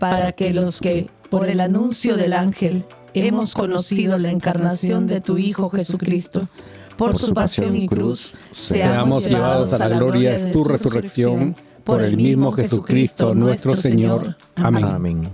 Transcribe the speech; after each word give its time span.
para 0.00 0.32
que 0.32 0.52
los 0.52 0.80
que, 0.80 1.08
por 1.28 1.48
el 1.48 1.60
anuncio 1.60 2.16
del 2.16 2.32
ángel, 2.32 2.84
hemos 3.14 3.54
conocido 3.54 4.18
la 4.18 4.30
encarnación 4.30 5.06
de 5.06 5.20
tu 5.20 5.38
Hijo 5.38 5.68
Jesucristo, 5.68 6.48
por 6.96 7.18
su 7.18 7.32
pasión 7.32 7.76
y 7.76 7.86
cruz, 7.86 8.34
Seamos 8.50 9.24
llevados 9.24 9.72
a 9.74 9.78
la 9.78 9.88
gloria 9.88 10.38
de 10.38 10.52
tu 10.52 10.64
resurrección 10.64 11.54
por 11.84 12.02
el 12.02 12.16
mismo 12.16 12.50
Jesucristo 12.50 13.34
nuestro 13.34 13.76
Señor. 13.76 14.36
Amén. 14.56 14.84
Amén. 14.84 15.30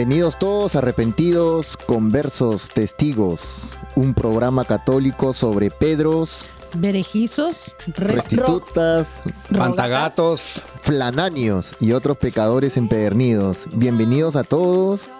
Bienvenidos 0.00 0.38
todos 0.38 0.76
arrepentidos, 0.76 1.76
conversos, 1.76 2.70
testigos, 2.70 3.74
un 3.96 4.14
programa 4.14 4.64
católico 4.64 5.34
sobre 5.34 5.70
Pedros, 5.70 6.46
Berejizos, 6.72 7.74
re- 7.98 8.14
restitutas, 8.14 9.20
Pantagatos, 9.54 10.62
flananios 10.80 11.76
y 11.80 11.92
otros 11.92 12.16
pecadores 12.16 12.78
empedernidos. 12.78 13.66
Bienvenidos 13.74 14.36
a 14.36 14.42
todos. 14.42 15.10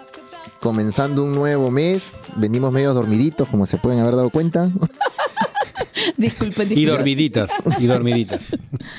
Comenzando 0.59 1.25
un 1.25 1.35
nuevo 1.35 1.69
mes, 1.69 2.11
venimos 2.37 2.73
medio 2.73 2.95
dormiditos, 2.95 3.47
como 3.49 3.67
se 3.67 3.77
pueden 3.77 3.99
haber 3.99 4.15
dado 4.15 4.31
cuenta. 4.31 4.71
Disculpen, 6.17 6.65
y 6.65 6.69
disculpen. 6.69 6.87
dormiditas, 6.87 7.51
y 7.77 7.85
dormiditas. 7.85 8.41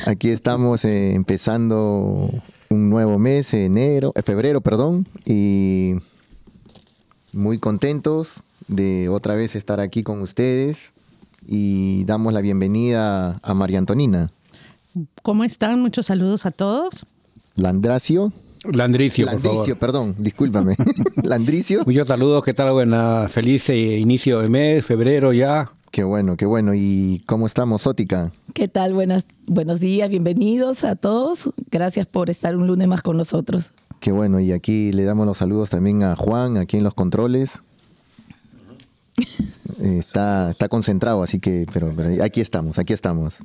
Aquí 0.07 0.29
estamos 0.31 0.85
eh, 0.85 1.15
empezando 1.15 2.31
un 2.73 2.91
nuevo 2.91 3.19
mes, 3.19 3.53
enero, 3.55 4.13
eh, 4.17 4.23
febrero, 4.23 4.61
perdón, 4.61 5.07
y 5.25 5.95
muy 7.33 7.59
contentos 7.59 8.43
de 8.69 9.09
otra 9.09 9.35
vez 9.35 9.55
estar 9.55 9.81
aquí 9.81 10.03
con 10.03 10.23
ustedes 10.23 10.93
y 11.47 12.05
damos 12.05 12.33
la 12.33 12.41
bienvenida 12.41 13.39
a 13.43 13.55
María 13.55 13.79
Antonina 13.79 14.31
¿Cómo 15.23 15.43
están? 15.45 15.81
Muchos 15.81 16.07
saludos 16.07 16.45
a 16.45 16.51
todos. 16.51 17.07
Landracio, 17.55 18.31
Landricio, 18.65 19.25
por 19.25 19.35
Landricio, 19.35 19.63
favor. 19.65 19.79
perdón, 19.79 20.15
discúlpame, 20.19 20.77
Landricio. 21.23 21.83
Muchos 21.87 22.09
saludos, 22.09 22.45
¿qué 22.45 22.53
tal? 22.53 22.73
Buena, 22.73 23.27
feliz 23.29 23.69
eh, 23.71 23.99
inicio 23.99 24.41
de 24.41 24.49
mes, 24.49 24.85
febrero 24.85 25.33
ya. 25.33 25.71
Qué 25.93 26.05
bueno, 26.05 26.39
qué 26.39 26.47
bueno. 26.47 26.73
¿Y 26.75 27.23
cómo 27.27 27.47
estamos, 27.47 27.83
Sótica? 27.83 28.33
¿Qué 28.55 28.67
tal? 28.67 28.95
Buenas, 28.95 29.27
buenos 29.47 29.79
días, 29.79 30.09
bienvenidos 30.09 30.85
a 30.85 30.97
todos. 30.97 31.53
Gracias 31.71 32.07
por 32.07 32.31
estar 32.31 32.57
un 32.57 32.67
lunes 32.67 32.89
más 32.89 33.03
con 33.03 33.19
nosotros. 33.19 33.73
Qué 34.01 34.11
bueno. 34.11 34.41
Y 34.41 34.53
aquí 34.53 34.91
le 34.93 35.05
damos 35.05 35.27
los 35.27 35.37
saludos 35.37 35.69
también 35.69 36.03
a 36.03 36.17
Juan, 36.17 36.57
aquí 36.57 36.79
en 36.79 36.85
los 36.85 36.95
controles. 36.95 37.61
Está, 39.83 40.51
está 40.51 40.69
concentrado, 40.69 41.23
así 41.23 41.41
que, 41.41 41.67
pero, 41.73 41.93
pero 41.97 42.23
aquí 42.23 42.41
estamos, 42.41 42.79
aquí 42.79 42.93
estamos. 42.93 43.39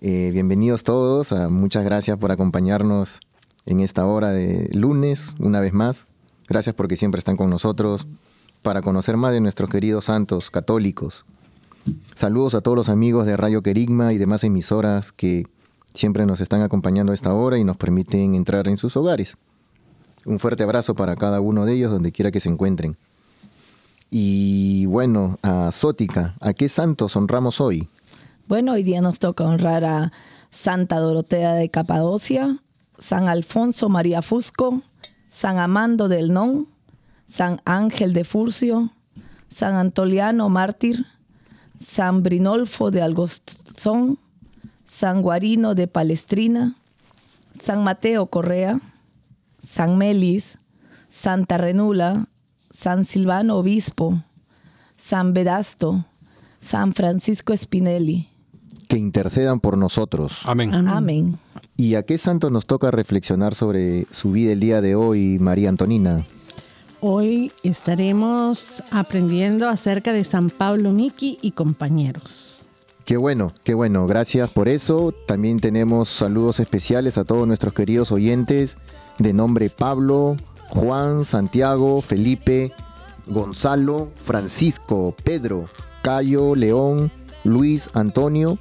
Eh, 0.00 0.30
bienvenidos 0.32 0.84
todos, 0.84 1.32
ah, 1.32 1.48
muchas 1.48 1.84
gracias 1.84 2.18
por 2.18 2.30
acompañarnos 2.30 3.18
en 3.66 3.80
esta 3.80 4.06
hora 4.06 4.30
de 4.30 4.70
lunes, 4.74 5.34
una 5.40 5.58
vez 5.58 5.72
más. 5.72 6.06
Gracias 6.46 6.76
porque 6.76 6.94
siempre 6.94 7.18
están 7.18 7.36
con 7.36 7.50
nosotros 7.50 8.06
para 8.62 8.80
conocer 8.80 9.16
más 9.16 9.32
de 9.32 9.40
nuestros 9.40 9.68
queridos 9.70 10.04
santos 10.04 10.50
católicos. 10.50 11.24
Saludos 12.14 12.54
a 12.54 12.60
todos 12.60 12.76
los 12.76 12.88
amigos 12.88 13.26
de 13.26 13.36
Radio 13.36 13.62
Querigma 13.62 14.12
y 14.12 14.18
demás 14.18 14.44
emisoras 14.44 15.12
que 15.12 15.44
siempre 15.94 16.26
nos 16.26 16.40
están 16.40 16.62
acompañando 16.62 17.12
a 17.12 17.14
esta 17.14 17.34
hora 17.34 17.58
y 17.58 17.64
nos 17.64 17.76
permiten 17.76 18.34
entrar 18.34 18.68
en 18.68 18.78
sus 18.78 18.96
hogares. 18.96 19.36
Un 20.24 20.38
fuerte 20.38 20.62
abrazo 20.62 20.94
para 20.94 21.16
cada 21.16 21.40
uno 21.40 21.64
de 21.64 21.74
ellos 21.74 21.90
donde 21.90 22.12
quiera 22.12 22.30
que 22.30 22.40
se 22.40 22.48
encuentren. 22.48 22.96
Y 24.10 24.86
bueno, 24.86 25.38
a 25.42 25.72
Sótica, 25.72 26.34
¿a 26.40 26.52
qué 26.52 26.68
santos 26.68 27.16
honramos 27.16 27.60
hoy? 27.60 27.88
Bueno, 28.46 28.72
hoy 28.72 28.82
día 28.82 29.00
nos 29.00 29.18
toca 29.18 29.44
honrar 29.44 29.84
a 29.84 30.12
Santa 30.50 30.98
Dorotea 30.98 31.54
de 31.54 31.70
Capadocia, 31.70 32.58
San 32.98 33.26
Alfonso 33.28 33.88
María 33.88 34.22
Fusco, 34.22 34.82
San 35.30 35.58
Amando 35.58 36.08
del 36.08 36.32
Non, 36.32 36.68
San 37.28 37.60
Ángel 37.64 38.12
de 38.12 38.24
Furcio, 38.24 38.90
San 39.48 39.74
Antoliano 39.74 40.48
Mártir, 40.50 41.06
San 41.84 42.22
Brinolfo 42.22 42.90
de 42.90 43.02
Algozón, 43.02 44.18
San 44.84 45.22
Guarino 45.22 45.74
de 45.74 45.88
Palestrina, 45.88 46.76
San 47.60 47.82
Mateo 47.82 48.26
Correa, 48.26 48.80
San 49.64 49.98
Melis, 49.98 50.58
Santa 51.08 51.58
Renula, 51.58 52.28
San 52.72 53.04
Silvano 53.04 53.56
Obispo, 53.56 54.22
San 54.96 55.34
Vedasto, 55.34 56.04
San 56.60 56.92
Francisco 56.92 57.56
Spinelli. 57.56 58.28
Que 58.88 58.98
intercedan 58.98 59.60
por 59.60 59.78
nosotros. 59.78 60.40
Amén. 60.44 60.72
Amén. 60.74 61.38
¿Y 61.76 61.94
a 61.94 62.02
qué 62.04 62.18
santo 62.18 62.50
nos 62.50 62.66
toca 62.66 62.90
reflexionar 62.90 63.54
sobre 63.54 64.06
su 64.10 64.32
vida 64.32 64.52
el 64.52 64.60
día 64.60 64.80
de 64.80 64.94
hoy, 64.94 65.38
María 65.38 65.68
Antonina? 65.68 66.24
Hoy 67.04 67.50
estaremos 67.64 68.80
aprendiendo 68.92 69.68
acerca 69.68 70.12
de 70.12 70.22
San 70.22 70.50
Pablo 70.50 70.92
Miki 70.92 71.36
y 71.42 71.50
compañeros. 71.50 72.62
Qué 73.04 73.16
bueno, 73.16 73.52
qué 73.64 73.74
bueno, 73.74 74.06
gracias 74.06 74.48
por 74.50 74.68
eso. 74.68 75.12
También 75.26 75.58
tenemos 75.58 76.08
saludos 76.08 76.60
especiales 76.60 77.18
a 77.18 77.24
todos 77.24 77.48
nuestros 77.48 77.74
queridos 77.74 78.12
oyentes 78.12 78.76
de 79.18 79.32
nombre 79.32 79.68
Pablo, 79.68 80.36
Juan, 80.68 81.24
Santiago, 81.24 82.02
Felipe, 82.02 82.70
Gonzalo, 83.26 84.12
Francisco, 84.14 85.12
Pedro, 85.24 85.64
Cayo, 86.02 86.54
León, 86.54 87.10
Luis, 87.42 87.90
Antonio 87.94 88.60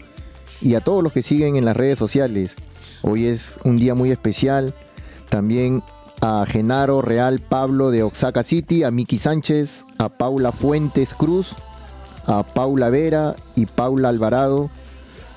y 0.62 0.74
a 0.74 0.82
todos 0.82 1.04
los 1.04 1.14
que 1.14 1.22
siguen 1.22 1.58
en 1.58 1.66
las 1.66 1.78
redes 1.78 2.00
sociales. 2.00 2.56
Hoy 3.04 3.28
es 3.28 3.60
un 3.66 3.78
día 3.78 3.94
muy 3.94 4.10
especial. 4.10 4.74
También 5.30 5.84
a 6.22 6.46
Genaro 6.46 7.02
Real 7.02 7.40
Pablo 7.40 7.90
de 7.90 8.04
Oaxaca 8.04 8.44
City, 8.44 8.84
a 8.84 8.92
Miki 8.92 9.18
Sánchez, 9.18 9.86
a 9.98 10.10
Paula 10.10 10.52
Fuentes 10.52 11.16
Cruz, 11.16 11.56
a 12.28 12.44
Paula 12.44 12.90
Vera 12.90 13.36
y 13.56 13.66
Paula 13.66 14.10
Alvarado, 14.10 14.70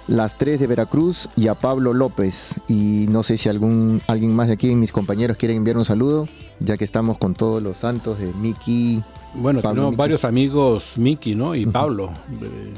las 0.07 0.37
tres 0.37 0.61
de 0.61 0.67
Veracruz 0.67 1.29
y 1.37 1.49
a 1.49 1.55
Pablo 1.55 1.95
López. 1.95 2.61
Y 2.69 3.07
no 3.09 3.23
sé 3.23 3.39
si 3.39 3.49
algún, 3.49 4.03
alguien 4.07 4.35
más 4.35 4.49
de 4.49 4.55
aquí, 4.55 4.75
mis 4.75 4.93
compañeros, 4.93 5.39
quieren 5.39 5.59
enviar 5.59 5.79
un 5.79 5.87
saludo, 5.87 6.29
ya 6.61 6.77
que 6.77 6.85
estamos 6.85 7.17
con 7.17 7.35
todos 7.35 7.63
los 7.63 7.79
santos 7.79 8.19
de 8.19 8.33
Miki. 8.35 9.03
Bueno, 9.35 9.63
tenemos 9.63 9.97
varios 9.97 10.25
amigos, 10.25 10.93
Miki, 10.97 11.35
¿no? 11.35 11.55
Y 11.55 11.65
Pablo. 11.65 12.11
Eh, 12.43 12.75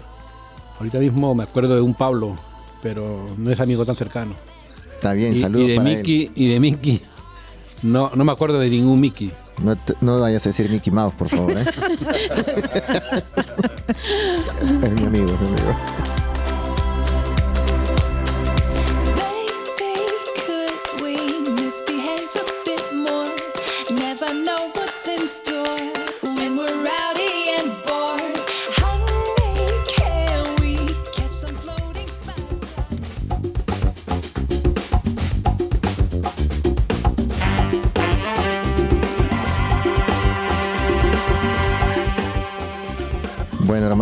ahorita 0.78 1.00
mismo 1.00 1.34
me 1.34 1.42
acuerdo 1.42 1.74
de 1.74 1.80
un 1.80 1.94
Pablo, 1.94 2.36
pero 2.82 3.26
no 3.36 3.50
es 3.50 3.58
amigo 3.58 3.84
tan 3.84 3.96
cercano. 3.96 4.32
Está 4.94 5.12
bien, 5.12 5.38
saludos. 5.38 5.68
Y 5.68 5.72
de 5.72 5.80
Miki, 5.80 6.30
y 6.34 6.48
de 6.48 6.60
Miki, 6.60 7.02
no, 7.82 8.11
no 8.14 8.25
me 8.25 8.32
acuerdo 8.32 8.58
de 8.61 8.70
ningún 8.70 9.00
Miki. 9.00 9.32
No, 9.62 9.76
no 10.00 10.20
vayas 10.20 10.46
a 10.46 10.50
decir 10.50 10.70
Mickey 10.70 10.93
Mouse, 10.93 11.14
por 11.14 11.28
favor. 11.28 11.52
¿eh? 11.56 11.64
es 14.82 14.93
mi 14.93 15.06
amigo, 15.06 15.32
es 15.32 15.40
mi 15.40 15.49
amigo. 15.49 15.76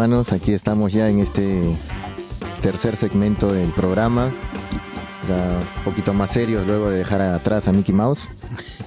Hermanos, 0.04 0.32
aquí 0.32 0.52
estamos 0.52 0.92
ya 0.92 1.08
en 1.08 1.18
este 1.18 1.74
tercer 2.60 2.94
segmento 2.94 3.54
del 3.54 3.72
programa. 3.72 4.26
un 4.26 5.82
poquito 5.82 6.12
más 6.12 6.30
serios 6.30 6.66
luego 6.66 6.90
de 6.90 6.98
dejar 6.98 7.22
atrás 7.22 7.68
a 7.68 7.72
Mickey 7.72 7.94
Mouse. 7.94 8.28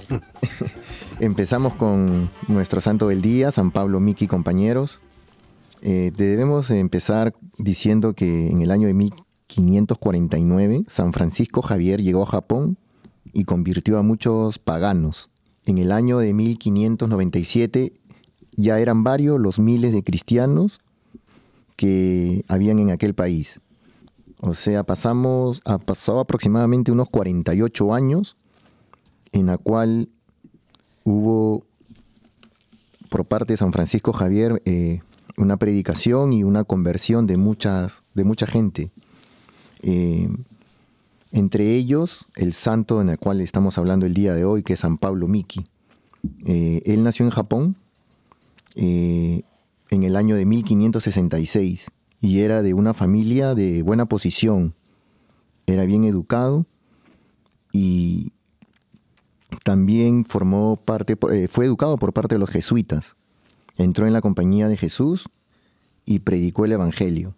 Empezamos 1.18 1.74
con 1.74 2.30
nuestro 2.46 2.80
santo 2.80 3.08
del 3.08 3.20
día, 3.20 3.50
San 3.50 3.72
Pablo 3.72 3.98
Miki, 3.98 4.28
compañeros. 4.28 5.00
Eh, 5.82 6.12
debemos 6.16 6.70
empezar 6.70 7.34
diciendo 7.56 8.14
que 8.14 8.52
en 8.52 8.62
el 8.62 8.70
año 8.70 8.86
de 8.86 8.94
1549 8.94 10.82
San 10.86 11.12
Francisco 11.12 11.62
Javier 11.62 12.00
llegó 12.00 12.22
a 12.22 12.26
Japón 12.26 12.78
y 13.32 13.42
convirtió 13.42 13.98
a 13.98 14.04
muchos 14.04 14.60
paganos. 14.60 15.30
En 15.66 15.78
el 15.78 15.90
año 15.90 16.18
de 16.18 16.32
1597 16.32 17.92
ya 18.52 18.78
eran 18.78 19.02
varios 19.02 19.40
los 19.40 19.58
miles 19.58 19.92
de 19.92 20.04
cristianos 20.04 20.80
que 21.78 22.44
habían 22.48 22.80
en 22.80 22.90
aquel 22.90 23.14
país. 23.14 23.60
O 24.40 24.52
sea, 24.52 24.82
pasamos, 24.82 25.60
ha 25.64 25.78
pasado 25.78 26.18
aproximadamente 26.18 26.90
unos 26.90 27.08
48 27.08 27.94
años 27.94 28.36
en 29.30 29.46
la 29.46 29.58
cual 29.58 30.08
hubo 31.04 31.64
por 33.08 33.26
parte 33.26 33.52
de 33.52 33.58
San 33.58 33.72
Francisco 33.72 34.12
Javier 34.12 34.60
eh, 34.64 35.02
una 35.36 35.56
predicación 35.56 36.32
y 36.32 36.42
una 36.42 36.64
conversión 36.64 37.28
de, 37.28 37.36
muchas, 37.36 38.02
de 38.12 38.24
mucha 38.24 38.48
gente. 38.48 38.90
Eh, 39.82 40.28
entre 41.30 41.76
ellos, 41.76 42.26
el 42.34 42.54
santo 42.54 43.00
en 43.00 43.10
el 43.10 43.18
cual 43.18 43.40
estamos 43.40 43.78
hablando 43.78 44.04
el 44.04 44.14
día 44.14 44.34
de 44.34 44.44
hoy, 44.44 44.64
que 44.64 44.72
es 44.72 44.80
San 44.80 44.98
Pablo 44.98 45.28
Miki. 45.28 45.64
Eh, 46.44 46.82
él 46.86 47.04
nació 47.04 47.24
en 47.24 47.30
Japón 47.30 47.76
en 49.90 50.02
el 50.02 50.16
año 50.16 50.36
de 50.36 50.46
1566 50.46 51.90
y 52.20 52.40
era 52.40 52.62
de 52.62 52.74
una 52.74 52.94
familia 52.94 53.54
de 53.54 53.82
buena 53.82 54.06
posición. 54.06 54.74
Era 55.66 55.84
bien 55.84 56.04
educado 56.04 56.66
y 57.72 58.32
también 59.64 60.24
formó 60.24 60.76
parte, 60.76 61.16
eh, 61.32 61.48
fue 61.48 61.66
educado 61.66 61.96
por 61.98 62.12
parte 62.12 62.34
de 62.34 62.38
los 62.38 62.50
jesuitas. 62.50 63.16
Entró 63.76 64.06
en 64.06 64.12
la 64.12 64.20
compañía 64.20 64.68
de 64.68 64.76
Jesús 64.76 65.28
y 66.04 66.20
predicó 66.20 66.64
el 66.64 66.72
Evangelio. 66.72 67.34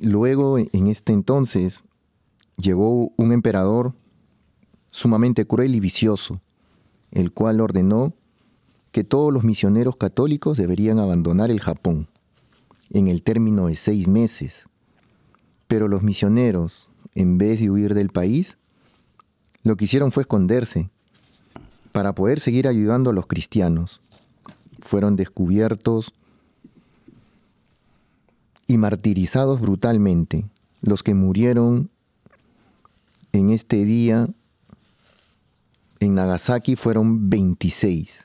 Luego, 0.00 0.58
en 0.58 0.86
este 0.86 1.12
entonces, 1.12 1.82
llegó 2.56 3.10
un 3.16 3.32
emperador 3.32 3.94
sumamente 4.90 5.46
cruel 5.46 5.74
y 5.74 5.80
vicioso, 5.80 6.40
el 7.10 7.32
cual 7.32 7.60
ordenó 7.60 8.12
que 8.92 9.04
todos 9.04 9.32
los 9.32 9.44
misioneros 9.44 9.96
católicos 9.96 10.56
deberían 10.56 10.98
abandonar 10.98 11.50
el 11.50 11.60
Japón 11.60 12.08
en 12.90 13.06
el 13.06 13.22
término 13.22 13.66
de 13.68 13.76
seis 13.76 14.08
meses. 14.08 14.64
Pero 15.68 15.86
los 15.86 16.02
misioneros, 16.02 16.88
en 17.14 17.38
vez 17.38 17.60
de 17.60 17.70
huir 17.70 17.94
del 17.94 18.10
país, 18.10 18.58
lo 19.62 19.76
que 19.76 19.84
hicieron 19.84 20.10
fue 20.10 20.22
esconderse 20.22 20.90
para 21.92 22.14
poder 22.14 22.40
seguir 22.40 22.66
ayudando 22.66 23.10
a 23.10 23.12
los 23.12 23.26
cristianos. 23.26 24.00
Fueron 24.80 25.16
descubiertos 25.16 26.12
y 28.66 28.78
martirizados 28.78 29.60
brutalmente. 29.60 30.48
Los 30.80 31.02
que 31.02 31.14
murieron 31.14 31.90
en 33.32 33.50
este 33.50 33.84
día 33.84 34.28
en 36.00 36.14
Nagasaki 36.14 36.76
fueron 36.76 37.28
26. 37.28 38.24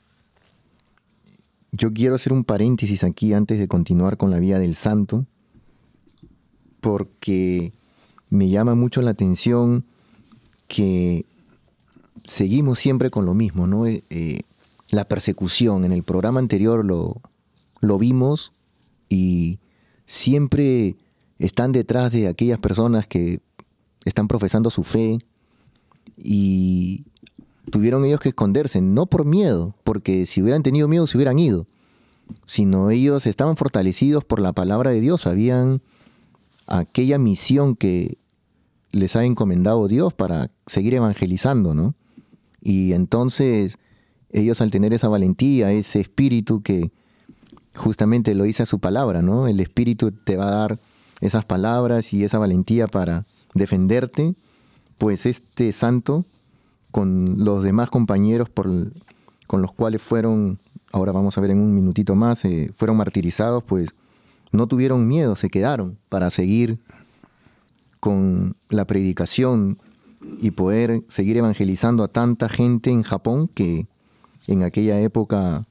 Yo 1.77 1.93
quiero 1.93 2.15
hacer 2.15 2.31
un 2.31 2.45
paréntesis 2.45 3.03
aquí 3.03 3.33
antes 3.33 3.59
de 3.59 3.67
continuar 3.67 4.15
con 4.15 4.31
la 4.31 4.39
vida 4.39 4.59
del 4.59 4.75
santo, 4.75 5.25
porque 6.79 7.73
me 8.29 8.47
llama 8.47 8.75
mucho 8.75 9.01
la 9.01 9.11
atención 9.11 9.83
que 10.69 11.25
seguimos 12.23 12.79
siempre 12.79 13.09
con 13.09 13.25
lo 13.25 13.33
mismo, 13.33 13.67
¿no? 13.67 13.87
Eh, 13.87 14.05
eh, 14.09 14.39
la 14.91 15.05
persecución. 15.05 15.83
En 15.83 15.91
el 15.91 16.03
programa 16.03 16.39
anterior 16.39 16.85
lo, 16.85 17.21
lo 17.81 17.97
vimos 17.97 18.53
y 19.09 19.59
siempre 20.05 20.95
están 21.39 21.73
detrás 21.73 22.13
de 22.13 22.29
aquellas 22.29 22.59
personas 22.59 23.05
que 23.05 23.41
están 24.05 24.29
profesando 24.29 24.69
su 24.69 24.83
fe 24.83 25.19
y 26.17 27.03
tuvieron 27.71 28.05
ellos 28.05 28.19
que 28.19 28.29
esconderse, 28.29 28.81
no 28.81 29.05
por 29.05 29.25
miedo, 29.25 29.75
porque 29.83 30.25
si 30.25 30.41
hubieran 30.41 30.63
tenido 30.63 30.87
miedo 30.87 31.07
se 31.07 31.17
hubieran 31.17 31.39
ido, 31.39 31.65
sino 32.45 32.89
ellos 32.89 33.25
estaban 33.25 33.57
fortalecidos 33.57 34.23
por 34.23 34.39
la 34.39 34.53
palabra 34.53 34.91
de 34.91 35.01
Dios, 35.01 35.21
sabían 35.21 35.81
aquella 36.67 37.17
misión 37.17 37.75
que 37.75 38.17
les 38.91 39.15
ha 39.15 39.25
encomendado 39.25 39.87
Dios 39.87 40.13
para 40.13 40.49
seguir 40.65 40.93
evangelizando, 40.93 41.75
¿no? 41.75 41.95
Y 42.61 42.93
entonces 42.93 43.77
ellos 44.31 44.61
al 44.61 44.71
tener 44.71 44.93
esa 44.93 45.07
valentía, 45.07 45.71
ese 45.71 45.99
espíritu 45.99 46.61
que 46.61 46.91
justamente 47.75 48.33
lo 48.35 48.43
dice 48.45 48.63
a 48.63 48.65
su 48.65 48.79
palabra, 48.79 49.21
¿no? 49.21 49.47
El 49.47 49.59
espíritu 49.59 50.11
te 50.11 50.37
va 50.37 50.47
a 50.47 50.55
dar 50.55 50.79
esas 51.21 51.45
palabras 51.45 52.13
y 52.13 52.23
esa 52.23 52.37
valentía 52.37 52.87
para 52.87 53.25
defenderte, 53.53 54.33
pues 54.97 55.25
este 55.25 55.71
santo, 55.73 56.25
con 56.95 57.43
los 57.43 57.61
demás 57.61 57.89
compañeros 57.89 58.47
por, 58.47 58.69
con 59.47 59.61
los 59.61 59.73
cuales 59.73 60.01
fueron, 60.01 60.59
ahora 60.93 61.11
vamos 61.11 61.37
a 61.37 61.41
ver 61.41 61.51
en 61.51 61.59
un 61.59 61.75
minutito 61.75 62.15
más, 62.15 62.45
eh, 62.45 62.71
fueron 62.73 62.95
martirizados, 62.95 63.65
pues 63.65 63.89
no 64.53 64.65
tuvieron 64.67 65.05
miedo, 65.05 65.35
se 65.35 65.49
quedaron 65.49 65.97
para 66.07 66.31
seguir 66.31 66.77
con 67.99 68.55
la 68.69 68.85
predicación 68.85 69.77
y 70.39 70.51
poder 70.51 71.03
seguir 71.09 71.35
evangelizando 71.35 72.01
a 72.01 72.07
tanta 72.07 72.47
gente 72.47 72.91
en 72.91 73.03
Japón 73.03 73.49
que 73.53 73.87
en 74.47 74.63
aquella 74.63 74.97
época 75.01 75.65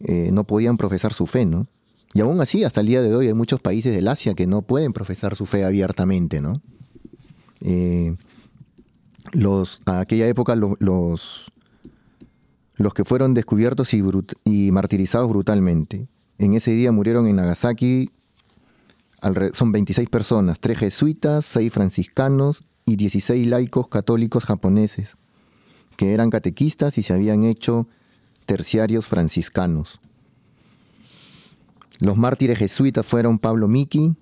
eh, 0.00 0.30
no 0.32 0.42
podían 0.42 0.76
profesar 0.76 1.14
su 1.14 1.28
fe, 1.28 1.46
¿no? 1.46 1.68
Y 2.14 2.20
aún 2.20 2.40
así, 2.40 2.64
hasta 2.64 2.80
el 2.80 2.88
día 2.88 3.00
de 3.00 3.14
hoy 3.14 3.28
hay 3.28 3.34
muchos 3.34 3.60
países 3.60 3.94
del 3.94 4.08
Asia 4.08 4.34
que 4.34 4.48
no 4.48 4.62
pueden 4.62 4.92
profesar 4.92 5.36
su 5.36 5.46
fe 5.46 5.64
abiertamente, 5.64 6.40
¿no? 6.40 6.60
Eh, 7.60 8.16
los, 9.32 9.80
a 9.86 10.00
aquella 10.00 10.26
época 10.26 10.56
los, 10.56 11.50
los 12.76 12.94
que 12.94 13.04
fueron 13.04 13.34
descubiertos 13.34 13.92
y, 13.94 14.72
martirizados 14.72 15.28
brutalmente. 15.28 16.08
En 16.38 16.54
ese 16.54 16.70
día 16.70 16.92
murieron 16.92 17.26
en 17.26 17.36
Nagasaki 17.36 18.10
son 19.52 19.72
26 19.72 20.08
personas, 20.08 20.60
3 20.60 20.78
jesuitas, 20.78 21.44
6 21.46 21.72
franciscanos 21.72 22.62
y 22.86 22.94
16 22.94 23.48
laicos 23.48 23.88
católicos 23.88 24.44
japoneses, 24.44 25.16
que 25.96 26.14
eran 26.14 26.30
catequistas 26.30 26.98
y 26.98 27.02
se 27.02 27.14
habían 27.14 27.42
hecho 27.42 27.88
terciarios 28.46 29.06
franciscanos. 29.06 30.00
Los 31.98 32.16
mártires 32.16 32.58
jesuitas 32.58 33.04
fueron 33.04 33.40
Pablo 33.40 33.66
Miki, 33.66 34.14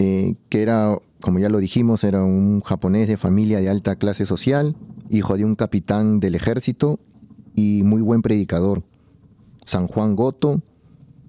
eh, 0.00 0.34
que 0.48 0.62
era, 0.62 0.98
como 1.20 1.38
ya 1.38 1.48
lo 1.48 1.58
dijimos, 1.58 2.04
era 2.04 2.22
un 2.22 2.60
japonés 2.60 3.08
de 3.08 3.16
familia 3.16 3.60
de 3.60 3.68
alta 3.68 3.96
clase 3.96 4.26
social, 4.26 4.76
hijo 5.10 5.36
de 5.36 5.44
un 5.44 5.56
capitán 5.56 6.20
del 6.20 6.34
ejército 6.34 7.00
y 7.54 7.82
muy 7.84 8.02
buen 8.02 8.22
predicador. 8.22 8.84
San 9.64 9.88
Juan 9.88 10.16
Goto 10.16 10.62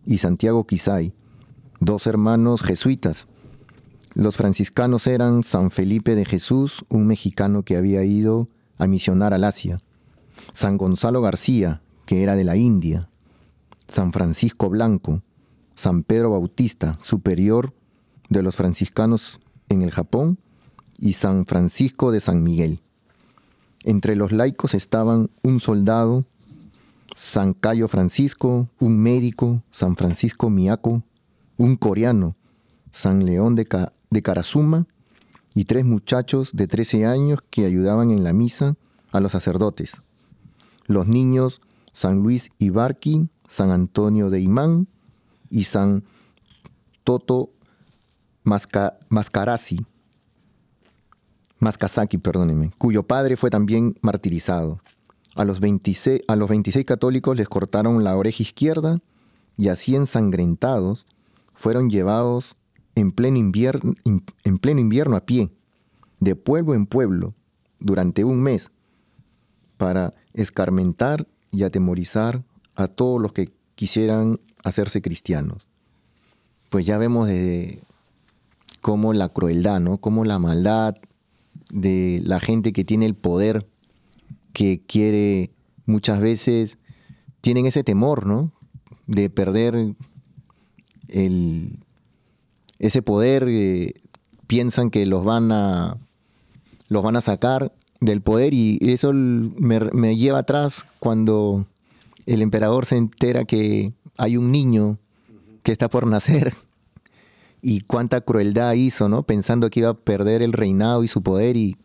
y 0.05 0.19
Santiago 0.19 0.65
Kisai 0.65 1.13
dos 1.79 2.07
hermanos 2.07 2.61
jesuitas, 2.61 3.27
Los 4.15 4.37
franciscanos 4.37 5.05
eran 5.05 5.43
San 5.43 5.69
Felipe 5.69 6.15
de 6.15 6.25
Jesús, 6.25 6.83
un 6.89 7.05
mexicano 7.05 7.63
que 7.63 7.77
había 7.77 8.03
ido 8.03 8.49
a 8.79 8.87
misionar 8.87 9.35
al 9.35 9.43
Asia, 9.43 9.79
San 10.51 10.77
Gonzalo 10.77 11.21
García, 11.21 11.83
que 12.05 12.23
era 12.23 12.35
de 12.35 12.43
la 12.43 12.57
India, 12.57 13.07
San 13.87 14.11
Francisco 14.11 14.69
Blanco, 14.69 15.21
San 15.75 16.03
Pedro 16.03 16.31
Bautista, 16.31 16.97
superior 16.99 17.73
de 18.29 18.41
los 18.41 18.55
franciscanos 18.55 19.39
en 19.69 19.81
el 19.81 19.91
Japón, 19.91 20.39
y 20.97 21.13
San 21.13 21.45
Francisco 21.45 22.11
de 22.11 22.19
San 22.19 22.43
Miguel. 22.43 22.81
Entre 23.83 24.15
los 24.15 24.31
laicos 24.31 24.73
estaban 24.73 25.29
un 25.43 25.59
soldado, 25.59 26.25
San 27.15 27.53
Cayo 27.53 27.87
Francisco, 27.87 28.69
un 28.79 28.97
médico, 28.97 29.63
San 29.71 29.95
Francisco 29.95 30.49
Miyako, 30.49 31.03
un 31.57 31.75
coreano, 31.75 32.35
San 32.91 33.25
León 33.25 33.55
de, 33.55 33.65
Karasuma, 34.21 34.87
y 35.53 35.65
tres 35.65 35.85
muchachos 35.85 36.51
de 36.53 36.67
13 36.67 37.05
años 37.05 37.39
que 37.49 37.65
ayudaban 37.65 38.11
en 38.11 38.23
la 38.23 38.33
misa 38.33 38.75
a 39.11 39.19
los 39.19 39.31
sacerdotes. 39.31 39.93
Los 40.85 41.07
niños 41.07 41.61
San 41.91 42.23
Luis 42.23 42.51
Ibarki, 42.59 43.29
San 43.47 43.71
Antonio 43.71 44.29
de 44.29 44.39
Imán 44.39 44.87
y 45.49 45.65
San 45.65 46.03
Toto 47.03 47.51
Mascarasi, 49.09 49.85
Mascasaki, 51.59 52.17
perdónenme, 52.17 52.71
cuyo 52.77 53.03
padre 53.03 53.37
fue 53.37 53.49
también 53.49 53.95
martirizado. 54.01 54.81
A 55.35 55.43
los, 55.43 55.59
26, 55.59 56.21
a 56.27 56.35
los 56.35 56.49
26 56.49 56.85
católicos 56.85 57.37
les 57.37 57.47
cortaron 57.47 58.03
la 58.03 58.15
oreja 58.15 58.41
izquierda 58.41 58.99
y 59.57 59.67
así 59.67 59.95
ensangrentados 59.95 61.05
fueron 61.53 61.89
llevados 61.89 62.55
en 62.95 63.11
pleno, 63.11 63.37
invierno, 63.37 63.93
en 64.03 64.57
pleno 64.57 64.79
invierno 64.79 65.15
a 65.15 65.25
pie, 65.25 65.51
de 66.19 66.35
pueblo 66.35 66.73
en 66.73 66.87
pueblo, 66.87 67.35
durante 67.79 68.23
un 68.23 68.41
mes, 68.41 68.71
para 69.77 70.13
escarmentar 70.33 71.27
y 71.51 71.63
atemorizar 71.63 72.43
a 72.75 72.87
todos 72.87 73.21
los 73.21 73.31
que 73.31 73.49
quisieran 73.75 74.39
hacerse 74.63 75.01
cristianos. 75.01 75.67
Pues 76.69 76.85
ya 76.85 76.97
vemos 76.97 77.27
de 77.27 77.79
cómo 78.81 79.13
la 79.13 79.29
crueldad, 79.29 79.79
¿no? 79.79 79.97
Cómo 79.97 80.25
la 80.25 80.39
maldad 80.39 80.95
de 81.71 82.21
la 82.25 82.39
gente 82.39 82.73
que 82.73 82.83
tiene 82.83 83.05
el 83.05 83.15
poder, 83.15 83.67
que 84.53 84.81
quiere 84.85 85.51
muchas 85.85 86.19
veces, 86.19 86.77
tienen 87.41 87.65
ese 87.65 87.83
temor, 87.83 88.25
¿no? 88.25 88.51
De 89.07 89.29
perder 89.29 89.93
el, 91.07 91.79
ese 92.79 93.01
poder, 93.01 93.45
eh, 93.47 93.93
piensan 94.47 94.89
que 94.89 95.05
los 95.05 95.23
van 95.23 95.51
a 95.51 95.97
los 96.87 97.03
van 97.03 97.15
a 97.15 97.21
sacar 97.21 97.71
del 98.01 98.21
poder 98.21 98.53
y 98.53 98.79
eso 98.81 99.11
me, 99.13 100.17
lleva 100.17 100.39
atrás 100.39 100.85
cuando 100.99 101.67
el 102.25 102.41
emperador 102.41 102.85
se 102.85 102.97
entera 102.97 103.45
que 103.45 103.93
hay 104.17 104.37
un 104.37 104.51
niño 104.51 104.97
que 105.61 105.71
está 105.71 105.87
por 105.87 106.07
nacer 106.07 106.55
y 107.61 107.81
cuánta 107.81 108.21
crueldad 108.21 108.73
hizo, 108.73 109.09
¿no? 109.09 109.23
Pensando 109.23 109.69
que 109.69 109.81
iba 109.81 109.89
a 109.89 109.93
perder 109.93 110.41
el 110.41 110.53
reinado 110.53 111.03
y 111.03 111.07
su 111.07 111.21
poder 111.21 111.57
y 111.57 111.77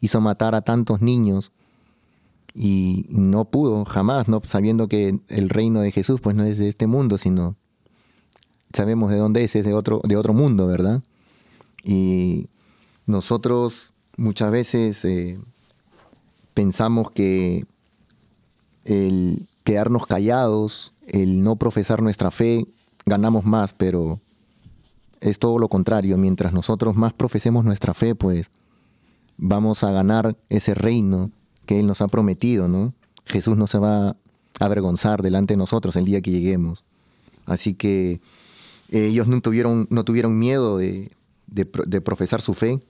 hizo 0.00 0.20
matar 0.20 0.54
a 0.54 0.62
tantos 0.62 1.02
niños 1.02 1.52
y 2.54 3.06
no 3.10 3.44
pudo 3.44 3.84
jamás, 3.84 4.28
¿no? 4.28 4.40
Sabiendo 4.44 4.88
que 4.88 5.18
el 5.28 5.48
reino 5.48 5.80
de 5.80 5.92
Jesús 5.92 6.20
pues 6.20 6.34
no 6.34 6.44
es 6.44 6.58
de 6.58 6.68
este 6.68 6.86
mundo, 6.86 7.18
sino 7.18 7.56
sabemos 8.72 9.10
de 9.10 9.18
dónde 9.18 9.44
es, 9.44 9.54
es 9.56 9.64
de 9.64 9.74
otro, 9.74 10.00
de 10.04 10.16
otro 10.16 10.34
mundo, 10.34 10.66
¿verdad? 10.66 11.02
Y 11.84 12.46
nosotros 13.06 13.92
muchas 14.16 14.50
veces 14.50 15.04
eh, 15.04 15.38
pensamos 16.54 17.10
que 17.10 17.64
el 18.84 19.46
quedarnos 19.64 20.06
callados, 20.06 20.92
el 21.08 21.42
no 21.42 21.56
profesar 21.56 22.02
nuestra 22.02 22.30
fe, 22.30 22.66
ganamos 23.04 23.44
más, 23.44 23.74
pero 23.74 24.18
es 25.20 25.38
todo 25.38 25.58
lo 25.58 25.68
contrario. 25.68 26.16
Mientras 26.16 26.52
nosotros 26.52 26.96
más 26.96 27.12
profesemos 27.12 27.64
nuestra 27.64 27.94
fe, 27.94 28.14
pues 28.14 28.50
vamos 29.36 29.84
a 29.84 29.90
ganar 29.90 30.36
ese 30.48 30.74
reino 30.74 31.30
que 31.66 31.80
Él 31.80 31.86
nos 31.86 32.00
ha 32.00 32.08
prometido, 32.08 32.68
¿no? 32.68 32.94
Jesús 33.24 33.56
no 33.56 33.66
se 33.66 33.78
va 33.78 34.08
a 34.08 34.16
avergonzar 34.58 35.22
delante 35.22 35.54
de 35.54 35.58
nosotros 35.58 35.96
el 35.96 36.04
día 36.04 36.20
que 36.20 36.30
lleguemos. 36.30 36.84
Así 37.46 37.74
que 37.74 38.20
ellos 38.90 39.26
no 39.26 39.40
tuvieron, 39.40 39.86
no 39.90 40.04
tuvieron 40.04 40.38
miedo 40.38 40.78
de, 40.78 41.10
de 41.46 42.00
profesar 42.00 42.40
su 42.40 42.54
fe, 42.54 42.80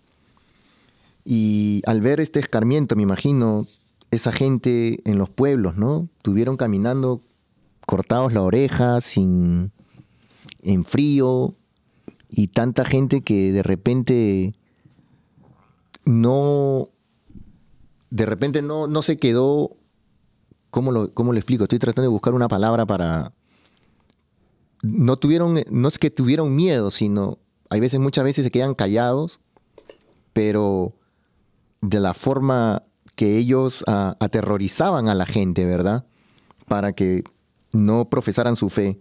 y 1.31 1.83
al 1.85 2.01
ver 2.01 2.21
este 2.21 2.41
escarmiento, 2.41 2.97
me 2.97 3.03
imagino, 3.03 3.67
esa 4.11 4.33
gente 4.33 4.99
en 5.05 5.19
los 5.19 5.29
pueblos, 5.29 5.77
¿no? 5.77 6.09
Tuvieron 6.23 6.57
caminando 6.57 7.21
cortados 7.85 8.33
la 8.33 8.41
oreja, 8.41 9.03
sin, 9.03 9.71
en 10.63 10.85
frío, 10.85 11.53
y 12.31 12.49
tanta 12.49 12.85
gente 12.85 13.23
que 13.23 13.53
de 13.53 13.63
repente 13.63 14.55
no, 16.05 16.89
de 18.11 18.27
repente 18.27 18.63
no, 18.63 18.87
no 18.87 19.03
se 19.03 19.19
quedó, 19.19 19.73
¿cómo 20.71 20.93
lo, 20.93 21.13
¿cómo 21.15 21.35
explico? 21.35 21.65
Estoy 21.65 21.79
tratando 21.79 22.03
de 22.03 22.13
buscar 22.13 22.35
una 22.35 22.49
palabra 22.49 22.87
para, 22.87 23.33
no 24.83 25.17
tuvieron, 25.17 25.63
no 25.71 25.89
es 25.89 25.99
que 25.99 26.11
tuvieron 26.11 26.55
miedo, 26.55 26.91
sino 26.91 27.39
hay 27.71 27.81
veces, 27.81 28.01
muchas 28.01 28.25
veces 28.25 28.45
se 28.45 28.51
quedan 28.51 28.75
callados, 28.75 29.41
pero 30.33 30.95
de 31.81 32.01
la 32.01 32.15
forma 32.15 32.83
que 33.15 33.37
ellos 33.37 33.85
ah, 33.87 34.17
aterrorizaban 34.21 35.09
a 35.09 35.15
la 35.15 35.27
gente, 35.27 35.65
¿verdad? 35.65 36.07
Para 36.67 36.93
que 36.93 37.25
no 37.73 38.09
profesaran 38.09 38.57
su 38.57 38.69
fe. 38.69 39.01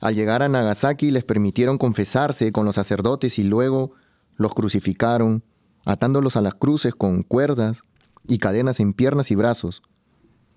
Al 0.00 0.14
llegar 0.14 0.42
a 0.42 0.48
Nagasaki 0.48 1.10
les 1.10 1.24
permitieron 1.24 1.78
confesarse 1.78 2.52
con 2.52 2.64
los 2.66 2.74
sacerdotes 2.74 3.38
y 3.38 3.44
luego 3.44 3.92
los 4.36 4.54
crucificaron, 4.54 5.42
atándolos 5.84 6.36
a 6.36 6.42
las 6.42 6.54
cruces 6.54 6.94
con 6.94 7.22
cuerdas 7.22 7.82
y 8.26 8.38
cadenas 8.38 8.80
en 8.80 8.92
piernas 8.92 9.30
y 9.30 9.34
brazos, 9.34 9.82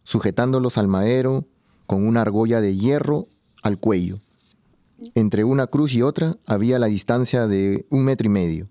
sujetándolos 0.03 0.77
al 0.77 0.87
madero 0.87 1.45
con 1.87 2.05
una 2.05 2.21
argolla 2.21 2.61
de 2.61 2.75
hierro 2.75 3.25
al 3.63 3.79
cuello. 3.79 4.19
Entre 5.15 5.43
una 5.43 5.67
cruz 5.67 5.93
y 5.93 6.01
otra 6.01 6.35
había 6.45 6.79
la 6.79 6.87
distancia 6.87 7.47
de 7.47 7.85
un 7.89 8.03
metro 8.03 8.25
y 8.25 8.29
medio 8.29 8.69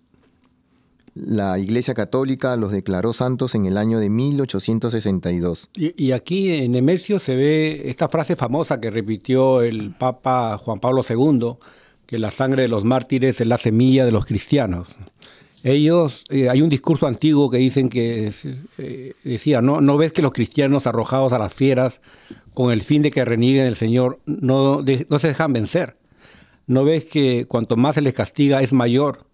la 1.26 1.58
Iglesia 1.58 1.94
Católica 1.94 2.56
los 2.56 2.70
declaró 2.70 3.12
santos 3.12 3.54
en 3.54 3.66
el 3.66 3.76
año 3.76 3.98
de 3.98 4.10
1862. 4.10 5.70
Y, 5.74 6.12
aquí 6.12 6.52
en 6.52 6.72
Nemesio 6.72 7.18
se 7.18 7.36
ve 7.36 7.82
esta 7.86 8.08
frase 8.08 8.36
famosa 8.36 8.80
que 8.80 8.90
repitió 8.90 9.62
el 9.62 9.92
Papa 9.92 10.58
Juan 10.58 10.78
Pablo 10.78 11.04
II, 11.08 11.54
que 12.06 12.18
la 12.18 12.30
sangre 12.30 12.62
de 12.62 12.68
los 12.68 12.84
mártires 12.84 13.40
es 13.40 13.46
la 13.46 13.58
semilla 13.58 14.04
de 14.04 14.12
los 14.12 14.26
cristianos. 14.26 14.88
Ellos, 15.64 16.24
eh, 16.30 16.48
hay 16.48 16.62
un 16.62 16.68
discurso 16.70 17.06
antiguo 17.06 17.50
que 17.50 17.58
dicen 17.58 17.88
que 17.88 18.32
eh, 18.78 19.12
decía, 19.24 19.60
¿no? 19.60 19.80
¿no 19.80 19.96
ves 19.96 20.12
que 20.12 20.22
los 20.22 20.32
cristianos 20.32 20.86
arrojados 20.86 21.32
a 21.32 21.38
las 21.38 21.52
fieras 21.52 22.00
con 22.54 22.72
el 22.72 22.82
fin 22.82 23.02
de 23.02 23.10
que 23.10 23.24
renieguen 23.24 23.66
el 23.66 23.76
Señor 23.76 24.20
no, 24.24 24.84
no 25.08 25.18
se 25.18 25.28
dejan 25.28 25.52
vencer? 25.52 25.96
¿No 26.66 26.84
ves 26.84 27.06
que 27.06 27.46
cuanto 27.46 27.76
más 27.76 27.96
se 27.96 28.02
les 28.02 28.14
castiga 28.14 28.62
es 28.62 28.72
mayor 28.72 29.27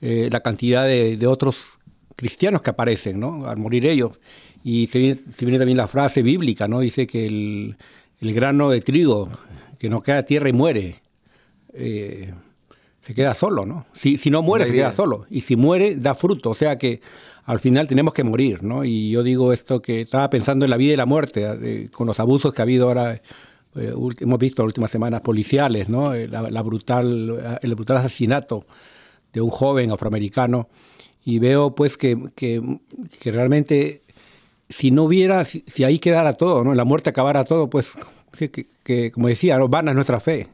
eh, 0.00 0.28
la 0.30 0.40
cantidad 0.40 0.86
de, 0.86 1.26
otros 1.26 1.56
cristianos 2.14 2.62
que 2.62 2.70
aparecen, 2.70 3.18
¿no? 3.18 3.46
Al 3.46 3.56
morir 3.56 3.86
ellos. 3.86 4.20
Y 4.62 4.86
se 4.86 4.98
viene, 4.98 5.58
también 5.58 5.76
la 5.76 5.88
frase 5.88 6.22
bíblica, 6.22 6.68
¿no? 6.68 6.80
Dice 6.80 7.06
que 7.06 7.26
el, 7.26 7.76
grano 8.20 8.70
de 8.70 8.80
trigo 8.80 9.28
que 9.78 9.88
no 9.88 10.02
queda 10.02 10.22
tierra 10.22 10.48
y 10.48 10.52
muere, 10.52 10.96
eh, 11.72 12.32
se 13.00 13.14
queda 13.14 13.34
solo, 13.34 13.64
¿no? 13.64 13.86
Si, 13.92 14.18
si 14.18 14.30
no 14.30 14.42
muere, 14.42 14.66
se 14.66 14.72
queda 14.72 14.92
solo. 14.92 15.26
Y 15.30 15.40
si 15.40 15.56
muere, 15.56 15.96
da 15.96 16.14
fruto. 16.14 16.50
O 16.50 16.54
sea 16.54 16.76
que 16.76 17.00
al 17.44 17.60
final 17.60 17.88
tenemos 17.88 18.12
que 18.12 18.22
morir, 18.22 18.62
¿no? 18.62 18.84
Y 18.84 19.10
yo 19.10 19.22
digo 19.22 19.52
esto 19.52 19.80
que 19.80 20.02
estaba 20.02 20.28
pensando 20.30 20.64
en 20.64 20.70
la 20.70 20.76
vida 20.76 20.92
y 20.92 20.96
la 20.96 21.06
muerte, 21.06 21.88
con 21.92 22.06
los 22.06 22.20
abusos 22.20 22.52
que 22.52 22.62
ha 22.62 22.64
habido 22.64 22.88
ahora. 22.88 23.18
Eh, 23.74 23.94
hemos 24.20 24.38
visto 24.38 24.62
las 24.62 24.68
últimas 24.68 24.90
semanas 24.90 25.22
policiales, 25.22 25.88
¿no? 25.88 26.14
La, 26.14 26.62
brutal, 26.62 27.58
el 27.62 27.74
brutal 27.74 27.98
asesinato 27.98 28.66
de 29.32 29.40
un 29.40 29.50
joven 29.50 29.90
afroamericano 29.90 30.68
y 31.24 31.38
veo 31.38 31.74
pues 31.74 31.96
que, 31.96 32.16
realmente 33.24 34.02
si 34.68 34.90
no 34.90 35.04
hubiera, 35.04 35.44
si, 35.44 35.62
ahí 35.84 35.98
quedara 35.98 36.32
todo, 36.32 36.64
¿no? 36.64 36.74
la 36.74 36.84
muerte 36.84 37.10
acabara 37.10 37.44
todo, 37.44 37.68
pues 37.68 37.92
que, 38.82 39.10
como 39.10 39.28
decía, 39.28 39.58
¿no? 39.58 39.68
vana 39.68 39.90
es 39.90 39.94
nuestra 39.94 40.20
fe. 40.20 40.48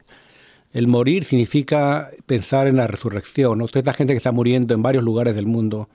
El 0.73 0.87
morir 0.87 1.23
significa 1.23 2.09
pensar 2.25 2.67
en 2.67 2.75
la 2.75 2.87
resurrección. 2.87 3.59
¿no? 3.59 3.67
Toda 3.67 3.79
esta 3.79 3.93
gente 3.93 4.13
que 4.13 4.17
está 4.17 4.33
muriendo 4.33 4.73
en 4.73 4.81
varios 4.81 5.03
lugares 5.03 5.35
del 5.35 5.45
mundo, 5.45 5.87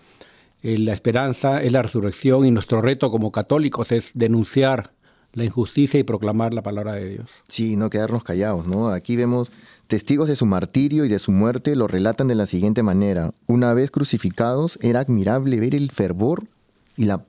eh, 0.63 0.79
la 0.79 0.95
esperanza 0.95 1.63
es 1.63 1.73
la 1.73 1.83
resurrección 1.83 2.47
y 2.47 2.51
nuestro 2.51 2.81
reto 2.81 3.11
como 3.11 3.31
católicos 3.31 3.93
es 3.93 4.13
denunciar 4.15 4.93
la 5.33 5.45
injusticia 5.45 6.01
y 6.01 6.03
proclamar 6.03 6.55
la 6.55 6.63
palabra 6.63 6.95
de 6.95 7.09
Dios. 7.09 7.31
Sí, 7.49 7.77
no 7.77 7.91
quedarnos 7.91 8.25
callados, 8.25 8.67
¿no? 8.67 8.89
Aquí 8.89 9.17
vemos 9.17 9.51
testigos 9.91 10.29
de 10.29 10.37
su 10.37 10.47
martirio 10.47 11.05
y 11.05 11.09
de 11.09 11.19
su 11.19 11.33
muerte 11.33 11.75
lo 11.75 11.89
relatan 11.89 12.29
de 12.29 12.37
la 12.37 12.47
siguiente 12.47 12.85
manera. 12.85 13.35
Una 13.49 13.75
vez 13.75 13.91
crucificados, 13.91 14.79
era 14.83 15.01
admirable 15.01 15.59
ver 15.59 15.75
el 15.75 15.91
fervor 15.91 16.47
y 16.97 17.07
la 17.07 17.25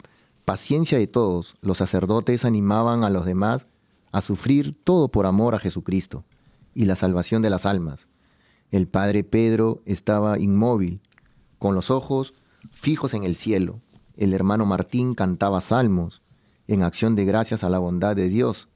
paciencia 0.45 0.99
de 0.99 1.07
todos. 1.07 1.55
Los 1.63 1.79
sacerdotes 1.79 2.45
animaban 2.45 3.03
a 3.03 3.09
los 3.09 3.25
demás 3.25 3.65
a 4.11 4.21
sufrir 4.21 4.75
todo 4.75 5.07
por 5.07 5.25
amor 5.25 5.55
a 5.55 5.59
Jesucristo 5.59 6.23
y 6.75 6.85
la 6.85 6.95
salvación 6.95 7.41
de 7.41 7.49
las 7.49 7.65
almas. 7.65 8.09
El 8.69 8.87
padre 8.87 9.23
Pedro 9.23 9.81
estaba 9.87 10.37
inmóvil, 10.37 11.01
con 11.57 11.73
los 11.73 11.89
ojos 11.89 12.35
fijos 12.69 13.15
en 13.15 13.23
el 13.23 13.35
cielo. 13.35 13.81
El 14.17 14.33
hermano 14.33 14.67
Martín 14.67 15.15
cantaba 15.15 15.61
salmos 15.61 16.21
en 16.67 16.83
acción 16.83 17.15
de 17.15 17.25
gracias 17.25 17.63
a 17.63 17.71
la 17.71 17.79
bondad 17.79 18.15
de 18.15 18.29
Dios. 18.29 18.67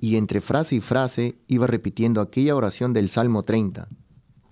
Y 0.00 0.16
entre 0.16 0.40
frase 0.40 0.76
y 0.76 0.80
frase 0.80 1.36
iba 1.46 1.66
repitiendo 1.66 2.22
aquella 2.22 2.56
oración 2.56 2.94
del 2.94 3.10
Salmo 3.10 3.42
30. 3.42 3.86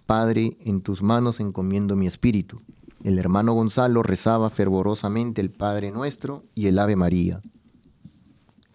Padre, 0.06 0.58
en 0.60 0.82
tus 0.82 1.02
manos 1.02 1.40
encomiendo 1.40 1.96
mi 1.96 2.06
espíritu. 2.06 2.60
El 3.02 3.18
hermano 3.18 3.54
Gonzalo 3.54 4.02
rezaba 4.02 4.50
fervorosamente 4.50 5.40
el 5.40 5.50
Padre 5.50 5.90
Nuestro 5.90 6.44
y 6.54 6.66
el 6.66 6.78
Ave 6.78 6.96
María. 6.96 7.40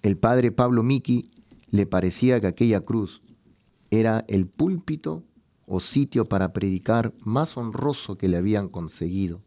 El 0.01 0.17
padre 0.17 0.51
Pablo 0.51 0.83
Miki 0.83 1.29
le 1.69 1.85
parecía 1.85 2.41
que 2.41 2.47
aquella 2.47 2.81
cruz 2.81 3.21
era 3.89 4.25
el 4.27 4.47
púlpito 4.47 5.23
o 5.65 5.79
sitio 5.79 6.25
para 6.25 6.53
predicar 6.53 7.13
más 7.23 7.55
honroso 7.55 8.17
que 8.17 8.27
le 8.27 8.37
habían 8.37 8.67
conseguido. 8.67 9.41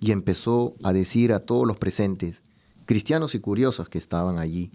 Y 0.00 0.12
empezó 0.12 0.74
a 0.82 0.92
decir 0.92 1.32
a 1.32 1.40
todos 1.40 1.66
los 1.66 1.76
presentes, 1.76 2.42
cristianos 2.86 3.34
y 3.34 3.40
curiosos 3.40 3.88
que 3.88 3.98
estaban 3.98 4.38
allí, 4.38 4.70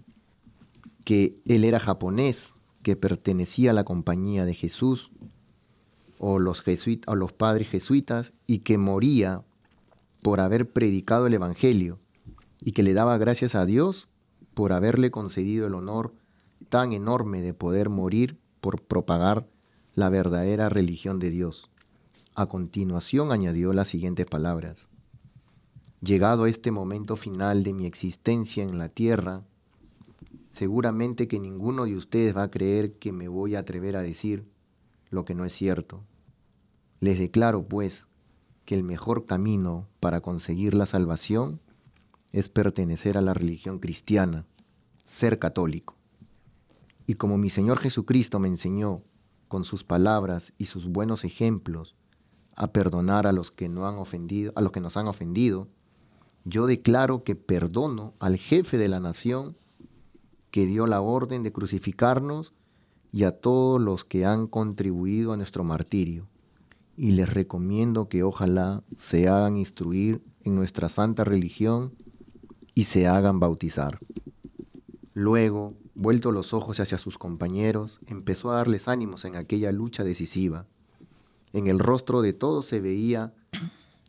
que 1.04 1.40
él 1.46 1.64
era 1.64 1.80
japonés, 1.80 2.54
que 2.82 2.96
pertenecía 2.96 3.70
a 3.70 3.74
la 3.74 3.84
compañía 3.84 4.44
de 4.44 4.54
Jesús, 4.54 5.10
o 6.18 6.38
los, 6.38 6.62
o 7.06 7.14
los 7.14 7.32
padres 7.32 7.68
jesuitas, 7.68 8.32
y 8.46 8.58
que 8.58 8.78
moría 8.78 9.44
por 10.22 10.40
haber 10.40 10.70
predicado 10.70 11.26
el 11.26 11.34
Evangelio, 11.34 11.98
y 12.62 12.72
que 12.72 12.82
le 12.82 12.94
daba 12.94 13.16
gracias 13.18 13.54
a 13.54 13.64
Dios 13.64 14.08
por 14.54 14.72
haberle 14.72 15.10
concedido 15.10 15.66
el 15.66 15.74
honor 15.74 16.12
tan 16.68 16.92
enorme 16.92 17.40
de 17.40 17.54
poder 17.54 17.88
morir 17.88 18.38
por 18.60 18.82
propagar 18.82 19.48
la 19.94 20.08
verdadera 20.08 20.68
religión 20.68 21.18
de 21.18 21.30
Dios. 21.30 21.70
A 22.34 22.46
continuación 22.46 23.32
añadió 23.32 23.72
las 23.72 23.88
siguientes 23.88 24.26
palabras. 24.26 24.88
Llegado 26.00 26.44
a 26.44 26.48
este 26.48 26.70
momento 26.70 27.16
final 27.16 27.62
de 27.62 27.74
mi 27.74 27.86
existencia 27.86 28.62
en 28.62 28.78
la 28.78 28.88
tierra, 28.88 29.44
seguramente 30.50 31.28
que 31.28 31.40
ninguno 31.40 31.84
de 31.84 31.96
ustedes 31.96 32.36
va 32.36 32.42
a 32.42 32.50
creer 32.50 32.98
que 32.98 33.12
me 33.12 33.28
voy 33.28 33.54
a 33.54 33.60
atrever 33.60 33.96
a 33.96 34.02
decir 34.02 34.50
lo 35.08 35.24
que 35.24 35.34
no 35.34 35.44
es 35.44 35.52
cierto. 35.52 36.04
Les 36.98 37.18
declaro, 37.18 37.66
pues, 37.66 38.06
que 38.64 38.74
el 38.74 38.82
mejor 38.82 39.24
camino 39.24 39.88
para 40.00 40.20
conseguir 40.20 40.74
la 40.74 40.86
salvación 40.86 41.60
es 42.32 42.48
pertenecer 42.48 43.16
a 43.16 43.22
la 43.22 43.32
religión 43.32 43.78
cristiana, 43.78 44.44
ser 45.04 45.38
católico. 45.38 45.96
Y 47.06 47.14
como 47.14 47.38
mi 47.38 47.50
Señor 47.50 47.78
Jesucristo 47.78 48.38
me 48.38 48.48
enseñó 48.48 49.02
con 49.48 49.64
sus 49.64 49.82
palabras 49.82 50.52
y 50.58 50.66
sus 50.66 50.86
buenos 50.86 51.24
ejemplos 51.24 51.96
a 52.54 52.72
perdonar 52.72 53.26
a 53.26 53.32
los 53.32 53.50
que 53.50 53.68
no 53.68 53.86
han 53.86 53.98
ofendido, 53.98 54.52
a 54.54 54.60
los 54.60 54.70
que 54.70 54.80
nos 54.80 54.96
han 54.96 55.08
ofendido, 55.08 55.68
yo 56.44 56.66
declaro 56.66 57.24
que 57.24 57.34
perdono 57.34 58.14
al 58.20 58.36
jefe 58.36 58.78
de 58.78 58.88
la 58.88 59.00
nación 59.00 59.56
que 60.50 60.66
dio 60.66 60.86
la 60.86 61.00
orden 61.00 61.42
de 61.42 61.52
crucificarnos 61.52 62.52
y 63.12 63.24
a 63.24 63.32
todos 63.32 63.80
los 63.80 64.04
que 64.04 64.24
han 64.24 64.46
contribuido 64.46 65.32
a 65.32 65.36
nuestro 65.36 65.64
martirio. 65.64 66.28
Y 66.96 67.12
les 67.12 67.32
recomiendo 67.32 68.08
que 68.08 68.22
ojalá 68.22 68.82
se 68.96 69.28
hagan 69.28 69.56
instruir 69.56 70.22
en 70.42 70.54
nuestra 70.54 70.88
santa 70.88 71.24
religión 71.24 71.94
y 72.74 72.84
se 72.84 73.06
hagan 73.06 73.40
bautizar. 73.40 73.98
Luego, 75.14 75.72
vuelto 75.94 76.30
los 76.30 76.52
ojos 76.52 76.78
hacia 76.80 76.98
sus 76.98 77.18
compañeros, 77.18 78.00
empezó 78.06 78.50
a 78.50 78.56
darles 78.56 78.86
ánimos 78.88 79.24
en 79.24 79.36
aquella 79.36 79.72
lucha 79.72 80.04
decisiva. 80.04 80.66
En 81.52 81.66
el 81.66 81.78
rostro 81.78 82.22
de 82.22 82.32
todos 82.32 82.66
se 82.66 82.80
veía 82.80 83.34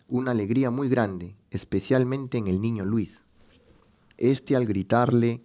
una 0.08 0.32
alegría 0.32 0.70
muy 0.70 0.90
grande, 0.90 1.36
especialmente 1.50 2.38
en 2.38 2.48
el 2.48 2.62
niño 2.62 2.86
Luis. 2.86 3.24
Este 4.18 4.56
al 4.56 4.66
gritarle, 4.68 5.42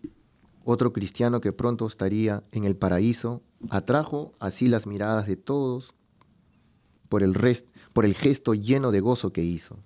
otro 0.68 0.92
cristiano 0.92 1.40
que 1.40 1.52
pronto 1.52 1.86
estaría 1.86 2.42
en 2.50 2.64
el 2.64 2.76
paraíso, 2.76 3.40
atrajo 3.70 4.32
así 4.40 4.66
las 4.66 4.88
miradas 4.88 5.28
de 5.28 5.36
todos 5.36 5.94
por 7.08 7.22
el, 7.22 7.34
por 7.92 8.04
el 8.04 8.14
gesto 8.14 8.52
lleno 8.52 8.90
de 8.90 8.98
gozo 8.98 9.32
que 9.32 9.44
hizo. 9.44 9.78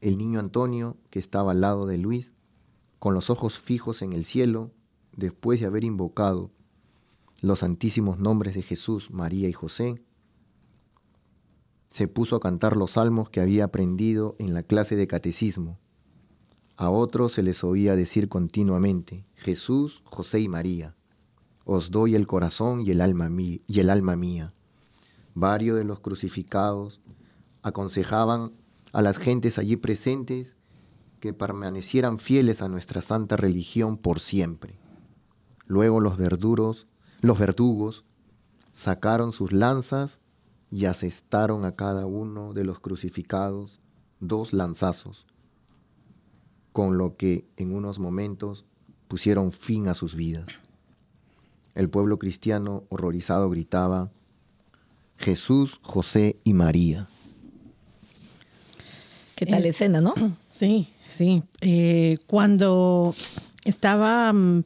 El 0.00 0.16
niño 0.16 0.38
Antonio, 0.38 0.96
que 1.10 1.18
estaba 1.18 1.50
al 1.50 1.60
lado 1.60 1.86
de 1.86 1.98
Luis, 1.98 2.30
con 3.00 3.12
los 3.12 3.28
ojos 3.28 3.58
fijos 3.58 4.02
en 4.02 4.12
el 4.12 4.24
cielo, 4.24 4.70
después 5.16 5.58
de 5.58 5.66
haber 5.66 5.82
invocado 5.82 6.52
los 7.40 7.58
santísimos 7.58 8.20
nombres 8.20 8.54
de 8.54 8.62
Jesús, 8.62 9.10
María 9.10 9.48
y 9.48 9.52
José, 9.52 10.00
se 11.90 12.06
puso 12.06 12.36
a 12.36 12.40
cantar 12.40 12.76
los 12.76 12.92
salmos 12.92 13.30
que 13.30 13.40
había 13.40 13.64
aprendido 13.64 14.36
en 14.38 14.54
la 14.54 14.62
clase 14.62 14.94
de 14.94 15.08
catecismo. 15.08 15.80
A 16.76 16.90
otros 16.90 17.32
se 17.32 17.42
les 17.42 17.62
oía 17.62 17.94
decir 17.94 18.28
continuamente, 18.28 19.24
Jesús, 19.36 20.02
José 20.04 20.40
y 20.40 20.48
María, 20.48 20.96
os 21.64 21.90
doy 21.90 22.14
el 22.14 22.26
corazón 22.26 22.80
y 22.80 22.90
el 22.90 23.00
alma, 23.00 23.30
y 23.38 23.80
el 23.80 23.90
alma 23.90 24.16
mía. 24.16 24.52
Varios 25.34 25.78
de 25.78 25.84
los 25.84 26.00
crucificados 26.00 27.00
aconsejaban 27.62 28.52
a 28.92 29.02
las 29.02 29.18
gentes 29.18 29.58
allí 29.58 29.76
presentes 29.76 30.56
que 31.20 31.32
permanecieran 31.32 32.18
fieles 32.18 32.60
a 32.60 32.68
nuestra 32.68 33.02
santa 33.02 33.36
religión 33.36 33.96
por 33.96 34.20
siempre. 34.20 34.78
Luego 35.66 36.00
los 36.00 36.16
verduros, 36.16 36.86
los 37.22 37.38
verdugos, 37.38 38.04
sacaron 38.72 39.32
sus 39.32 39.52
lanzas 39.52 40.20
y 40.70 40.84
asestaron 40.84 41.64
a 41.64 41.72
cada 41.72 42.04
uno 42.04 42.52
de 42.52 42.64
los 42.64 42.80
crucificados 42.80 43.80
dos 44.20 44.52
lanzazos, 44.52 45.26
con 46.74 46.98
lo 46.98 47.16
que 47.16 47.46
en 47.56 47.72
unos 47.72 47.98
momentos 47.98 48.66
pusieron 49.08 49.52
fin 49.52 49.88
a 49.88 49.94
sus 49.94 50.14
vidas. 50.14 50.46
El 51.74 51.88
pueblo 51.88 52.18
cristiano 52.18 52.82
horrorizado 52.90 53.48
gritaba, 53.48 54.10
Jesús, 55.16 55.78
José 55.80 56.36
y 56.44 56.52
María. 56.52 57.06
¿Qué 59.36 59.46
tal 59.46 59.64
escena, 59.64 60.02
no? 60.02 60.14
Sí, 60.50 60.88
Sí, 61.14 61.44
eh, 61.60 62.18
cuando 62.26 63.14
estaba 63.64 64.32
mm, 64.32 64.64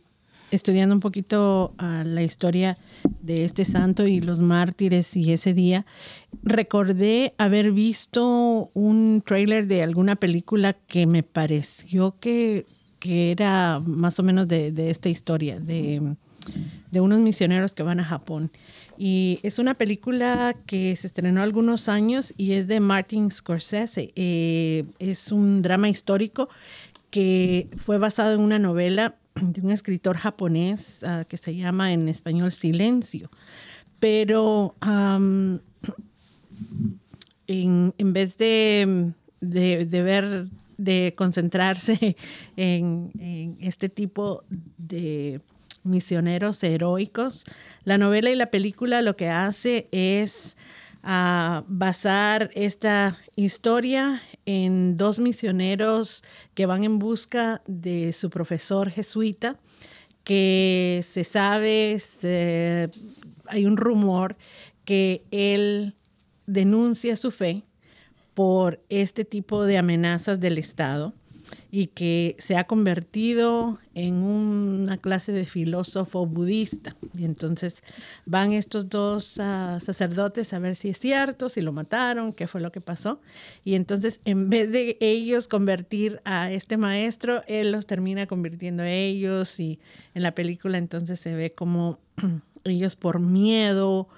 estudiando 0.50 0.94
un 0.94 1.00
poquito 1.00 1.74
ah, 1.78 2.02
la 2.04 2.22
historia 2.22 2.76
de 3.22 3.44
este 3.44 3.64
santo 3.64 4.06
y 4.06 4.20
los 4.20 4.40
mártires 4.40 5.16
y 5.16 5.32
ese 5.32 5.54
día, 5.54 5.84
recordé 6.42 7.32
haber 7.38 7.72
visto 7.72 8.70
un 8.74 9.22
trailer 9.24 9.66
de 9.66 9.82
alguna 9.82 10.16
película 10.16 10.72
que 10.72 11.06
me 11.06 11.22
pareció 11.22 12.14
que, 12.18 12.66
era 13.00 13.80
más 13.86 14.18
o 14.18 14.22
menos 14.22 14.48
de, 14.48 14.90
esta 14.90 15.08
historia, 15.08 15.60
de, 15.60 16.16
de 16.90 17.00
unos 17.00 17.20
misioneros 17.20 17.72
que 17.72 17.82
van 17.82 18.00
a 18.00 18.04
Japón. 18.04 18.50
Y 19.00 19.38
es 19.44 19.60
una 19.60 19.74
película 19.74 20.56
que 20.66 20.96
se 20.96 21.06
estrenó 21.06 21.40
algunos 21.40 21.88
años 21.88 22.34
y 22.36 22.54
es 22.54 22.66
de 22.66 22.80
Martin 22.80 23.30
Scorsese. 23.30 24.12
Eh, 24.16 24.84
es 24.98 25.30
un 25.30 25.62
drama 25.62 25.88
histórico 25.88 26.48
fue 27.76 27.98
basado 27.98 28.34
en 28.34 28.40
una 28.40 28.58
novela 28.58 29.16
de 29.40 29.60
un 29.60 29.70
escritor 29.70 30.16
japonés 30.16 31.04
ah, 31.04 31.24
que 31.28 31.36
se 31.36 31.54
llama 31.54 31.92
en 31.92 32.08
español 32.08 32.52
Silencio. 32.52 33.30
Pero 34.00 34.74
en, 37.46 37.92
vez 37.98 38.36
de, 38.38 39.12
ver, 39.40 40.46
de 40.76 41.14
concentrarse 41.16 42.16
en 42.56 43.56
este 43.60 43.88
tipo 43.88 44.44
de 44.76 45.40
misioneros 45.82 46.62
heroicos. 46.62 47.44
La 47.84 47.98
novela 47.98 48.30
y 48.30 48.36
la 48.36 48.50
película 48.50 49.02
lo 49.02 49.16
que 49.16 49.28
hace 49.28 49.88
es 49.90 50.56
ah, 51.10 51.64
basar 51.66 52.50
esta 52.54 53.16
historia 53.34 54.20
en 54.44 54.96
dos 54.98 55.18
misioneros 55.18 56.22
que 56.54 56.66
van 56.66 56.84
en 56.84 56.98
busca 56.98 57.62
de 57.66 58.12
su 58.12 58.28
profesor 58.28 58.90
jesuita, 58.90 59.56
que 60.22 61.02
se 61.08 61.24
sabe, 61.24 61.98
hay 63.46 63.64
un 63.64 63.78
rumor 63.78 64.36
que 64.84 65.24
él 65.30 65.96
denuncia 66.46 67.16
su 67.16 67.30
fe 67.30 67.64
por 68.34 68.82
este 68.90 69.24
tipo 69.24 69.64
de 69.64 69.78
amenazas 69.78 70.38
del 70.40 70.58
Estado 70.58 71.14
y 71.70 71.88
que 71.88 72.36
se 72.38 72.56
ha 72.56 72.64
convertido 72.64 73.78
en 73.94 74.14
una 74.14 74.96
clase 74.96 75.32
de 75.32 75.44
filósofo 75.44 76.26
budista. 76.26 76.96
Y 77.16 77.24
entonces 77.24 77.82
van 78.26 78.52
estos 78.52 78.88
dos 78.88 79.38
ah, 79.40 79.78
sacerdotes 79.84 80.52
a 80.52 80.58
ver 80.58 80.76
si 80.76 80.88
es 80.88 80.98
cierto, 80.98 81.48
si 81.48 81.60
lo 81.60 81.72
mataron, 81.72 82.32
qué 82.32 82.46
fue 82.46 82.60
lo 82.60 82.72
que 82.72 82.80
pasó. 82.80 83.20
Y 83.64 83.74
entonces 83.74 84.20
en 84.24 84.50
vez 84.50 84.72
de 84.72 84.96
ellos 85.00 85.48
convertir 85.48 86.20
a 86.24 86.50
este 86.50 86.76
maestro, 86.76 87.42
él 87.46 87.72
los 87.72 87.86
termina 87.86 88.26
convirtiendo 88.26 88.82
a 88.82 88.90
ellos 88.90 89.58
y 89.60 89.78
en 90.14 90.22
la 90.22 90.32
película 90.32 90.78
entonces 90.78 91.20
se 91.20 91.34
ve 91.34 91.52
como 91.52 91.98
ellos 92.64 92.96
por 92.96 93.20
miedo, 93.20 94.08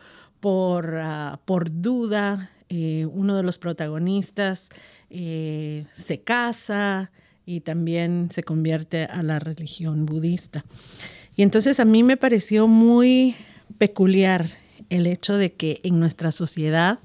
por, 0.41 0.97
ah, 0.97 1.41
por 1.45 1.81
duda, 1.81 2.51
eh, 2.69 3.07
uno 3.13 3.37
de 3.37 3.43
los 3.43 3.59
protagonistas 3.59 4.69
eh, 5.11 5.87
se 5.95 6.21
casa 6.21 7.11
y 7.45 7.61
también 7.61 8.31
se 8.33 8.43
convierte 8.43 9.05
a 9.05 9.23
la 9.23 9.39
religión 9.39 10.07
budista. 10.07 10.65
Y 11.37 11.43
entonces 11.43 11.81
a 11.81 11.85
mí 11.85 12.03
me 12.03 12.17
pareció 12.17 12.69
muy 12.69 13.35
peculiar 13.79 14.47
el 14.89 15.07
hecho 15.07 15.37
de 15.37 15.53
que 15.53 15.81
en 15.83 16.01
nuestra 16.01 16.33
sociedad 16.33 17.01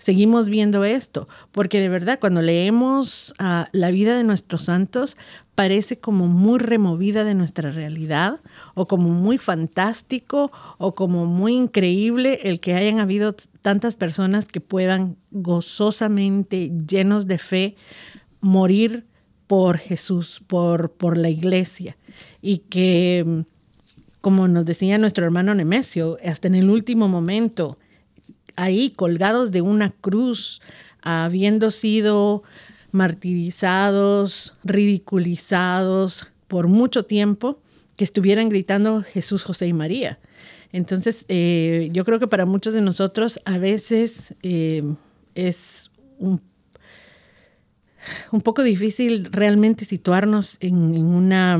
seguimos 0.00 0.48
viendo 0.48 0.84
esto, 0.84 1.28
porque 1.52 1.80
de 1.80 1.88
verdad 1.88 2.18
cuando 2.18 2.42
leemos 2.42 3.34
ah, 3.38 3.68
la 3.72 3.90
vida 3.90 4.16
de 4.16 4.24
nuestros 4.24 4.64
santos 4.64 5.16
parece 5.54 5.98
como 5.98 6.26
muy 6.26 6.58
removida 6.58 7.22
de 7.22 7.34
nuestra 7.34 7.70
realidad 7.70 8.40
o 8.74 8.86
como 8.86 9.10
muy 9.10 9.36
fantástico 9.36 10.50
o 10.78 10.94
como 10.94 11.26
muy 11.26 11.54
increíble 11.54 12.40
el 12.44 12.60
que 12.60 12.74
hayan 12.74 12.98
habido 12.98 13.34
tantas 13.60 13.96
personas 13.96 14.46
que 14.46 14.60
puedan 14.60 15.16
gozosamente, 15.30 16.72
llenos 16.88 17.26
de 17.26 17.38
fe, 17.38 17.76
morir 18.40 19.04
por 19.46 19.76
Jesús, 19.76 20.42
por, 20.46 20.92
por 20.92 21.18
la 21.18 21.28
iglesia. 21.28 21.98
Y 22.40 22.58
que, 22.58 23.44
como 24.22 24.48
nos 24.48 24.64
decía 24.64 24.96
nuestro 24.96 25.26
hermano 25.26 25.54
Nemesio, 25.54 26.16
hasta 26.24 26.48
en 26.48 26.54
el 26.54 26.70
último 26.70 27.06
momento, 27.06 27.76
ahí 28.56 28.90
colgados 28.90 29.50
de 29.50 29.62
una 29.62 29.90
cruz, 29.90 30.60
habiendo 31.02 31.70
sido 31.70 32.42
martirizados, 32.92 34.56
ridiculizados 34.64 36.32
por 36.48 36.68
mucho 36.68 37.04
tiempo, 37.04 37.60
que 37.96 38.04
estuvieran 38.04 38.48
gritando 38.48 39.02
Jesús, 39.02 39.42
José 39.42 39.66
y 39.66 39.72
María. 39.72 40.18
Entonces, 40.72 41.24
eh, 41.28 41.90
yo 41.92 42.04
creo 42.04 42.18
que 42.18 42.28
para 42.28 42.46
muchos 42.46 42.72
de 42.72 42.80
nosotros 42.80 43.40
a 43.44 43.58
veces 43.58 44.34
eh, 44.42 44.82
es 45.34 45.90
un, 46.18 46.40
poco 48.42 48.62
difícil 48.62 49.28
realmente 49.30 49.84
situarnos 49.84 50.56
en, 50.60 50.76
una, 50.76 51.54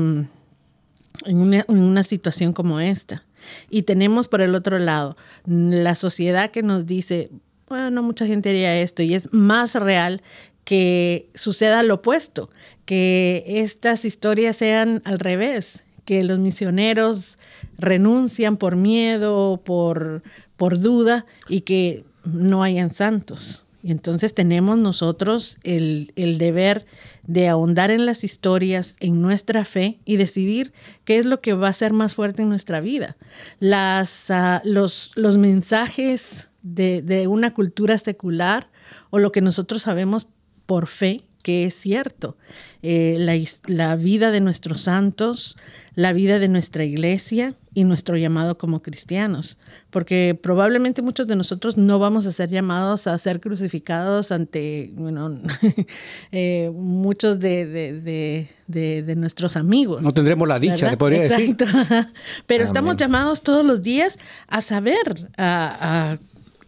en 1.25 1.63
una 1.69 2.03
situación 2.03 2.53
como 2.53 2.79
esta. 2.79 3.23
Y 3.69 3.83
tenemos 3.83 4.27
por 4.27 4.41
el 4.41 4.55
otro 4.55 4.79
lado 4.79 5.15
la 5.45 5.95
sociedad 5.95 6.51
que 6.51 6.63
nos 6.63 6.85
dice, 6.85 7.29
bueno, 7.67 8.03
mucha 8.03 8.25
gente 8.25 8.49
haría 8.49 8.79
esto 8.79 9.01
y 9.03 9.13
es 9.13 9.33
más 9.33 9.75
real 9.75 10.21
que 10.63 11.29
suceda 11.33 11.83
lo 11.83 11.95
opuesto, 11.95 12.49
que 12.85 13.43
estas 13.47 14.05
historias 14.05 14.55
sean 14.57 15.01
al 15.05 15.19
revés, 15.19 15.83
que 16.05 16.23
los 16.23 16.39
misioneros 16.39 17.39
renuncian 17.77 18.57
por 18.57 18.75
miedo, 18.75 19.61
por, 19.63 20.21
por 20.57 20.79
duda 20.79 21.25
y 21.47 21.61
que 21.61 22.03
no 22.25 22.63
hayan 22.63 22.91
santos. 22.91 23.65
Y 23.83 23.91
entonces 23.91 24.33
tenemos 24.33 24.77
nosotros 24.77 25.57
el, 25.63 26.11
deber 26.15 26.85
de 27.23 27.47
ahondar 27.47 27.91
en 27.91 28.05
las 28.05 28.23
historias, 28.23 28.95
en 28.99 29.21
nuestra 29.21 29.65
fe 29.65 29.99
y 30.05 30.17
decidir 30.17 30.71
qué 31.03 31.17
es 31.17 31.25
lo 31.25 31.41
que 31.41 31.53
va 31.53 31.69
a 31.69 31.73
ser 31.73 31.93
más 31.93 32.13
fuerte 32.13 32.43
en 32.43 32.49
nuestra 32.49 32.79
vida. 32.79 33.17
Las, 33.59 34.29
ah, 34.29 34.61
los, 34.63 35.11
los 35.15 35.37
mensajes 35.37 36.51
de, 36.61 37.01
de 37.01 37.27
una 37.27 37.51
cultura 37.51 37.97
secular 37.97 38.69
o 39.09 39.19
lo 39.19 39.31
que 39.31 39.41
nosotros 39.41 39.81
sabemos 39.81 40.27
por 40.65 40.87
fe 40.87 41.25
que 41.41 41.65
es 41.65 41.73
cierto. 41.73 42.37
Eh, 42.83 43.15
la, 43.19 43.37
la, 43.67 43.95
vida 43.95 44.31
de 44.31 44.39
nuestros 44.39 44.81
santos, 44.81 45.57
la 45.93 46.13
vida 46.13 46.39
de 46.39 46.47
nuestra 46.47 46.83
iglesia 46.83 47.55
y 47.75 47.83
nuestro 47.83 48.17
llamado 48.17 48.57
como 48.57 48.81
cristianos. 48.81 49.57
Porque 49.91 50.37
probablemente 50.41 51.01
muchos 51.01 51.27
de 51.27 51.35
nosotros 51.35 51.77
no 51.77 51.99
vamos 51.99 52.25
a 52.25 52.31
ser 52.31 52.49
llamados 52.49 53.05
a 53.05 53.17
ser 53.17 53.39
crucificados 53.39 54.31
ante 54.31 54.91
bueno, 54.95 55.39
eh, 56.31 56.71
muchos 56.73 57.39
de, 57.39 57.65
de, 57.65 58.47
de, 58.67 59.03
de, 59.03 59.15
nuestros 59.15 59.57
amigos. 59.57 60.01
No 60.01 60.13
tendremos 60.13 60.47
la 60.47 60.57
dicha, 60.57 60.89
de 60.89 60.97
poder 60.97 61.31
Exacto. 61.31 61.65
Pero 62.47 62.63
estamos 62.63 62.97
llamados 62.97 63.41
todos 63.43 63.65
los 63.65 63.81
días 63.81 64.17
a 64.47 64.61
saber, 64.61 65.29
a, 65.37 66.13
a 66.13 66.17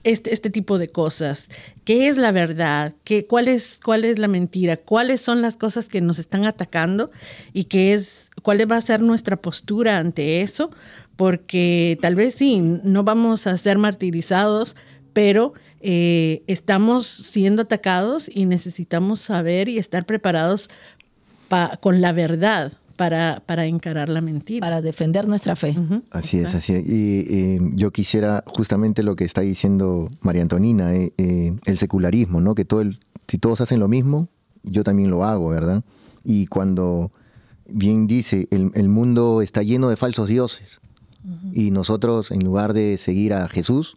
este, 0.04 0.34
este, 0.34 0.50
tipo 0.50 0.78
de 0.78 0.89
cosas. 0.89 1.50
¿Qué 1.86 2.08
es 2.08 2.18
la 2.18 2.32
verdad? 2.32 2.94
¿Qué, 3.04 3.26
cuál, 3.26 3.48
es, 3.48 3.80
¿Cuál 3.84 4.06
es 4.06 4.20
la 4.20 4.28
mentira? 4.28 4.78
¿Cuáles 4.78 5.22
son 5.22 5.42
las 5.42 5.58
cosas 5.58 5.89
que 5.89 6.02
nos 6.02 6.20
están 6.20 6.46
atacando? 6.46 7.12
¿Y 7.54 7.66
qué 7.66 7.94
es, 7.94 8.30
cuál 8.42 8.70
va 8.72 8.78
a 8.78 8.82
ser 8.82 9.02
nuestra 9.02 9.38
postura 9.38 9.98
ante 9.98 10.42
eso? 10.42 10.72
Porque 11.16 11.98
tal 12.02 12.16
vez 12.16 12.36
sí, 12.36 12.60
no 12.60 13.04
vamos 13.04 13.48
a 13.48 13.58
ser 13.58 13.78
martirizados, 13.78 14.76
pero 15.13 15.54
eh, 15.80 16.44
estamos 16.48 17.06
siendo 17.06 17.62
atacados 17.62 18.30
y 18.34 18.46
necesitamos 18.46 19.22
saber 19.22 19.70
y 19.70 19.78
estar 19.78 20.06
preparados 20.06 20.70
con 21.82 22.02
la 22.02 22.13
verdad 22.13 22.74
para, 22.96 23.42
para, 23.46 23.66
encarar 23.66 24.10
la 24.10 24.22
mentira. 24.22 24.66
Para 24.66 24.82
defender 24.82 25.28
nuestra 25.28 25.56
fe. 25.56 25.76
Así 26.12 26.40
es, 26.40 26.54
así 26.54 26.74
es. 26.74 26.88
Y 26.88 27.76
yo 27.76 27.92
quisiera 27.92 28.44
justamente 28.46 29.04
lo 29.04 29.16
que 29.16 29.26
está 29.26 29.42
diciendo 29.42 30.10
María 30.22 30.42
Antonina, 30.42 30.94
eh, 30.94 31.14
eh, 31.18 31.56
el 31.66 31.78
secularismo, 31.78 32.42
¿no? 32.42 32.56
Que 32.56 32.66
todo 32.66 32.82
el, 32.82 33.00
si 33.28 33.38
todos 33.38 33.62
hacen 33.62 33.80
lo 33.80 33.88
mismo, 33.88 34.30
yo 34.64 34.84
también 34.84 35.10
lo 35.10 35.24
hago, 35.26 35.50
¿verdad? 35.50 35.84
Y 36.24 36.48
cuando 36.48 37.12
bien 37.68 38.08
dice, 38.08 38.48
el, 38.52 38.72
el 38.76 38.90
mundo 38.90 39.42
está 39.42 39.64
lleno 39.64 39.90
de 39.90 39.98
falsos 39.98 40.28
dioses. 40.28 40.80
Y 41.54 41.72
nosotros, 41.72 42.32
en 42.32 42.44
lugar 42.44 42.74
de 42.74 42.98
seguir 42.98 43.34
a 43.34 43.48
Jesús, 43.48 43.96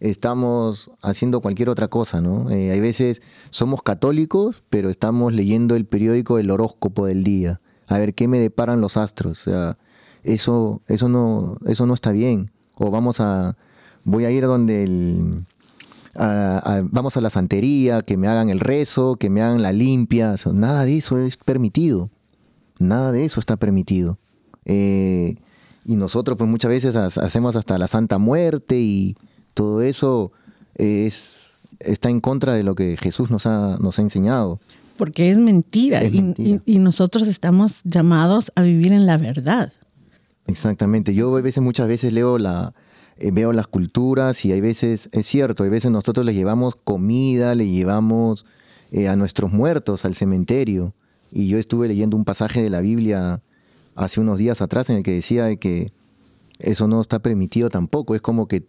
estamos 0.00 0.90
haciendo 1.02 1.40
cualquier 1.40 1.68
otra 1.68 1.88
cosa, 1.88 2.20
¿no? 2.20 2.50
Eh, 2.50 2.70
hay 2.70 2.80
veces 2.80 3.20
somos 3.50 3.82
católicos, 3.82 4.62
pero 4.70 4.88
estamos 4.88 5.32
leyendo 5.34 5.76
el 5.76 5.84
periódico 5.84 6.38
El 6.38 6.50
horóscopo 6.50 7.06
del 7.06 7.24
día 7.24 7.60
a 7.88 7.98
ver 7.98 8.14
qué 8.14 8.28
me 8.28 8.38
deparan 8.38 8.80
los 8.80 8.96
astros. 8.96 9.40
O 9.46 9.50
sea, 9.50 9.78
eso, 10.22 10.82
eso, 10.86 11.08
no, 11.08 11.58
eso 11.66 11.86
no 11.86 11.94
está 11.94 12.12
bien. 12.12 12.50
O 12.74 12.90
vamos 12.90 13.20
a, 13.20 13.56
voy 14.04 14.24
a 14.24 14.30
ir 14.30 14.44
donde 14.44 14.84
el, 14.84 15.44
vamos 16.14 17.16
a 17.16 17.20
la 17.20 17.30
santería, 17.30 18.02
que 18.02 18.16
me 18.16 18.28
hagan 18.28 18.50
el 18.50 18.60
rezo, 18.60 19.16
que 19.16 19.30
me 19.30 19.42
hagan 19.42 19.62
la 19.62 19.72
limpia. 19.72 20.36
nada 20.52 20.84
de 20.84 20.98
eso 20.98 21.18
es 21.18 21.36
permitido. 21.36 22.10
Nada 22.78 23.10
de 23.10 23.24
eso 23.24 23.40
está 23.40 23.56
permitido. 23.56 24.18
Eh, 24.64 25.36
y 25.84 25.96
nosotros 25.96 26.36
pues 26.36 26.48
muchas 26.48 26.70
veces 26.70 26.94
hacemos 26.94 27.56
hasta 27.56 27.78
la 27.78 27.88
Santa 27.88 28.18
Muerte 28.18 28.78
y 28.78 29.16
todo 29.54 29.80
eso 29.82 30.32
es, 30.74 31.54
está 31.80 32.10
en 32.10 32.20
contra 32.20 32.54
de 32.54 32.62
lo 32.62 32.74
que 32.74 32.96
Jesús 32.96 33.30
nos 33.30 33.46
ha, 33.46 33.78
nos 33.80 33.98
ha 33.98 34.02
enseñado 34.02 34.60
porque 34.98 35.30
es 35.30 35.38
mentira, 35.38 36.04
Y, 36.04 36.78
nosotros 36.78 37.26
estamos 37.28 37.80
llamados 37.84 38.52
a 38.54 38.62
vivir 38.62 38.92
en 38.92 39.06
la 39.06 39.16
verdad. 39.16 39.72
Exactamente. 40.46 41.14
Yo 41.14 41.34
a 41.34 41.40
veces, 41.40 41.62
muchas 41.62 41.88
veces 41.88 42.12
leo 42.12 42.36
la, 42.38 42.74
eh, 43.16 43.30
veo 43.30 43.52
las 43.52 43.66
culturas 43.66 44.44
y 44.44 44.52
hay 44.52 44.60
veces, 44.60 45.08
es 45.12 45.26
cierto, 45.26 45.64
hay 45.64 45.70
veces 45.70 45.90
nosotros 45.90 46.26
le 46.26 46.34
llevamos 46.34 46.74
comida, 46.74 47.54
le 47.54 47.68
llevamos 47.68 48.44
eh, 48.90 49.08
a 49.08 49.16
nuestros 49.16 49.52
muertos 49.52 50.04
al 50.04 50.14
cementerio. 50.14 50.94
Y 51.30 51.48
yo 51.48 51.58
estuve 51.58 51.88
leyendo 51.88 52.16
un 52.16 52.24
pasaje 52.24 52.62
de 52.62 52.70
la 52.70 52.80
Biblia 52.80 53.42
hace 53.94 54.20
unos 54.20 54.38
días 54.38 54.60
atrás 54.60 54.90
en 54.90 54.96
el 54.96 55.02
que 55.02 55.12
decía 55.12 55.54
que 55.56 55.92
eso 56.58 56.88
no 56.88 57.00
está 57.00 57.20
permitido 57.20 57.70
tampoco. 57.70 58.14
Es 58.14 58.20
como 58.20 58.48
que 58.48 58.66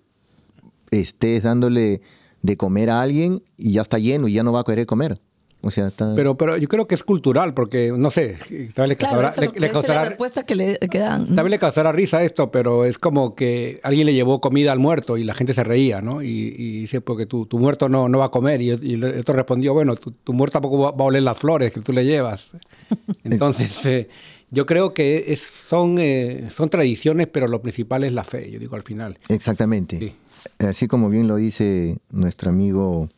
estés 0.91 1.43
dándole 1.43 2.01
de 2.41 2.57
comer 2.57 2.89
a 2.89 3.01
alguien 3.01 3.43
y 3.57 3.73
ya 3.73 3.81
está 3.81 3.99
lleno 3.99 4.27
y 4.27 4.33
ya 4.33 4.43
no 4.43 4.51
va 4.51 4.61
a 4.61 4.63
querer 4.63 4.85
comer. 4.85 5.21
O 5.61 5.71
sea, 5.71 5.91
pero, 6.15 6.37
pero 6.37 6.55
yo 6.55 6.69
creo 6.69 6.87
que 6.87 6.95
es 6.95 7.03
cultural, 7.03 7.53
porque 7.53 7.91
no 7.95 8.11
sé, 8.11 8.37
tal 8.73 8.87
vez 8.87 8.89
le 8.89 8.95
causará, 8.95 9.33
le, 9.37 9.69
causará, 9.69 10.03
la 10.03 10.09
respuesta 10.09 10.43
que 10.43 10.55
le, 10.55 10.77
dan. 10.93 11.35
Tal 11.35 11.43
vez 11.43 11.51
le 11.51 11.59
causará 11.59 11.91
risa 11.91 12.23
esto, 12.23 12.49
pero 12.49 12.85
es 12.85 12.97
como 12.97 13.35
que 13.35 13.81
alguien 13.83 14.05
le 14.05 14.13
llevó 14.13 14.39
comida 14.39 14.71
al 14.71 14.79
muerto 14.79 15.17
y 15.17 15.25
la 15.25 15.33
gente 15.33 15.53
se 15.53 15.65
reía, 15.65 16.01
¿no? 16.01 16.21
Y, 16.21 16.79
dice, 16.79 17.01
porque 17.01 17.25
tu, 17.25 17.45
tu, 17.45 17.59
muerto 17.59 17.89
no, 17.89 18.07
no 18.07 18.19
va 18.19 18.25
a 18.25 18.31
comer. 18.31 18.61
Y, 18.61 18.69
y 18.81 18.93
el 18.93 19.19
otro 19.19 19.35
respondió, 19.35 19.73
bueno, 19.73 19.97
tu, 19.97 20.11
tu, 20.11 20.31
muerto 20.31 20.53
tampoco 20.53 20.79
va, 20.79 20.89
a 20.91 21.07
oler 21.07 21.23
las 21.23 21.37
flores 21.37 21.73
que 21.73 21.81
tú 21.81 21.91
le 21.91 22.05
llevas. 22.05 22.51
Entonces, 23.25 23.85
eh, 23.85 24.07
yo 24.51 24.65
creo 24.65 24.93
que 24.93 25.25
es, 25.27 25.41
son, 25.41 25.97
eh, 25.99 26.47
son 26.49 26.69
tradiciones, 26.69 27.27
pero 27.27 27.49
lo 27.49 27.61
principal 27.61 28.05
es 28.05 28.13
la 28.13 28.23
fe, 28.23 28.49
yo 28.49 28.59
digo 28.59 28.77
al 28.77 28.83
final. 28.83 29.17
Exactamente. 29.27 30.15
Así 30.59 30.87
como 30.87 31.09
bien 31.09 31.27
lo 31.27 31.35
dice 31.35 31.97
nuestro 32.11 32.49
amigo 32.49 33.09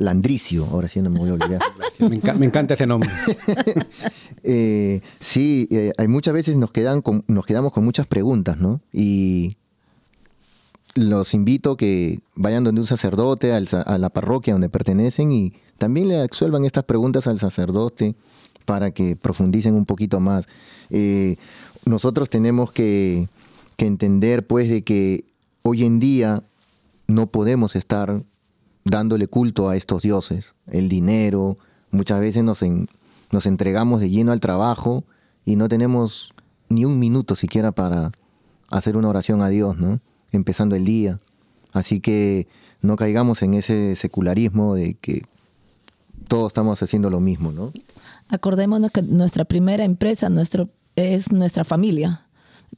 Landricio, 0.00 0.64
ahora 0.64 0.88
sí 0.88 1.02
no 1.02 1.10
me 1.10 1.18
voy 1.18 1.28
a 1.28 1.34
olvidar. 1.34 1.60
me, 2.38 2.46
encanta 2.46 2.74
ese 2.74 2.86
nombre. 2.86 3.10
Eh, 4.42 5.02
sí, 5.20 5.68
eh, 5.70 5.92
hay 5.98 6.08
muchas 6.08 6.32
veces 6.32 6.56
nos, 6.56 6.72
quedan 6.72 7.02
nos 7.26 7.44
quedamos 7.44 7.74
con 7.74 7.84
muchas 7.84 8.06
preguntas, 8.06 8.56
¿no? 8.56 8.80
Y 8.90 9.58
los 10.94 11.34
invito 11.34 11.72
a 11.72 11.76
que 11.76 12.20
vayan 12.34 12.64
donde 12.64 12.80
un 12.80 12.86
sacerdote, 12.86 13.52
a 13.52 13.98
la 13.98 14.08
parroquia 14.08 14.54
donde 14.54 14.70
pertenecen 14.70 15.30
y 15.30 15.52
también 15.76 16.08
le 16.08 16.22
absuelvan 16.22 16.64
estas 16.64 16.84
preguntas 16.84 17.26
al 17.26 17.38
sacerdote 17.38 18.14
para 18.64 18.92
que 18.92 19.14
profundicen 19.14 19.74
un 19.74 19.84
poquito 19.84 20.20
más. 20.20 20.46
Eh, 20.88 21.36
nosotros 21.84 22.30
tenemos 22.30 22.72
que, 22.72 23.28
que, 23.76 23.84
entender 23.84 24.46
pues 24.46 24.70
de 24.70 24.80
que 24.80 25.24
hoy 25.62 25.84
en 25.84 26.00
día 26.00 26.42
no 27.08 27.26
podemos 27.26 27.76
estar 27.76 28.22
dándole 28.90 29.28
culto 29.28 29.68
a 29.68 29.76
estos 29.76 30.02
dioses, 30.02 30.54
el 30.66 30.88
dinero, 30.88 31.58
muchas 31.90 32.20
veces 32.20 32.42
nos, 32.42 32.60
nos 33.30 33.46
entregamos 33.46 34.00
de 34.00 34.10
lleno 34.10 34.32
al 34.32 34.40
trabajo 34.40 35.04
y 35.44 35.56
no 35.56 35.68
tenemos 35.68 36.34
ni 36.68 36.84
un 36.84 36.98
minuto 36.98 37.36
siquiera 37.36 37.72
para 37.72 38.10
hacer 38.68 38.96
una 38.96 39.08
oración 39.08 39.42
a 39.42 39.48
Dios, 39.48 39.78
¿no? 39.78 40.00
Empezando 40.32 40.76
el 40.76 40.84
día. 40.84 41.20
Así 41.72 42.00
que 42.00 42.48
no 42.82 42.96
caigamos 42.96 43.42
en 43.42 43.54
ese 43.54 43.94
secularismo 43.94 44.74
de 44.74 44.94
que 44.94 45.22
todos 46.28 46.48
estamos 46.48 46.82
haciendo 46.82 47.10
lo 47.10 47.20
mismo, 47.20 47.52
¿no? 47.52 47.72
Acordémonos 48.28 48.90
que 48.90 49.02
nuestra 49.02 49.44
primera 49.44 49.84
empresa 49.84 50.28
nuestro, 50.28 50.68
es 50.96 51.32
nuestra 51.32 51.64
familia. 51.64 52.26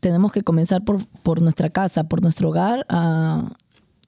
Tenemos 0.01 0.33
que 0.33 0.43
comenzar 0.43 0.85
por, 0.85 1.05
por 1.23 1.43
nuestra 1.43 1.71
casa, 1.71 2.05
por 2.05 2.23
nuestro 2.23 2.49
hogar, 2.51 2.87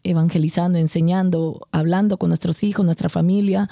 evangelizando, 0.04 0.78
enseñando, 0.78 1.66
hablando 1.72 2.18
con 2.18 2.28
nuestros 2.28 2.62
hijos, 2.62 2.84
nuestra 2.84 3.08
familia, 3.08 3.68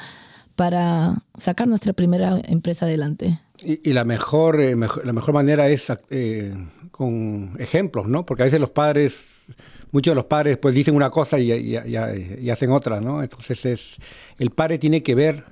para 0.57 1.23
sacar 1.37 1.69
nuestra 1.69 1.93
primera 1.93 2.41
empresa 2.45 2.87
adelante. 2.87 3.39
Y, 3.65 3.93
la, 3.93 4.05
mejor, 4.05 4.61
eh, 4.61 4.75
la 4.75 5.13
mejor 5.13 5.35
manera 5.35 5.69
es 5.69 5.93
eh, 6.11 6.55
con 6.91 7.55
ejemplos, 7.59 8.09
¿no? 8.09 8.27
Porque 8.27 8.43
a 8.43 8.47
veces 8.47 8.61
los 8.61 8.71
padres, 8.71 9.45
muchos 9.93 10.13
de 10.13 10.17
los 10.17 10.25
padres 10.25 10.59
pues 10.59 10.75
dicen 10.75 10.97
una 10.97 11.11
cosa 11.11 11.39
y, 11.39 11.53
y, 11.53 12.51
hacen 12.51 12.71
otra, 12.71 13.01
¿no? 13.01 13.23
Entonces 13.23 13.65
es, 13.65 13.97
el 14.39 14.51
padre 14.51 14.79
tiene 14.79 15.03
que 15.03 15.15
ver, 15.15 15.45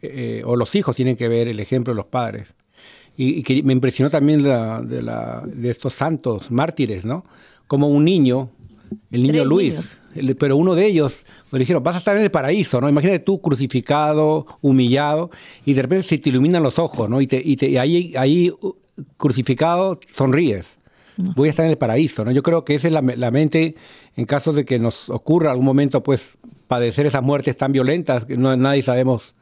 eh, 0.00 0.42
o 0.46 0.56
los 0.56 0.74
hijos 0.74 0.96
tienen 0.96 1.16
que 1.16 1.28
ver 1.28 1.48
el 1.48 1.60
ejemplo 1.60 1.92
de 1.92 1.96
los 1.96 2.06
padres. 2.06 2.54
Y, 3.16 3.42
que 3.42 3.62
me 3.62 3.74
impresionó 3.74 4.08
también 4.08 4.42
de, 4.42 5.02
la, 5.02 5.42
de 5.44 5.70
estos 5.70 5.92
santos 5.92 6.50
mártires, 6.50 7.04
¿no? 7.04 7.26
Como 7.66 7.88
un 7.88 8.04
niño 8.04 8.50
el 9.10 9.22
niño 9.22 9.44
Luis. 9.44 9.96
pero 10.38 10.56
uno 10.56 10.74
de 10.74 10.86
ellos 10.86 11.24
me 11.50 11.58
dijeron, 11.58 11.82
vas 11.82 11.96
a 11.96 11.98
estar 11.98 12.16
en 12.16 12.22
el 12.22 12.30
paraíso, 12.30 12.80
¿no? 12.80 12.88
Imagínate 12.88 13.20
tú 13.20 13.40
crucificado, 13.40 14.46
humillado, 14.60 15.30
y 15.64 15.74
de 15.74 15.82
repente 15.82 16.08
se 16.08 16.18
te 16.18 16.30
iluminan 16.30 16.62
los 16.62 16.78
ojos, 16.78 17.08
¿no? 17.08 17.20
Y, 17.20 17.26
te, 17.26 17.42
y, 17.44 17.76
ahí, 17.76 18.14
ahí 18.16 18.50
uh, 18.50 18.74
crucificado 19.16 19.98
sonríes. 20.08 20.78
Voy 21.36 21.48
a 21.48 21.50
estar 21.50 21.66
en 21.66 21.72
el 21.72 21.76
paraíso, 21.76 22.24
¿no? 22.24 22.30
Yo 22.30 22.42
creo 22.42 22.64
que 22.64 22.74
esa 22.74 22.88
es 22.88 22.94
la, 22.94 23.30
mente 23.30 23.74
en 24.16 24.24
caso 24.24 24.54
de 24.54 24.64
que 24.64 24.78
nos 24.78 25.10
ocurra 25.10 25.50
algún 25.50 25.66
momento, 25.66 26.02
pues, 26.02 26.38
padecer 26.66 27.04
esas 27.04 27.22
muertes 27.22 27.58
tan 27.58 27.72
violentas 27.72 28.24
que 28.24 28.38
no, 28.38 28.56
nadie 28.56 28.80
sabemos 28.80 29.34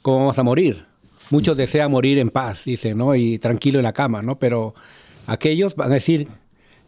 cómo 0.00 0.18
vamos 0.18 0.38
a 0.38 0.42
morir. 0.42 0.84
Muchos 1.30 1.56
desean 1.56 1.92
morir 1.92 2.18
en 2.18 2.30
paz, 2.30 2.64
dicen, 2.64 2.98
¿no? 2.98 3.14
Y 3.14 3.38
tranquilo 3.38 3.78
en 3.78 3.84
la 3.84 3.92
cama, 3.92 4.20
¿no? 4.20 4.40
Pero 4.40 4.74
aquellos 5.28 5.76
van 5.76 5.92
a 5.92 5.94
decir, 5.94 6.26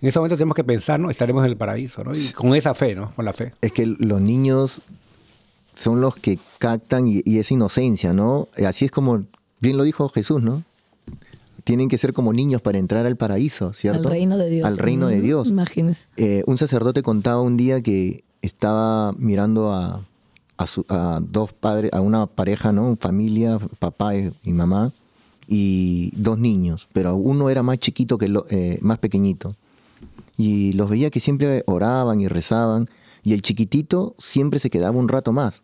en 0.05 0.09
ese 0.09 0.19
momento 0.19 0.37
tenemos 0.37 0.55
que 0.55 0.64
pensar, 0.64 1.01
¿no? 1.01 1.09
Estaremos 1.09 1.43
en 1.47 1.51
el 1.51 1.57
paraíso, 1.57 2.05
¿no? 2.05 2.14
Y 2.14 2.29
con 2.33 2.55
esa 2.55 2.75
fe, 2.75 2.95
¿no? 2.95 3.11
Con 3.17 3.25
la 3.25 3.33
fe. 3.33 3.55
Es 3.62 3.73
que 3.73 3.87
los 3.87 4.21
niños 4.21 4.83
son 5.75 6.03
los 6.03 6.14
que 6.14 6.38
captan 6.59 7.09
y, 7.09 7.23
esa 7.38 7.55
inocencia, 7.55 8.12
¿no? 8.12 8.49
Así 8.67 8.85
es 8.85 8.90
como, 8.90 9.25
bien 9.61 9.79
lo 9.79 9.83
dijo 9.83 10.11
Jesús, 10.11 10.43
¿no? 10.43 10.62
Tienen 11.64 11.88
que 11.88 11.97
ser 11.97 12.12
como 12.12 12.35
niños 12.35 12.61
para 12.61 12.77
entrar 12.77 13.07
al 13.07 13.17
paraíso, 13.17 13.73
¿cierto? 13.73 14.09
Al 14.09 14.12
reino 14.12 14.37
de 14.37 14.51
Dios. 14.51 14.67
Al 14.67 14.77
reino 14.77 15.07
de 15.09 15.23
Dios. 15.23 15.49
Imagínese. 15.49 16.03
Eh, 16.19 16.43
un 16.47 16.59
sacerdote 16.59 17.03
contaba 17.03 17.40
un 17.40 17.57
día 17.57 17.81
que 17.81 18.25
estaba 18.43 19.14
mirando 19.14 19.73
a, 19.73 20.03
dos 21.23 21.55
padres, 21.55 21.95
a 21.95 22.03
una 22.03 22.27
pareja, 22.27 22.73
¿no? 22.73 22.95
Familia, 23.01 23.59
papá 23.79 24.14
y, 24.17 24.53
mamá, 24.53 24.93
y 25.49 26.11
dos 26.14 26.38
niños, 26.38 26.88
pero 26.93 27.17
uno 27.17 27.49
era 27.49 27.62
más 27.62 27.79
chiquito 27.79 28.19
que 28.19 28.29
lo, 28.29 28.45
eh, 28.51 28.79
más 28.83 28.99
pequeñito 28.99 29.57
y 30.37 30.73
los 30.73 30.90
veía 30.90 31.11
que 31.11 31.20
siempre 31.20 31.62
oraban 31.66 32.20
y 32.20 32.29
rezaban 32.29 32.88
y 33.23 33.33
el 33.33 33.42
chiquitito 33.42 34.14
siempre 34.18 34.59
se 34.59 34.70
quedaba 34.70 34.99
un 34.99 35.09
rato 35.09 35.33
más. 35.33 35.62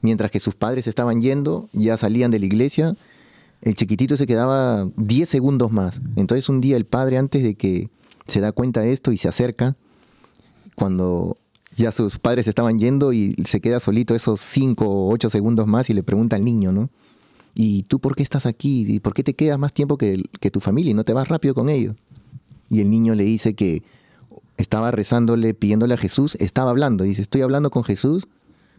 Mientras 0.00 0.30
que 0.30 0.40
sus 0.40 0.54
padres 0.54 0.86
estaban 0.86 1.20
yendo, 1.20 1.68
ya 1.72 1.96
salían 1.96 2.30
de 2.30 2.38
la 2.38 2.46
iglesia, 2.46 2.94
el 3.62 3.74
chiquitito 3.74 4.16
se 4.16 4.26
quedaba 4.26 4.88
10 4.96 5.28
segundos 5.28 5.72
más. 5.72 6.00
Entonces 6.16 6.48
un 6.48 6.60
día 6.60 6.76
el 6.76 6.86
padre 6.86 7.18
antes 7.18 7.42
de 7.42 7.54
que 7.54 7.90
se 8.26 8.40
da 8.40 8.52
cuenta 8.52 8.80
de 8.80 8.92
esto 8.92 9.10
y 9.10 9.16
se 9.16 9.28
acerca, 9.28 9.74
cuando 10.74 11.36
ya 11.76 11.92
sus 11.92 12.18
padres 12.18 12.46
estaban 12.46 12.78
yendo 12.78 13.12
y 13.12 13.34
se 13.44 13.60
queda 13.60 13.80
solito 13.80 14.14
esos 14.14 14.40
5 14.40 14.84
o 14.84 15.12
8 15.12 15.30
segundos 15.30 15.66
más 15.66 15.90
y 15.90 15.94
le 15.94 16.02
pregunta 16.02 16.36
al 16.36 16.44
niño, 16.44 16.72
¿no? 16.72 16.88
¿Y 17.54 17.82
tú 17.84 17.98
por 17.98 18.14
qué 18.14 18.22
estás 18.22 18.46
aquí? 18.46 18.84
¿Y 18.86 19.00
por 19.00 19.14
qué 19.14 19.24
te 19.24 19.34
quedas 19.34 19.58
más 19.58 19.72
tiempo 19.72 19.98
que, 19.98 20.22
que 20.40 20.50
tu 20.50 20.60
familia 20.60 20.92
y 20.92 20.94
no 20.94 21.04
te 21.04 21.12
vas 21.12 21.26
rápido 21.26 21.54
con 21.54 21.68
ellos? 21.68 21.96
Y 22.68 22.80
el 22.80 22.90
niño 22.90 23.14
le 23.14 23.24
dice 23.24 23.54
que 23.54 23.82
estaba 24.56 24.90
rezándole, 24.90 25.54
pidiéndole 25.54 25.94
a 25.94 25.98
Jesús, 25.98 26.36
estaba 26.40 26.70
hablando, 26.70 27.04
dice, 27.04 27.22
estoy 27.22 27.42
hablando 27.42 27.70
con 27.70 27.84
Jesús, 27.84 28.28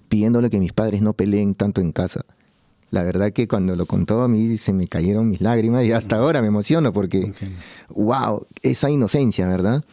pidiéndole 0.10 0.50
que 0.50 0.60
mis 0.60 0.74
padres 0.74 1.02
no 1.02 1.14
peleen 1.14 1.56
tanto 1.56 1.82
en 1.82 1.92
casa. 1.92 2.26
La 2.92 3.04
verdad 3.04 3.32
que 3.32 3.48
cuando 3.48 3.76
lo 3.76 3.86
contó 3.86 4.22
a 4.22 4.28
mí 4.28 4.58
se 4.58 4.74
me 4.74 4.88
cayeron 4.88 5.30
mis 5.30 5.42
lágrimas 5.42 5.86
y 5.86 5.92
hasta 5.92 6.18
ahora 6.18 6.42
me 6.42 6.48
emociono 6.48 6.92
porque, 6.92 7.32
wow, 7.90 8.46
esa 8.64 8.90
inocencia, 8.90 9.48
¿verdad? 9.48 9.84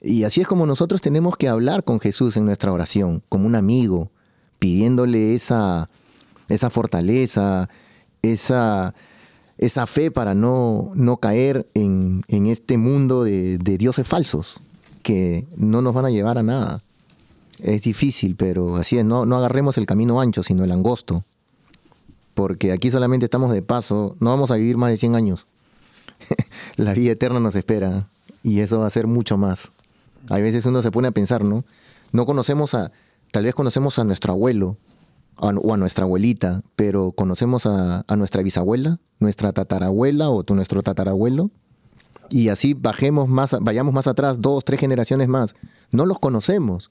Y 0.00 0.24
así 0.24 0.40
es 0.40 0.46
como 0.46 0.64
nosotros 0.64 1.00
tenemos 1.00 1.36
que 1.36 1.48
hablar 1.48 1.84
con 1.84 2.00
Jesús 2.00 2.36
en 2.36 2.46
nuestra 2.46 2.72
oración, 2.72 3.22
como 3.28 3.46
un 3.46 3.54
amigo, 3.54 4.10
pidiéndole 4.58 5.34
esa, 5.34 5.90
esa 6.48 6.70
fortaleza, 6.70 7.68
esa, 8.22 8.94
esa 9.58 9.86
fe 9.86 10.10
para 10.10 10.34
no, 10.34 10.90
no 10.94 11.16
caer 11.18 11.66
en, 11.74 12.24
este 12.28 12.78
mundo 12.78 13.24
de, 13.24 13.58
dioses 13.58 14.06
falsos 14.06 14.60
que 15.02 15.46
no 15.56 15.82
nos 15.82 15.94
van 15.94 16.06
a 16.06 16.10
llevar 16.10 16.38
a 16.38 16.42
nada. 16.42 16.82
Es 17.60 17.82
difícil, 17.82 18.36
pero 18.36 18.76
así 18.76 18.98
es, 18.98 19.04
no, 19.04 19.26
no 19.26 19.36
agarremos 19.36 19.76
el 19.78 19.86
camino 19.86 20.20
ancho, 20.20 20.44
sino 20.44 20.62
el 20.64 20.70
angosto. 20.70 21.24
Porque 22.34 22.70
aquí 22.70 22.90
solamente 22.90 23.24
estamos 23.24 23.50
de 23.52 23.62
paso, 23.62 24.16
no 24.20 24.30
vamos 24.30 24.52
a 24.52 24.56
vivir 24.56 24.76
más 24.76 24.90
de 24.90 24.96
100 24.96 25.16
años. 25.16 25.46
La 26.76 26.94
vida 26.94 27.12
eterna 27.12 27.40
nos 27.40 27.56
espera 27.56 28.06
y 28.44 28.60
eso 28.60 28.78
va 28.78 28.86
a 28.86 28.90
ser 28.90 29.08
mucho 29.08 29.36
más. 29.36 29.72
Hay 30.30 30.42
veces 30.42 30.66
uno 30.66 30.82
se 30.82 30.92
pone 30.92 31.08
a 31.08 31.12
pensar, 31.12 31.42
¿no? 31.42 31.64
No 32.12 32.26
conocemos 32.26 32.74
a, 32.74 32.92
tal 33.32 33.44
vez 33.44 33.54
conocemos 33.54 33.98
a 33.98 34.04
nuestro 34.04 34.32
abuelo, 34.32 34.76
o 35.38 35.72
a 35.72 35.76
nuestra 35.76 36.04
abuelita, 36.04 36.62
pero 36.76 37.12
conocemos 37.12 37.66
a, 37.66 38.04
nuestra 38.16 38.42
bisabuela, 38.42 38.98
nuestra 39.20 39.52
tatarabuela 39.52 40.30
o 40.30 40.44
nuestro 40.54 40.82
tatarabuelo, 40.82 41.50
y 42.30 42.48
así 42.48 42.74
bajemos 42.74 43.28
más, 43.28 43.56
vayamos 43.60 43.94
más 43.94 44.06
atrás, 44.06 44.40
dos, 44.40 44.64
tres 44.64 44.80
generaciones 44.80 45.28
más. 45.28 45.54
No 45.90 46.04
los 46.04 46.18
conocemos, 46.18 46.90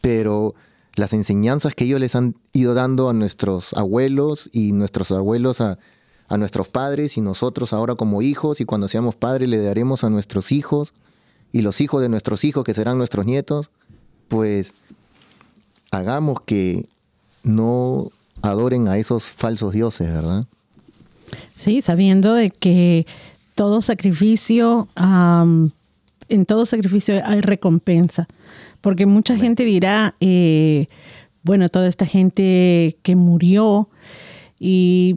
pero 0.00 0.54
las 0.94 1.12
enseñanzas 1.12 1.74
que 1.74 1.84
ellos 1.84 2.00
les 2.00 2.14
han 2.14 2.36
ido 2.52 2.74
dando 2.74 3.10
a 3.10 3.12
nuestros 3.12 3.74
abuelos 3.74 4.48
y 4.52 4.72
nuestros 4.72 5.10
abuelos 5.10 5.60
a, 5.60 5.78
a 6.28 6.38
nuestros 6.38 6.68
padres 6.68 7.16
y 7.18 7.20
nosotros 7.20 7.72
ahora 7.72 7.96
como 7.96 8.22
hijos 8.22 8.60
y 8.60 8.64
cuando 8.64 8.88
seamos 8.88 9.14
padres 9.14 9.48
le 9.48 9.58
daremos 9.58 10.04
a 10.04 10.10
nuestros 10.10 10.52
hijos 10.52 10.94
y 11.52 11.62
los 11.62 11.80
hijos 11.80 12.00
de 12.00 12.08
nuestros 12.08 12.44
hijos 12.44 12.64
que 12.64 12.74
serán 12.74 12.98
nuestros 12.98 13.26
nietos, 13.26 13.70
pues 14.28 14.72
hagamos 15.90 16.40
que 16.40 16.88
no 17.46 18.10
adoren 18.42 18.88
a 18.88 18.98
esos 18.98 19.30
falsos 19.30 19.72
dioses, 19.72 20.08
¿verdad? 20.08 20.44
Sí, 21.54 21.80
sabiendo 21.80 22.34
de 22.34 22.50
que 22.50 23.06
todo 23.54 23.80
sacrificio, 23.80 24.88
en 24.96 26.46
todo 26.46 26.66
sacrificio 26.66 27.22
hay 27.24 27.40
recompensa, 27.40 28.26
porque 28.80 29.06
mucha 29.06 29.36
gente 29.38 29.64
dirá, 29.64 30.16
eh, 30.20 30.88
bueno, 31.42 31.68
toda 31.68 31.86
esta 31.86 32.04
gente 32.04 32.98
que 33.02 33.14
murió 33.14 33.88
y 34.58 35.16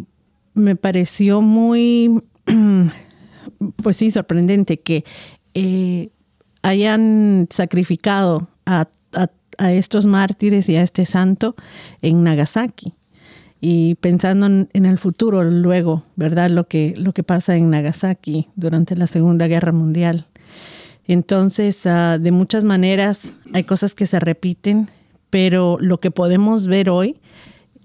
me 0.53 0.75
pareció 0.75 1.41
muy, 1.41 2.23
pues 3.83 3.97
sí, 3.97 4.11
sorprendente 4.11 4.79
que 4.79 5.03
eh, 5.55 6.09
hayan 6.61 7.47
sacrificado 7.49 8.47
a, 8.65 8.87
a 9.13 9.27
a 9.59 9.71
estos 9.71 10.05
mártires 10.05 10.67
y 10.69 10.75
a 10.75 10.81
este 10.81 11.05
santo 11.05 11.55
en 12.01 12.23
Nagasaki. 12.23 12.93
Y 13.61 13.95
pensando 13.95 14.45
en, 14.45 14.85
el 14.85 14.97
futuro, 14.97 15.43
luego, 15.43 16.03
¿verdad? 16.15 16.49
Lo 16.49 16.63
que, 16.63 16.93
lo 16.95 17.13
que 17.13 17.23
pasa 17.23 17.57
en 17.57 17.69
Nagasaki 17.69 18.47
durante 18.55 18.95
la 18.95 19.05
Segunda 19.05 19.47
Guerra 19.47 19.73
Mundial. 19.73 20.25
Entonces, 21.07 21.85
ah, 21.85 22.17
de 22.17 22.31
muchas 22.31 22.63
maneras, 22.63 23.33
hay 23.53 23.65
cosas 23.65 23.95
que 23.95 24.05
se 24.05 24.19
repiten, 24.19 24.87
pero 25.29 25.77
lo 25.79 25.97
que 25.97 26.09
podemos 26.09 26.67
ver 26.67 26.89
hoy, 26.89 27.17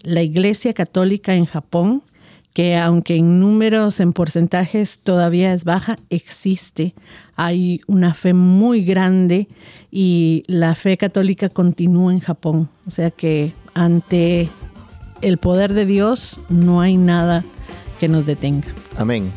la 0.03 0.23
Iglesia 0.23 0.75
Católica 0.75 1.35
en 1.35 1.47
Japón 1.47 2.03
que 2.55 2.77
aunque 2.77 3.17
en 3.17 3.41
números, 3.41 4.01
en 4.01 4.13
porcentajes 4.13 5.01
todavía 5.03 5.53
es 5.53 5.65
baja, 5.65 5.97
existe. 6.09 6.95
Hay 7.37 7.81
una 7.87 8.15
fe 8.15 8.35
muy 8.35 8.85
grande 8.85 9.49
y 9.91 10.45
la 10.47 10.75
fe 10.75 10.97
católica 10.97 11.49
continúa 11.49 12.13
en 12.13 12.21
Japón. 12.21 12.69
O 12.87 12.91
sea 12.91 13.11
que 13.11 13.53
ante 13.75 14.49
el 15.21 15.39
poder 15.39 15.73
de 15.73 15.87
Dios 15.87 16.41
no 16.49 16.81
hay 16.81 16.97
nada 16.97 17.45
que 17.99 18.09
nos 18.09 18.27
detenga. 18.27 18.69
Amén. 18.97 19.31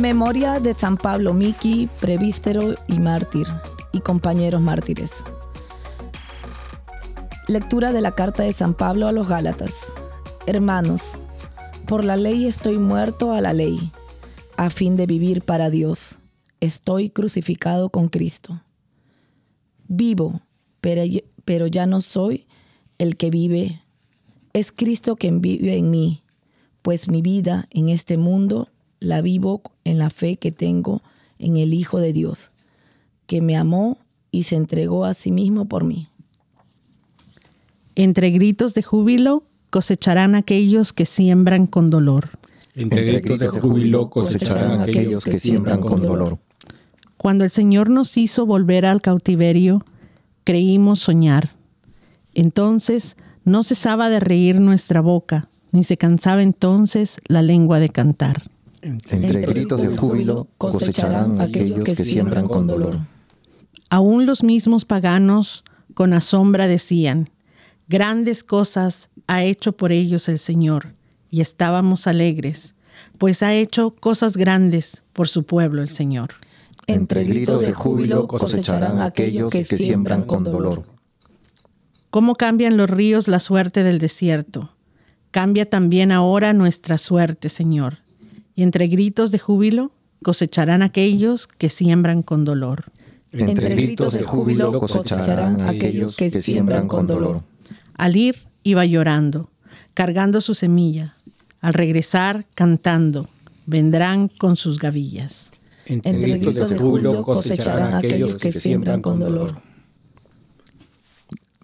Memoria 0.00 0.60
de 0.60 0.74
San 0.74 0.98
Pablo 0.98 1.32
Miki, 1.32 1.88
prevístero 2.02 2.74
y 2.86 2.98
mártir, 2.98 3.46
y 3.92 4.00
compañeros 4.00 4.60
mártires. 4.60 5.10
Lectura 7.48 7.92
de 7.92 8.02
la 8.02 8.12
carta 8.12 8.42
de 8.42 8.52
San 8.52 8.74
Pablo 8.74 9.08
a 9.08 9.12
los 9.12 9.26
Gálatas. 9.26 9.94
Hermanos, 10.46 11.18
por 11.88 12.04
la 12.04 12.16
ley 12.16 12.44
estoy 12.44 12.78
muerto 12.78 13.32
a 13.32 13.40
la 13.40 13.54
ley, 13.54 13.90
a 14.58 14.68
fin 14.68 14.96
de 14.96 15.06
vivir 15.06 15.40
para 15.40 15.70
Dios. 15.70 16.18
Estoy 16.60 17.08
crucificado 17.08 17.88
con 17.88 18.10
Cristo. 18.10 18.60
Vivo, 19.88 20.42
pero, 20.82 21.66
ya 21.68 21.86
no 21.86 22.02
soy 22.02 22.46
el 22.98 23.16
que 23.16 23.30
vive, 23.30 23.80
es 24.52 24.72
Cristo 24.72 25.16
quien 25.16 25.40
vive 25.40 25.78
en 25.78 25.90
mí, 25.90 26.22
pues 26.82 27.08
mi 27.08 27.22
vida 27.22 27.66
en 27.70 27.88
este 27.88 28.18
mundo 28.18 28.68
la 29.00 29.20
vivo 29.22 29.62
en 29.84 29.98
la 29.98 30.10
fe 30.10 30.36
que 30.36 30.52
tengo 30.52 31.02
en 31.38 31.56
el 31.56 31.74
Hijo 31.74 32.00
de 32.00 32.12
Dios, 32.12 32.52
que 33.26 33.40
me 33.40 33.56
amó 33.56 33.98
y 34.30 34.44
se 34.44 34.56
entregó 34.56 35.04
a 35.04 35.14
sí 35.14 35.30
mismo 35.30 35.66
por 35.66 35.84
mí. 35.84 36.08
Entre 37.94 38.30
gritos 38.30 38.74
de 38.74 38.82
júbilo 38.82 39.44
cosecharán 39.70 40.34
aquellos 40.34 40.92
que 40.92 41.06
siembran 41.06 41.66
con 41.66 41.90
dolor. 41.90 42.28
Entre 42.74 43.04
gritos 43.04 43.38
de 43.38 43.48
júbilo 43.48 44.10
cosecharán 44.10 44.80
aquellos 44.80 45.24
que 45.24 45.40
siembran 45.40 45.80
con 45.80 46.02
dolor. 46.02 46.38
Cuando 47.16 47.44
el 47.44 47.50
Señor 47.50 47.88
nos 47.88 48.16
hizo 48.18 48.44
volver 48.44 48.84
al 48.84 49.00
cautiverio, 49.00 49.82
creímos 50.44 51.00
soñar. 51.00 51.50
Entonces 52.34 53.16
no 53.44 53.62
cesaba 53.62 54.10
de 54.10 54.20
reír 54.20 54.60
nuestra 54.60 55.00
boca, 55.00 55.48
ni 55.72 55.82
se 55.82 55.96
cansaba 55.96 56.42
entonces 56.42 57.20
la 57.26 57.40
lengua 57.40 57.80
de 57.80 57.88
cantar. 57.88 58.42
Entre 58.86 59.40
gritos 59.40 59.80
de 59.80 59.96
júbilo 59.96 60.46
cosecharán 60.58 61.40
aquellos 61.40 61.82
que 61.82 61.96
siembran 61.96 62.46
con 62.46 62.68
dolor. 62.68 63.00
Aún 63.90 64.26
los 64.26 64.44
mismos 64.44 64.84
paganos 64.84 65.64
con 65.94 66.12
asombra 66.12 66.68
decían, 66.68 67.28
grandes 67.88 68.44
cosas 68.44 69.10
ha 69.26 69.42
hecho 69.42 69.72
por 69.72 69.90
ellos 69.90 70.28
el 70.28 70.38
Señor, 70.38 70.94
y 71.30 71.40
estábamos 71.40 72.06
alegres, 72.06 72.76
pues 73.18 73.42
ha 73.42 73.54
hecho 73.54 73.90
cosas 73.90 74.36
grandes 74.36 75.02
por 75.12 75.28
su 75.28 75.44
pueblo 75.44 75.82
el 75.82 75.88
Señor. 75.88 76.34
Entre 76.86 77.24
gritos 77.24 77.62
de 77.62 77.72
júbilo 77.72 78.28
cosecharán 78.28 79.00
aquellos 79.00 79.50
que 79.50 79.64
siembran 79.64 80.22
con 80.22 80.44
dolor. 80.44 80.84
¿Cómo 82.10 82.36
cambian 82.36 82.76
los 82.76 82.88
ríos 82.88 83.26
la 83.26 83.40
suerte 83.40 83.82
del 83.82 83.98
desierto? 83.98 84.70
Cambia 85.32 85.68
también 85.68 86.12
ahora 86.12 86.52
nuestra 86.52 86.98
suerte, 86.98 87.48
Señor 87.48 88.05
y 88.56 88.62
entre 88.62 88.88
gritos 88.88 89.30
de 89.30 89.38
júbilo 89.38 89.92
cosecharán 90.22 90.82
aquellos 90.82 91.46
que 91.46 91.68
siembran 91.68 92.22
con 92.22 92.44
dolor. 92.44 92.86
Entre 93.30 93.74
gritos 93.74 94.14
de 94.14 94.24
júbilo 94.24 94.80
cosecharán 94.80 95.60
aquellos 95.60 96.16
que 96.16 96.30
siembran 96.30 96.88
con 96.88 97.06
dolor. 97.06 97.42
Al 97.94 98.16
ir 98.16 98.48
iba 98.62 98.84
llorando, 98.86 99.50
cargando 99.94 100.40
su 100.40 100.54
semilla. 100.54 101.14
Al 101.60 101.74
regresar 101.74 102.46
cantando, 102.54 103.28
vendrán 103.66 104.28
con 104.28 104.56
sus 104.56 104.78
gavillas. 104.78 105.50
Entre 105.84 106.38
gritos 106.38 106.70
de 106.70 106.78
júbilo 106.78 107.22
cosecharán 107.22 107.94
aquellos 107.94 108.36
que 108.36 108.52
siembran 108.52 109.02
con 109.02 109.20
dolor. 109.20 109.60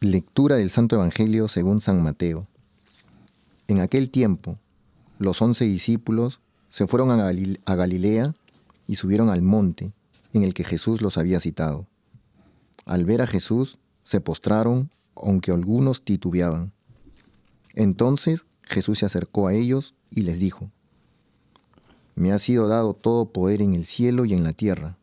Lectura 0.01 0.57
del 0.57 0.71
Santo 0.71 0.97
Evangelio 0.97 1.49
según 1.49 1.81
San 1.81 2.03
Mateo. 2.03 2.47
En 3.69 3.81
aquel 3.81 4.11
tiempo, 4.11 4.59
los 5.19 5.41
once 5.41 5.65
discípulos 5.65 6.41
se 6.73 6.87
fueron 6.87 7.11
a, 7.11 7.75
Galilea 7.75 8.33
y 8.87 8.95
subieron 8.95 9.29
al 9.29 9.43
monte 9.43 9.93
en 10.33 10.43
el 10.43 10.55
que 10.55 10.65
Jesús 10.65 11.03
los 11.03 11.19
había 11.19 11.39
citado. 11.39 11.87
Al 12.87 13.05
ver 13.05 13.21
a 13.21 13.27
Jesús, 13.27 13.77
se 14.05 14.23
postraron, 14.23 14.91
aunque 15.15 15.51
algunos 15.51 16.03
titubeaban. 16.03 16.73
Entonces 17.75 18.47
Jesús 18.63 19.01
se 19.01 19.05
acercó 19.05 19.49
a 19.49 19.53
ellos 19.53 19.93
y 20.11 20.23
les 20.23 20.39
dijo, 20.39 20.71
Me 22.15 22.33
ha 22.33 22.39
sido 22.39 22.69
dado 22.69 22.95
todo 22.95 23.33
poder 23.33 23.61
en 23.61 23.75
el 23.75 23.85
cielo 23.85 24.25
y 24.25 24.33
en 24.33 24.43
la 24.43 24.55
tierra. 24.55 24.97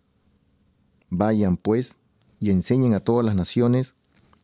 Vayan 1.11 1.55
pues 1.55 1.97
y 2.39 2.49
enseñen 2.49 2.95
a 2.95 2.99
todas 2.99 3.23
las 3.23 3.35
naciones, 3.35 3.93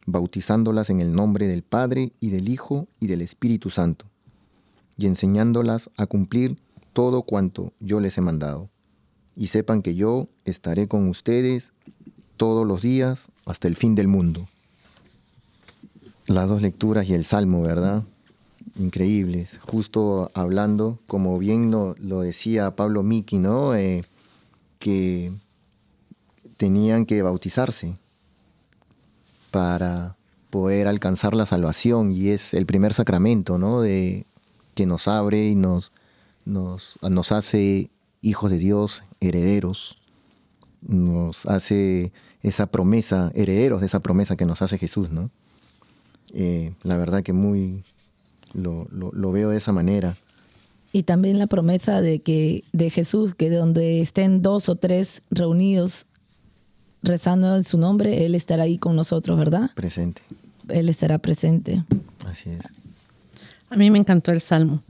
bautizándolas 0.05 0.91
en 0.91 0.99
el 0.99 1.11
nombre 1.11 1.47
del 1.47 1.63
Padre 1.63 2.13
y 2.19 2.29
del 2.29 2.49
Hijo 2.49 2.87
y 2.99 3.07
del 3.07 3.23
Espíritu 3.23 3.71
Santo, 3.71 4.05
y 4.95 5.07
enseñándolas 5.07 5.89
a 5.97 6.05
cumplir 6.05 6.57
todo 6.95 7.23
cuanto 7.23 7.73
yo 7.81 7.99
les 7.99 8.17
he 8.17 8.21
mandado. 8.21 8.69
Y 9.35 9.47
sepan 9.47 9.81
que 9.81 9.95
yo 9.95 10.29
estaré 10.45 10.87
con 10.87 11.09
ustedes 11.09 11.73
todos 12.37 12.65
los 12.65 12.81
días 12.81 13.27
hasta 13.45 13.67
el 13.67 13.75
fin 13.75 13.95
del 13.95 14.07
mundo. 14.07 14.47
Las 16.25 16.47
dos 16.47 16.61
lecturas 16.61 17.07
y 17.09 17.13
el 17.13 17.25
Salmo, 17.25 17.61
¿verdad? 17.61 18.01
Increíbles. 18.79 19.59
Justo 19.61 20.31
hablando, 20.33 20.97
como 21.05 21.37
bien 21.37 21.69
lo, 21.69 22.21
decía 22.21 22.77
Pablo 22.77 23.03
Miki, 23.03 23.39
¿no? 23.39 23.75
Eh, 23.75 24.01
que 24.79 25.33
tenían 26.55 27.05
que 27.05 27.21
bautizarse 27.21 27.97
para 29.51 30.15
poder 30.49 30.87
alcanzar 30.87 31.35
la 31.35 31.45
salvación 31.45 32.13
y 32.13 32.29
es 32.29 32.53
el 32.53 32.65
primer 32.65 32.93
sacramento, 32.93 33.57
¿no? 33.57 33.81
De, 33.81 34.25
que 34.75 34.85
nos 34.85 35.09
abre 35.09 35.49
y 35.49 35.55
nos, 35.55 35.91
nos, 36.45 36.97
nos 37.01 37.31
hace 37.31 37.89
hijos 38.21 38.51
de 38.51 38.57
Dios, 38.57 39.03
herederos, 39.19 39.97
nos 40.81 41.45
hace 41.45 42.11
esa 42.41 42.67
promesa, 42.67 43.31
herederos 43.35 43.81
de 43.81 43.87
esa 43.87 43.99
promesa 43.99 44.35
que 44.35 44.45
nos 44.45 44.61
hace 44.61 44.77
Jesús, 44.77 45.09
¿no? 45.09 45.31
Eh, 46.33 46.73
la 46.83 46.97
verdad 46.97 47.23
que 47.23 47.33
muy 47.33 47.83
lo, 48.53 48.87
lo, 48.91 49.31
veo 49.31 49.49
de 49.49 49.57
esa 49.57 49.71
manera. 49.71 50.15
Y 50.91 51.03
también 51.03 51.39
la 51.39 51.47
promesa 51.47 52.01
de 52.01 52.19
que 52.19 52.63
de 52.71 52.89
Jesús, 52.89 53.35
que 53.35 53.49
donde 53.49 54.01
estén 54.01 54.41
dos 54.41 54.69
o 54.69 54.75
tres 54.75 55.21
reunidos 55.29 56.05
rezando 57.03 57.55
en 57.55 57.63
su 57.63 57.77
nombre, 57.77 58.25
Él 58.25 58.35
estará 58.35 58.63
ahí 58.63 58.77
con 58.77 58.95
nosotros, 58.95 59.37
¿verdad? 59.37 59.71
Presente. 59.75 60.21
Él 60.69 60.89
estará 60.89 61.17
presente. 61.19 61.83
Así 62.25 62.49
es. 62.49 62.61
A 63.69 63.75
mí 63.75 63.89
me 63.89 63.99
encantó 63.99 64.31
el 64.31 64.41
Salmo. 64.41 64.81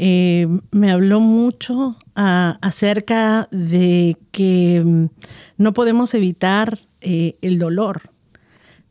Eh, 0.00 0.46
me 0.70 0.92
habló 0.92 1.18
mucho 1.18 1.96
acerca 2.14 3.48
de 3.50 4.16
que 4.30 4.80
mm, 4.84 5.06
no 5.56 5.72
podemos 5.72 6.14
evitar 6.14 6.78
eh, 7.00 7.36
el 7.42 7.58
dolor, 7.58 8.02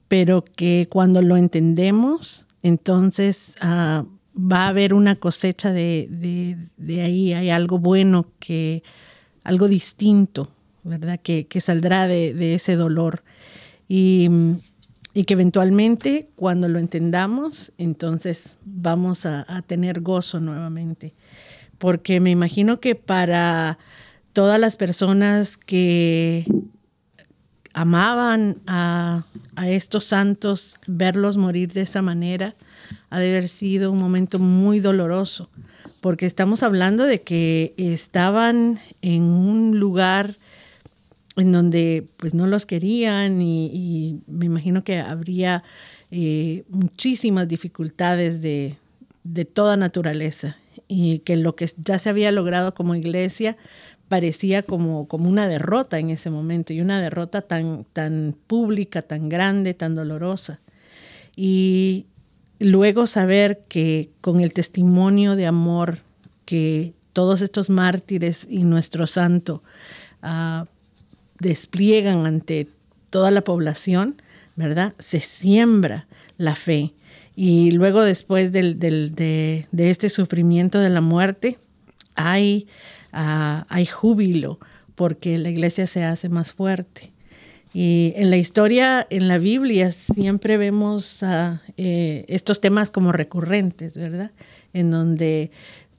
pero 0.10 0.43
que 0.43 0.88
cuando 0.89 1.22
lo 1.22 1.38
entendemos, 1.38 2.45
entonces 2.62 3.55
ah, 3.62 4.03
va 4.36 4.66
a 4.66 4.68
haber 4.70 4.93
una 4.93 5.16
cosecha 5.16 5.72
de, 5.72 6.58
ahí, 7.01 7.34
hay 7.34 7.49
algo 7.49 7.80
bueno, 7.80 8.28
que, 8.39 8.84
algo 9.45 9.70
distinto, 9.70 10.51
¿verdad? 10.84 11.20
Que, 11.22 11.47
saldrá 11.62 12.08
de, 12.08 12.53
ese 12.53 12.76
dolor. 12.76 13.24
Y 13.88 14.28
mm, 14.30 14.55
y 15.18 15.24
que 15.24 15.34
eventualmente 15.34 16.30
cuando 16.36 16.68
lo 16.68 16.78
entendamos, 16.78 17.72
entonces 17.80 18.55
vamos 18.63 19.26
a, 19.26 19.63
tener 19.65 20.01
gozo 20.01 20.39
nuevamente. 20.39 21.15
Porque 21.80 22.20
me 22.20 22.30
imagino 22.30 22.80
que 22.80 22.93
para 22.93 23.80
todas 24.32 24.59
las 24.59 24.76
personas 24.76 25.57
que 25.57 26.45
amaban 27.74 28.57
a, 28.68 29.24
estos 29.65 30.03
santos, 30.03 30.78
verlos 30.86 31.36
morir 31.36 31.74
de 31.74 31.82
esa 31.82 32.03
manera, 32.03 32.53
ha 33.09 33.18
de 33.18 33.32
haber 33.32 33.49
sido 33.49 33.91
un 33.91 33.97
momento 33.97 34.38
muy 34.38 34.82
doloroso, 34.82 35.49
porque 35.99 36.28
estamos 36.28 36.61
hablando 36.61 37.05
de 37.05 37.22
que 37.22 37.74
estaban 37.78 38.80
en 39.01 39.24
un 39.24 39.80
lugar 39.80 40.36
en 41.38 41.52
donde 41.52 42.06
pues 42.18 42.34
no 42.34 42.48
los 42.48 42.66
querían 42.66 43.42
y, 43.42 44.20
me 44.28 44.46
imagino 44.46 44.84
que 44.84 45.00
habría 45.00 45.64
eh, 46.12 46.64
muchísimas 46.70 47.48
dificultades 47.48 48.42
de, 48.42 48.76
de 49.24 49.46
toda 49.46 49.78
naturaleza 49.78 50.58
y 50.88 51.20
que 51.20 51.36
lo 51.36 51.56
que 51.56 51.70
ya 51.78 52.00
se 52.00 52.10
había 52.10 52.32
logrado 52.32 52.74
como 52.74 52.96
iglesia 52.96 53.58
parecía 54.08 54.64
como, 54.64 55.08
como 55.08 55.30
una 55.30 55.48
derrota 55.48 56.00
en 56.00 56.10
ese 56.10 56.30
momento 56.30 56.74
y 56.74 56.82
una 56.82 57.02
derrota 57.02 57.42
tan, 57.42 57.86
tan 57.94 58.36
pública, 58.48 59.02
tan 59.02 59.28
grande, 59.28 59.74
tan 59.74 59.96
dolorosa. 59.96 60.60
Y 61.36 62.06
luego 62.60 63.06
saber 63.06 63.62
que 63.68 64.10
con 64.22 64.40
el 64.40 64.54
testimonio 64.54 65.36
de 65.36 65.46
amor 65.46 66.00
que 66.46 66.94
todos 67.12 67.42
estos 67.42 67.70
mártires 67.70 68.48
y 68.50 68.64
nuestro 68.64 69.08
santo 69.08 69.62
uh, 70.24 70.66
despliegan 71.40 72.26
ante 72.26 72.68
toda 73.10 73.32
la 73.32 73.42
población, 73.42 74.16
¿verdad? 74.56 74.94
Se 75.00 75.20
siembra 75.20 76.08
la 76.38 76.56
fe. 76.56 76.94
Y 77.36 77.72
luego 77.72 78.02
después 78.02 78.52
del, 78.52 78.80
de, 78.80 79.68
este 79.78 80.10
sufrimiento 80.10 80.80
de 80.80 80.90
la 80.90 81.02
muerte, 81.02 81.58
hay 82.16 82.68
hay 83.12 83.86
júbilo 83.86 84.60
porque 84.96 85.38
la 85.38 85.50
iglesia 85.50 85.88
se 85.88 86.04
hace 86.04 86.30
más 86.30 86.52
fuerte. 86.52 87.12
Y 87.74 88.14
en 88.16 88.30
la 88.30 88.38
historia, 88.38 89.06
en 89.10 89.28
la 89.28 89.38
Biblia, 89.38 89.92
siempre 89.92 90.58
vemos 90.58 91.24
eh, 91.78 92.26
estos 92.28 92.62
temas 92.62 92.92
como 92.92 93.12
recurrentes, 93.12 93.96
¿verdad? 93.96 94.32
En 94.74 94.90
donde 94.90 95.52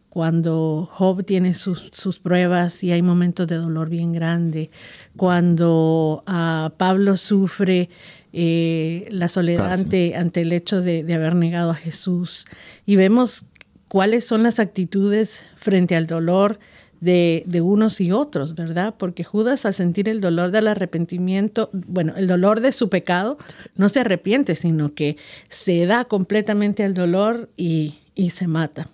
cuando 0.09 0.89
Job 0.91 1.25
tiene 1.25 1.55
sus, 1.55 2.19
pruebas 2.21 2.83
y 2.83 2.91
hay 2.91 3.03
momentos 3.03 3.47
de 3.47 3.57
dolor 3.57 3.91
bien 3.91 4.13
grande, 4.13 4.71
cuando 5.19 6.25
uh, 6.27 6.71
Pablo 6.79 7.19
sufre 7.19 7.91
eh, 8.33 9.07
la 9.11 9.29
soledad 9.29 9.71
ante, 9.71 10.17
ante, 10.17 10.41
el 10.41 10.53
hecho 10.53 10.81
de, 10.81 11.05
de, 11.05 11.15
haber 11.15 11.35
negado 11.35 11.73
a 11.73 11.75
Jesús, 11.75 12.47
y 12.87 12.97
vemos 12.97 13.45
cuáles 13.89 14.25
son 14.25 14.43
las 14.43 14.59
actitudes 14.59 15.45
frente 15.57 15.95
al 15.97 16.07
dolor 16.07 16.59
de, 17.01 17.61
unos 17.63 18.01
y 18.01 18.13
otros, 18.13 18.55
¿verdad? 18.55 18.95
Porque 18.99 19.25
Judas 19.25 19.67
al 19.67 19.75
sentir 19.75 20.09
el 20.09 20.21
dolor 20.21 20.51
del 20.51 20.69
arrepentimiento, 20.69 21.71
bueno, 21.73 22.15
el 22.17 22.27
dolor 22.27 22.61
de 22.61 22.73
su 22.73 22.89
pecado, 22.89 23.39
no 23.77 23.89
se 23.89 24.01
arrepiente, 24.01 24.55
sino 24.55 24.95
que 24.95 25.17
se 25.49 25.87
da 25.87 26.05
completamente 26.05 26.85
al 26.85 26.95
dolor 26.95 27.51
y, 27.57 27.99
y 28.15 28.31
se 28.31 28.47
mata. 28.47 28.89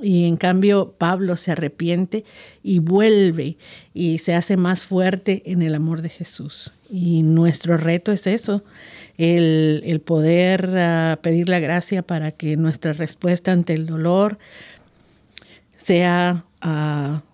Y 0.00 0.26
en 0.26 0.36
cambio 0.36 0.94
Pablo 0.96 1.36
se 1.36 1.52
arrepiente 1.52 2.24
y 2.62 2.78
vuelve 2.78 3.56
y 3.94 4.18
se 4.18 4.34
hace 4.34 4.56
más 4.56 4.84
fuerte 4.84 5.42
en 5.46 5.62
el 5.62 5.74
amor 5.74 6.02
de 6.02 6.08
Jesús. 6.08 6.74
Y 6.90 7.22
nuestro 7.22 7.76
reto 7.76 8.12
es 8.12 8.26
eso, 8.26 8.62
el, 9.16 9.82
el 9.84 10.00
poder 10.00 10.68
uh, 10.68 11.20
pedir 11.20 11.48
la 11.48 11.58
gracia 11.58 12.02
para 12.02 12.30
que 12.30 12.56
nuestra 12.56 12.92
respuesta 12.92 13.52
ante 13.52 13.74
el 13.74 13.86
dolor 13.86 14.38
sea 15.76 16.44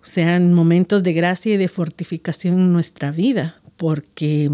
sean 0.03 0.53
momentos 0.53 1.03
de 1.03 1.13
gracia 1.13 1.55
y 1.55 1.57
de 1.57 1.67
fortificación 1.67 2.55
en 2.55 2.73
nuestra 2.73 3.11
vida, 3.11 3.55
porque 3.77 4.49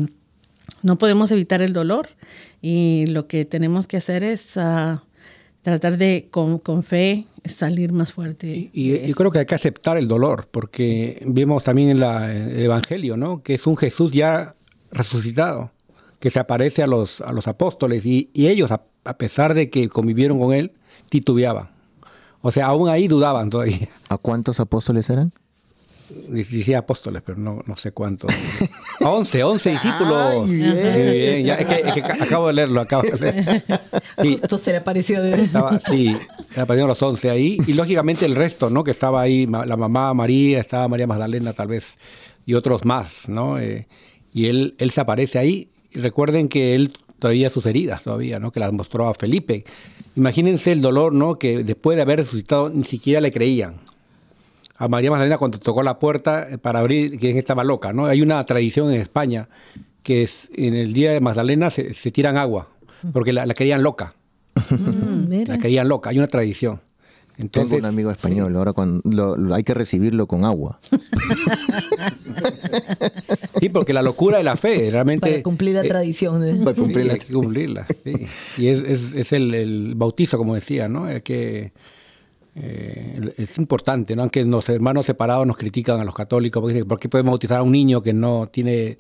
no 0.82 0.97
podemos 0.97 1.32
evitar 1.32 1.62
el 1.62 1.74
dolor 1.74 2.09
y 2.62 3.05
lo 3.07 3.28
que 3.28 3.45
tenemos 3.45 3.88
que 3.88 3.97
hacer 3.97 4.24
es 4.24 4.55
ah, 4.57 5.03
tratar 5.62 5.97
de, 5.97 6.28
con, 6.32 6.57
con, 6.57 6.84
fe, 6.84 7.26
salir 7.45 7.91
más 7.91 8.13
fuerte. 8.13 8.69
Y, 8.73 9.07
yo 9.07 9.15
creo 9.15 9.31
que 9.31 9.39
hay 9.39 9.45
que 9.45 9.55
aceptar 9.55 9.97
el 9.97 10.07
dolor, 10.07 10.47
porque 10.51 11.21
vemos 11.25 11.63
también 11.63 11.89
en, 11.89 12.03
el 12.03 12.61
Evangelio, 12.63 13.17
¿no? 13.17 13.43
Que 13.43 13.55
es 13.55 13.67
un 13.67 13.77
Jesús 13.77 14.11
ya 14.11 14.55
resucitado, 14.91 15.71
que 16.19 16.29
se 16.29 16.39
aparece 16.39 16.83
a 16.83 16.87
los, 16.87 17.21
a 17.21 17.33
los 17.33 17.47
apóstoles 17.47 18.05
y, 18.05 18.29
ellos, 18.33 18.71
a, 18.71 18.83
a 19.05 19.17
pesar 19.17 19.53
de 19.53 19.69
que 19.69 19.89
convivieron 19.89 20.39
con 20.39 20.53
él, 20.53 20.71
titubeaban 21.09 21.71
o 22.41 22.51
sea, 22.51 22.67
aún 22.67 22.89
ahí 22.89 23.07
dudaban 23.07 23.49
todavía. 23.49 23.87
¿A 24.09 24.17
cuántos 24.17 24.59
apóstoles 24.59 25.09
eran? 25.09 25.31
Decía 26.30 26.80
apóstoles, 26.80 27.22
pero 27.26 27.38
no, 27.38 27.62
no 27.66 27.76
sé 27.76 27.91
cuántos. 27.91 28.32
A 28.99 29.09
11, 29.09 29.43
11 29.43 29.70
discípulos. 29.72 30.45
Ay, 30.47 30.55
bien. 30.55 31.45
Ya, 31.45 31.55
es, 31.55 31.93
que, 31.93 32.01
acabo 32.01 32.47
de 32.47 32.53
leerlo, 32.53 32.82
acabo 32.82 33.03
de 33.03 33.18
leer. 33.18 33.64
Sí, 34.22 34.38
Justo 34.38 34.57
se 34.57 34.72
le 34.72 34.78
apareció 34.78 35.22
de... 35.22 35.43
Estaba, 35.43 35.80
sí, 35.89 36.16
se 36.53 36.62
aparecieron 36.62 36.89
los 36.89 37.01
11 37.01 37.30
ahí. 37.30 37.57
Y 37.66 37.74
lógicamente 37.74 38.26
el 38.26 38.36
resto, 38.36 38.70
¿no? 38.70 38.84
Que 38.84 38.91
estaba 38.91 39.22
ahí, 39.22 39.47
la 39.47 39.78
mamá 39.78 40.14
María, 40.14 40.59
estaba 40.59 40.88
María 40.88 41.07
Magdalena 41.07 41.53
tal 41.53 41.70
vez, 41.70 41.97
y 42.45 42.53
otros 42.53 42.86
más, 42.86 43.28
¿no? 43.28 43.57
Eh, 43.57 43.88
y 44.34 44.47
él, 44.47 44.76
él 44.78 44.91
se 44.91 45.01
aparece 45.01 45.39
ahí. 45.39 45.70
Y 45.91 45.99
recuerden 45.99 46.49
que 46.49 46.76
él 46.76 46.93
todavía 47.22 47.49
sus 47.49 47.66
heridas, 47.66 48.03
todavía, 48.03 48.39
¿no? 48.39 48.51
Que 48.51 48.59
las 48.59 48.74
mostró 48.74 49.07
a 49.07 49.14
Felipe. 49.14 49.64
Imagínense 50.16 50.72
el 50.72 50.82
dolor, 50.82 51.14
¿no? 51.14 51.38
Que 51.38 51.64
después 51.64 51.95
de 51.95 52.01
haber 52.01 52.20
resucitado 52.20 52.70
ni 52.70 52.84
siquiera 52.84 53.22
le 53.22 53.32
creían. 53.32 53.76
A 54.78 54.88
María 54.88 55.11
Magdalena 55.11 55.38
cuando 55.38 55.59
tocó 55.59 55.84
la 55.84 55.99
puerta 55.99 56.47
eh, 56.49 56.57
para 56.57 56.80
abrir, 56.80 57.19
que 57.19 57.38
estaba 57.38 57.63
loca, 57.63 57.93
¿no? 57.93 58.05
Hay 58.05 58.22
una 58.22 58.43
tradición 58.45 58.91
en 58.91 58.99
España 58.99 59.47
que 60.03 60.24
es 60.24 60.49
en 60.55 60.74
el 60.74 60.93
día 60.93 61.11
de 61.11 61.22
Magdalena 61.22 61.69
se, 61.69 61.93
tiran 62.11 62.38
agua, 62.38 62.69
porque 63.13 63.34
la, 63.34 63.45
querían 63.53 63.84
loca. 63.84 64.15
Mm, 64.69 65.47
la 65.47 65.57
querían 65.57 65.88
loca, 65.88 66.09
hay 66.09 66.17
una 66.17 66.28
tradición. 66.28 66.82
Entonces, 67.38 67.72
Tengo 67.72 67.80
un 67.80 67.86
amigo 67.86 68.11
español, 68.11 68.55
ahora 68.55 68.74
cuando 68.74 69.53
hay 69.53 69.63
que 69.63 69.74
recibirlo 69.74 70.28
con 70.28 70.45
agua. 70.45 70.80
sí, 73.59 73.69
porque 73.69 73.93
la 73.93 74.03
locura 74.03 74.38
de 74.38 74.43
la 74.43 74.55
fe, 74.57 74.89
realmente... 74.91 75.28
Para 75.28 75.43
cumplir 75.43 75.76
la 75.76 75.84
eh, 75.84 75.88
tradición. 75.88 76.63
Para 76.63 76.76
cumplirla. 76.76 77.13
hay 77.13 77.19
que 77.19 77.34
cumplirla, 77.34 77.88
Y 78.57 78.67
es, 78.67 79.32
el, 79.32 79.93
bautizo, 79.95 80.38
como 80.38 80.53
decía, 80.53 80.88
¿no? 80.88 81.09
Es 81.09 81.24
que... 81.24 81.72
Eh, 82.55 83.33
es 83.37 83.57
importante, 83.57 84.15
¿no? 84.15 84.23
Aunque 84.23 84.43
los 84.43 84.67
hermanos 84.69 85.05
separados 85.05 85.47
nos 85.47 85.57
critican 85.57 85.99
a 85.99 86.03
los 86.03 86.13
católicos, 86.13 86.61
porque 86.61 86.73
dicen, 86.73 86.87
¿por 86.87 86.99
qué 86.99 87.07
podemos 87.07 87.31
bautizar 87.31 87.59
a 87.59 87.63
un 87.63 87.71
niño 87.71 88.01
que 88.01 88.13
no 88.13 88.47
tiene 88.51 88.99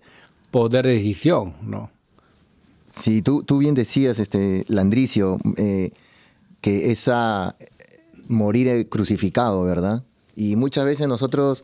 poder 0.51 0.85
de 0.85 0.93
decisión, 0.93 1.53
¿no? 1.61 1.91
Sí, 2.91 3.21
tú, 3.21 3.43
tú 3.43 3.57
bien 3.57 3.73
decías, 3.73 4.19
este, 4.19 4.65
Landricio, 4.67 5.39
eh, 5.57 5.91
que 6.59 6.91
esa, 6.91 7.55
morir 8.27 8.89
crucificado, 8.89 9.63
¿verdad? 9.63 10.03
Y 10.35 10.55
muchas 10.55 10.85
veces 10.85 11.07
nosotros, 11.07 11.63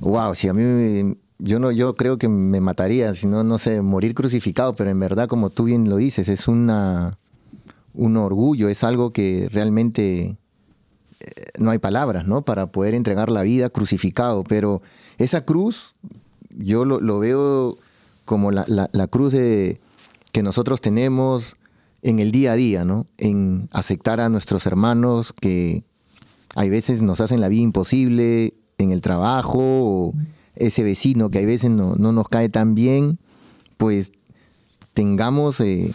wow, 0.00 0.34
si 0.34 0.48
a 0.48 0.54
mí, 0.54 1.16
yo 1.38 1.58
no, 1.58 1.70
yo 1.70 1.94
creo 1.94 2.18
que 2.18 2.28
me 2.28 2.60
mataría, 2.60 3.14
si 3.14 3.26
no, 3.26 3.44
no 3.44 3.58
sé, 3.58 3.82
morir 3.82 4.14
crucificado, 4.14 4.74
pero 4.74 4.90
en 4.90 5.00
verdad, 5.00 5.28
como 5.28 5.50
tú 5.50 5.64
bien 5.64 5.88
lo 5.88 5.96
dices, 5.96 6.28
es 6.28 6.48
una, 6.48 7.18
un 7.94 8.16
orgullo, 8.16 8.68
es 8.68 8.84
algo 8.84 9.12
que 9.12 9.48
realmente 9.52 10.36
no 11.58 11.70
hay 11.70 11.78
palabras, 11.78 12.26
¿no? 12.26 12.42
Para 12.42 12.66
poder 12.66 12.94
entregar 12.94 13.30
la 13.30 13.42
vida 13.42 13.70
crucificado, 13.70 14.44
pero 14.44 14.82
esa 15.18 15.44
cruz, 15.44 15.94
yo 16.50 16.84
lo, 16.84 17.18
veo 17.18 17.76
como 18.24 18.50
la, 18.50 18.64
la 18.66 19.06
cruz 19.06 19.32
de, 19.32 19.80
que 20.32 20.42
nosotros 20.42 20.80
tenemos 20.80 21.56
en 22.02 22.18
el 22.18 22.32
día 22.32 22.52
a 22.52 22.56
día, 22.56 22.84
¿no? 22.84 23.06
En 23.18 23.68
aceptar 23.72 24.20
a 24.20 24.28
nuestros 24.28 24.66
hermanos 24.66 25.32
que 25.32 25.84
hay 26.54 26.70
veces 26.70 27.02
nos 27.02 27.20
hacen 27.20 27.40
la 27.40 27.48
vida 27.48 27.62
imposible 27.62 28.54
en 28.78 28.90
el 28.90 29.02
trabajo, 29.02 29.58
o 29.60 30.14
ese 30.56 30.82
vecino 30.82 31.30
que 31.30 31.38
hay 31.38 31.46
veces 31.46 31.70
no, 31.70 31.94
nos 31.96 32.28
cae 32.28 32.48
tan 32.48 32.74
bien, 32.74 33.18
pues 33.76 34.12
tengamos, 34.94 35.60
eh, 35.60 35.94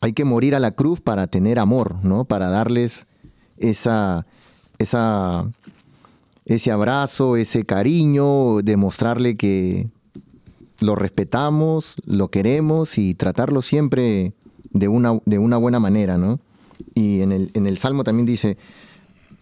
hay 0.00 0.12
que 0.12 0.24
morir 0.24 0.54
a 0.54 0.60
la 0.60 0.72
cruz 0.72 1.00
para 1.00 1.26
tener 1.26 1.58
amor, 1.58 1.96
¿no? 2.02 2.24
Para 2.24 2.48
darles 2.48 3.06
esa, 3.60 4.26
ese 4.78 6.72
abrazo, 6.72 7.36
ese 7.36 7.64
cariño, 7.64 8.62
demostrarle 8.62 9.36
que 9.36 9.88
lo 10.80 10.96
respetamos, 10.96 11.94
lo 12.04 12.28
queremos 12.28 12.98
y 12.98 13.14
tratarlo 13.14 13.62
siempre 13.62 14.32
de 14.70 14.88
una, 14.88 15.20
de 15.24 15.38
una 15.38 15.56
buena 15.58 15.78
manera, 15.78 16.18
¿no? 16.18 16.40
Y 16.94 17.20
en 17.20 17.32
el, 17.32 17.50
en 17.54 17.66
el 17.66 17.78
Salmo 17.78 18.02
también 18.02 18.26
dice, 18.26 18.56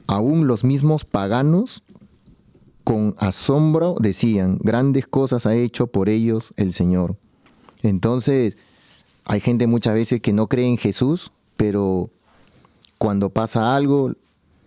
Aún 0.08 0.46
los 0.46 0.64
mismos 0.64 1.04
paganos 1.04 1.82
con 2.82 3.14
asombro 3.18 3.94
decían, 4.00 4.56
grandes 4.58 5.06
cosas 5.06 5.44
ha 5.44 5.54
hecho 5.54 5.88
por 5.88 6.08
ellos 6.08 6.54
el 6.56 6.72
Señor. 6.72 7.18
Entonces, 7.82 8.56
hay 9.26 9.40
gente 9.40 9.66
muchas 9.66 9.92
veces 9.92 10.22
que 10.22 10.32
no 10.32 10.46
cree 10.46 10.66
en 10.66 10.78
Jesús, 10.78 11.30
pero 11.58 12.08
cuando 12.98 13.30
pasa 13.30 13.74
algo, 13.74 14.12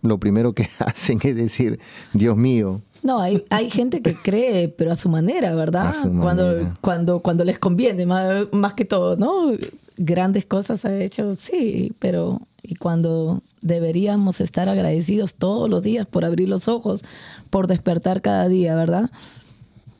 lo 0.02 0.20
primero 0.20 0.54
que 0.54 0.68
hacen 0.80 1.20
es 1.24 1.36
decir, 1.36 1.80
Dios 2.14 2.36
mío. 2.38 2.82
No, 3.04 3.20
hay, 3.20 3.44
hay 3.50 3.70
gente 3.70 4.02
que 4.02 4.16
cree, 4.16 4.70
pero 4.70 4.92
a 4.92 4.96
su 4.96 5.10
manera, 5.10 5.56
¿verdad? 5.56 5.94
cuando, 6.20 6.70
cuando, 6.82 7.20
cuando 7.20 7.44
les 7.44 7.58
conviene, 7.58 8.06
más, 8.06 8.48
más, 8.52 8.74
que 8.74 8.86
todo, 8.86 9.18
¿no? 9.18 9.54
Grandes 9.98 10.46
cosas 10.46 10.86
ha 10.86 10.96
hecho, 10.96 11.36
sí, 11.36 11.94
pero 11.98 12.40
y 12.64 12.76
cuando 12.76 13.42
deberíamos 13.62 14.40
estar 14.40 14.70
agradecidos 14.70 15.34
todos 15.34 15.70
los 15.70 15.82
días 15.82 16.06
por 16.06 16.26
abrir 16.26 16.48
los 16.48 16.68
ojos, 16.68 17.02
por 17.50 17.68
despertar 17.68 18.22
cada 18.22 18.48
día, 18.48 18.76
¿verdad? 18.76 19.10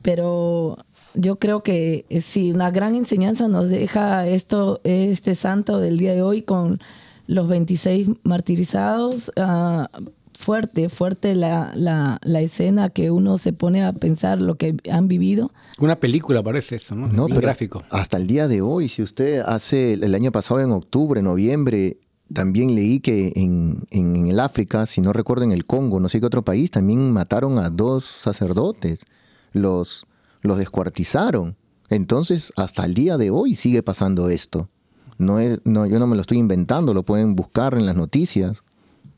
Pero 0.02 0.78
yo 1.14 1.36
creo 1.36 1.62
que 1.62 2.04
eh, 2.08 2.20
sí, 2.20 2.52
una 2.52 2.70
gran 2.70 2.94
enseñanza 2.94 3.48
nos 3.48 3.68
deja 3.68 4.26
esto, 4.26 4.80
este 4.84 5.34
santo 5.34 5.78
del 5.78 5.98
día 5.98 6.14
de 6.14 6.22
hoy 6.22 6.42
con 6.42 6.80
los 7.26 7.48
26 7.48 8.08
martirizados. 8.22 9.32
Ah, 9.36 9.88
fuerte, 10.42 10.88
fuerte 10.88 11.34
la, 11.34 11.72
la, 11.74 12.40
escena 12.40 12.90
que 12.90 13.10
uno 13.10 13.38
se 13.38 13.52
pone 13.52 13.84
a 13.84 13.92
pensar 13.92 14.42
lo 14.42 14.56
que 14.56 14.76
han 14.90 15.08
vivido. 15.08 15.52
Una 15.78 15.98
película 16.00 16.42
parece 16.42 16.76
eso, 16.76 16.94
¿no? 16.94 17.08
No, 17.08 17.26
gráfico. 17.26 17.82
Hasta 17.90 18.16
el 18.16 18.26
día 18.26 18.48
de 18.48 18.60
hoy, 18.60 18.88
si 18.88 19.02
usted 19.02 19.40
hace 19.40 19.94
el 19.94 20.14
año 20.14 20.32
pasado 20.32 20.60
en 20.60 20.72
octubre, 20.72 21.22
noviembre, 21.22 21.98
también 22.32 22.74
leí 22.74 23.00
que 23.00 23.32
en, 23.36 23.84
en, 23.90 24.26
el 24.26 24.40
África, 24.40 24.86
si 24.86 25.00
no 25.00 25.12
recuerdo 25.12 25.44
en 25.44 25.52
el 25.52 25.64
Congo, 25.64 26.00
no 26.00 26.08
sé 26.08 26.20
qué 26.20 26.26
otro 26.26 26.44
país, 26.44 26.70
también 26.70 27.12
mataron 27.12 27.58
a 27.58 27.70
dos 27.70 28.04
sacerdotes, 28.04 29.04
los, 29.52 30.06
los 30.42 30.58
descuartizaron. 30.58 31.56
Entonces, 31.88 32.52
hasta 32.56 32.84
el 32.84 32.94
día 32.94 33.16
de 33.18 33.30
hoy 33.30 33.54
sigue 33.54 33.82
pasando 33.82 34.28
esto. 34.30 34.68
No 35.18 35.38
es, 35.38 35.60
no, 35.64 35.86
yo 35.86 35.98
no 35.98 36.06
me 36.06 36.16
lo 36.16 36.22
estoy 36.22 36.38
inventando, 36.38 36.94
lo 36.94 37.02
pueden 37.02 37.34
buscar 37.36 37.74
en 37.74 37.86
las 37.86 37.96
noticias. 37.96 38.64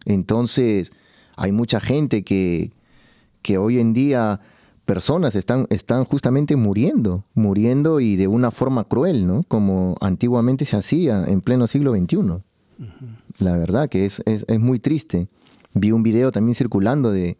Entonces, 0.05 0.93
hay 1.37 1.53
mucha 1.53 1.81
gente 1.81 2.23
que, 2.23 2.73
que 3.43 3.59
hoy 3.59 3.79
en 3.79 3.93
día 3.93 4.41
personas 4.85 5.35
están, 5.35 5.67
están 5.71 6.05
justamente 6.05 6.57
muriendo, 6.57 7.25
muriendo 7.35 8.01
y 8.01 8.17
de 8.17 8.29
una 8.29 8.51
forma 8.51 8.85
cruel, 8.85 9.27
¿no? 9.27 9.45
Como 9.45 9.97
antiguamente 10.01 10.65
se 10.65 10.77
hacía 10.77 11.25
en 11.25 11.41
pleno 11.41 11.67
siglo 11.67 11.93
XXI. 11.93 12.43
La 13.39 13.57
verdad 13.57 13.89
que 13.89 14.05
es, 14.05 14.23
es, 14.27 14.45
es, 14.49 14.61
muy 14.61 14.79
triste. 14.79 15.29
Vi 15.73 15.91
un 15.93 16.03
video 16.03 16.33
también 16.33 16.55
circulando 16.55 17.11
de, 17.11 17.39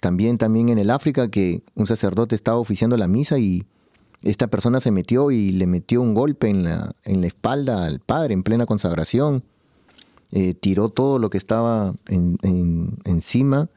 también, 0.00 0.38
también 0.38 0.68
en 0.68 0.78
el 0.78 0.90
África, 0.90 1.30
que 1.30 1.62
un 1.74 1.86
sacerdote 1.86 2.34
estaba 2.34 2.58
oficiando 2.58 2.96
la 2.96 3.06
misa 3.06 3.38
y 3.38 3.64
esta 4.22 4.48
persona 4.48 4.80
se 4.80 4.90
metió 4.90 5.30
y 5.30 5.52
le 5.52 5.66
metió 5.66 6.02
un 6.02 6.14
golpe 6.14 6.48
en 6.48 6.64
la, 6.64 6.94
en 7.04 7.20
la 7.20 7.26
espalda 7.26 7.84
al 7.84 8.00
padre 8.00 8.34
en 8.34 8.42
plena 8.42 8.66
consagración 8.66 9.42
eh, 10.30 10.52
tiró 10.52 10.90
todo 10.90 11.18
lo 11.18 11.30
que 11.30 11.38
estaba 11.38 11.94
encima 13.04 13.70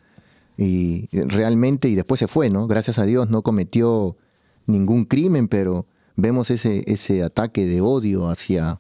y 0.58 1.08
realmente, 1.12 1.88
y 1.88 1.96
después 1.96 2.20
se 2.20 2.28
fue, 2.28 2.50
¿no? 2.50 2.68
Gracias 2.68 3.00
a 3.00 3.06
Dios 3.06 3.30
no 3.30 3.42
cometió 3.42 4.18
ningún 4.66 5.06
crimen, 5.06 5.48
pero 5.48 5.86
vemos 6.18 6.52
ese, 6.52 6.84
ese 6.88 7.24
ataque 7.24 7.66
de 7.66 7.80
odio 7.80 8.30
hacia, 8.30 8.80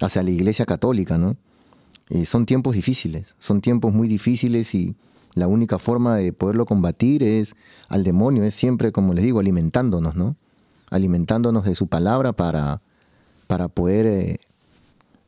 hacia 0.00 0.22
la 0.22 0.30
Iglesia 0.30 0.64
Católica, 0.64 1.18
¿no? 1.18 1.36
Eh, 2.08 2.24
son 2.24 2.46
tiempos 2.46 2.74
difíciles, 2.74 3.36
son 3.38 3.60
tiempos 3.60 3.92
muy 3.92 4.08
difíciles 4.08 4.74
y 4.74 4.96
la 5.34 5.46
única 5.46 5.78
forma 5.78 6.16
de 6.16 6.32
poderlo 6.32 6.64
combatir 6.64 7.22
es 7.22 7.54
al 7.88 8.02
demonio, 8.02 8.44
es 8.44 8.54
siempre, 8.54 8.92
como 8.92 9.12
les 9.12 9.24
digo, 9.24 9.40
alimentándonos, 9.40 10.16
¿no? 10.16 10.36
Alimentándonos 10.90 11.64
de 11.64 11.74
su 11.74 11.86
palabra 11.86 12.32
para, 12.32 12.82
para 13.46 13.68
poder 13.68 14.06
eh, 14.06 14.40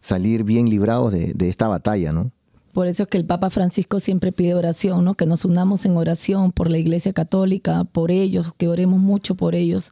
salir 0.00 0.44
bien 0.44 0.68
librados 0.68 1.12
de, 1.12 1.48
esta 1.48 1.68
batalla, 1.68 2.12
¿no? 2.12 2.30
Por 2.72 2.86
eso 2.86 3.04
es 3.04 3.08
que 3.08 3.18
el 3.18 3.24
Papa 3.26 3.50
Francisco 3.50 4.00
siempre 4.00 4.32
pide 4.32 4.54
oración, 4.54 5.04
¿no? 5.04 5.14
Que 5.14 5.26
nos 5.26 5.44
unamos 5.44 5.84
en 5.84 5.96
oración 5.96 6.52
por 6.52 6.70
la 6.70 6.78
Iglesia 6.78 7.12
Católica, 7.12 7.84
por 7.84 8.10
ellos, 8.10 8.52
que 8.56 8.68
oremos 8.68 8.98
mucho 8.98 9.34
por 9.34 9.54
ellos, 9.54 9.90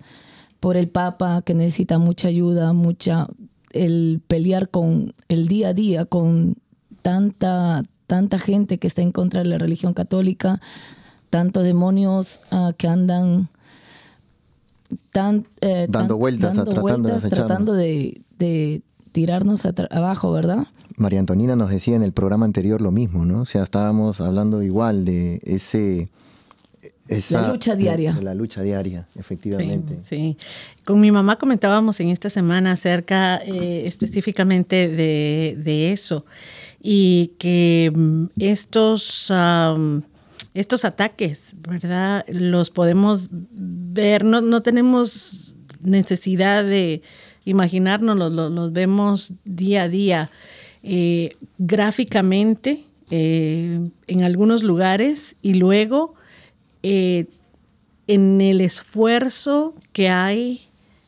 por 0.60 0.76
el 0.76 0.88
Papa 0.88 1.42
que 1.42 1.54
necesita 1.54 1.98
mucha 1.98 2.28
ayuda, 2.28 2.72
mucha 2.72 3.28
el 3.72 4.20
pelear 4.26 4.68
con 4.70 5.12
el 5.28 5.46
día 5.46 5.68
a 5.68 5.74
día 5.74 6.04
con 6.04 6.56
tanta 7.02 7.84
tanta 8.10 8.40
gente 8.40 8.78
que 8.78 8.88
está 8.88 9.02
en 9.02 9.12
contra 9.12 9.44
de 9.44 9.48
la 9.48 9.56
religión 9.56 9.94
católica, 9.94 10.60
tantos 11.30 11.62
demonios 11.62 12.40
ah, 12.50 12.72
que 12.76 12.88
andan 12.88 13.48
tan, 15.12 15.46
eh, 15.60 15.86
dando 15.88 16.16
vueltas, 16.16 16.56
tratando, 17.28 17.74
de, 17.74 18.82
tirarnos 19.12 19.62
abajo, 19.90 20.32
¿verdad? 20.32 20.66
María 20.96 21.18
Antonina 21.18 21.56
nos 21.56 21.70
decía 21.70 21.96
en 21.96 22.02
el 22.02 22.12
programa 22.12 22.44
anterior 22.44 22.80
lo 22.80 22.90
mismo, 22.90 23.24
¿no? 23.24 23.40
O 23.40 23.44
sea, 23.44 23.62
estábamos 23.62 24.20
hablando 24.20 24.62
igual 24.62 25.04
de 25.04 25.40
ese... 25.42 26.08
Esa, 27.08 27.42
la 27.42 27.48
lucha 27.48 27.74
diaria. 27.74 28.12
De, 28.12 28.22
la 28.22 28.34
lucha 28.34 28.62
diaria, 28.62 29.08
efectivamente. 29.16 29.98
Sí, 30.00 30.36
con 30.84 31.00
mi 31.00 31.10
mamá 31.10 31.36
comentábamos 31.36 31.98
en 31.98 32.10
esta 32.10 32.30
semana 32.30 32.72
acerca 32.72 33.38
eh, 33.38 33.82
específicamente 33.84 34.88
de, 34.88 35.92
eso 35.92 36.24
y 36.80 37.32
que 37.38 37.92
mm, 37.92 38.26
estos, 38.38 39.32
estos 40.54 40.84
ataques, 40.84 41.54
¿verdad? 41.58 42.24
Los 42.28 42.70
podemos 42.70 43.28
ver, 43.30 44.24
no, 44.24 44.40
no 44.40 44.62
tenemos 44.62 45.54
necesidad 45.80 46.64
de 46.64 47.02
imaginarnos, 47.44 48.16
los, 48.16 48.72
vemos 48.72 49.32
día 49.44 49.84
a 49.84 49.88
día 49.88 50.30
eh, 50.82 51.36
gráficamente 51.58 52.84
eh, 53.10 53.90
en 54.06 54.22
algunos 54.22 54.62
lugares 54.62 55.36
y 55.42 55.54
luego 55.54 56.14
eh, 56.82 57.26
en 58.06 58.40
el 58.40 58.60
esfuerzo 58.60 59.74
que 59.92 60.08
hay 60.08 60.62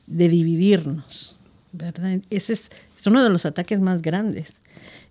de 0.07 0.29
dividirnos. 0.29 1.39
¿verdad? 1.73 2.21
Ese 2.31 2.53
es, 2.55 2.71
uno 3.07 3.23
de 3.23 3.31
los 3.31 3.47
ataques 3.47 3.81
más 3.81 4.03
grandes, 4.03 4.62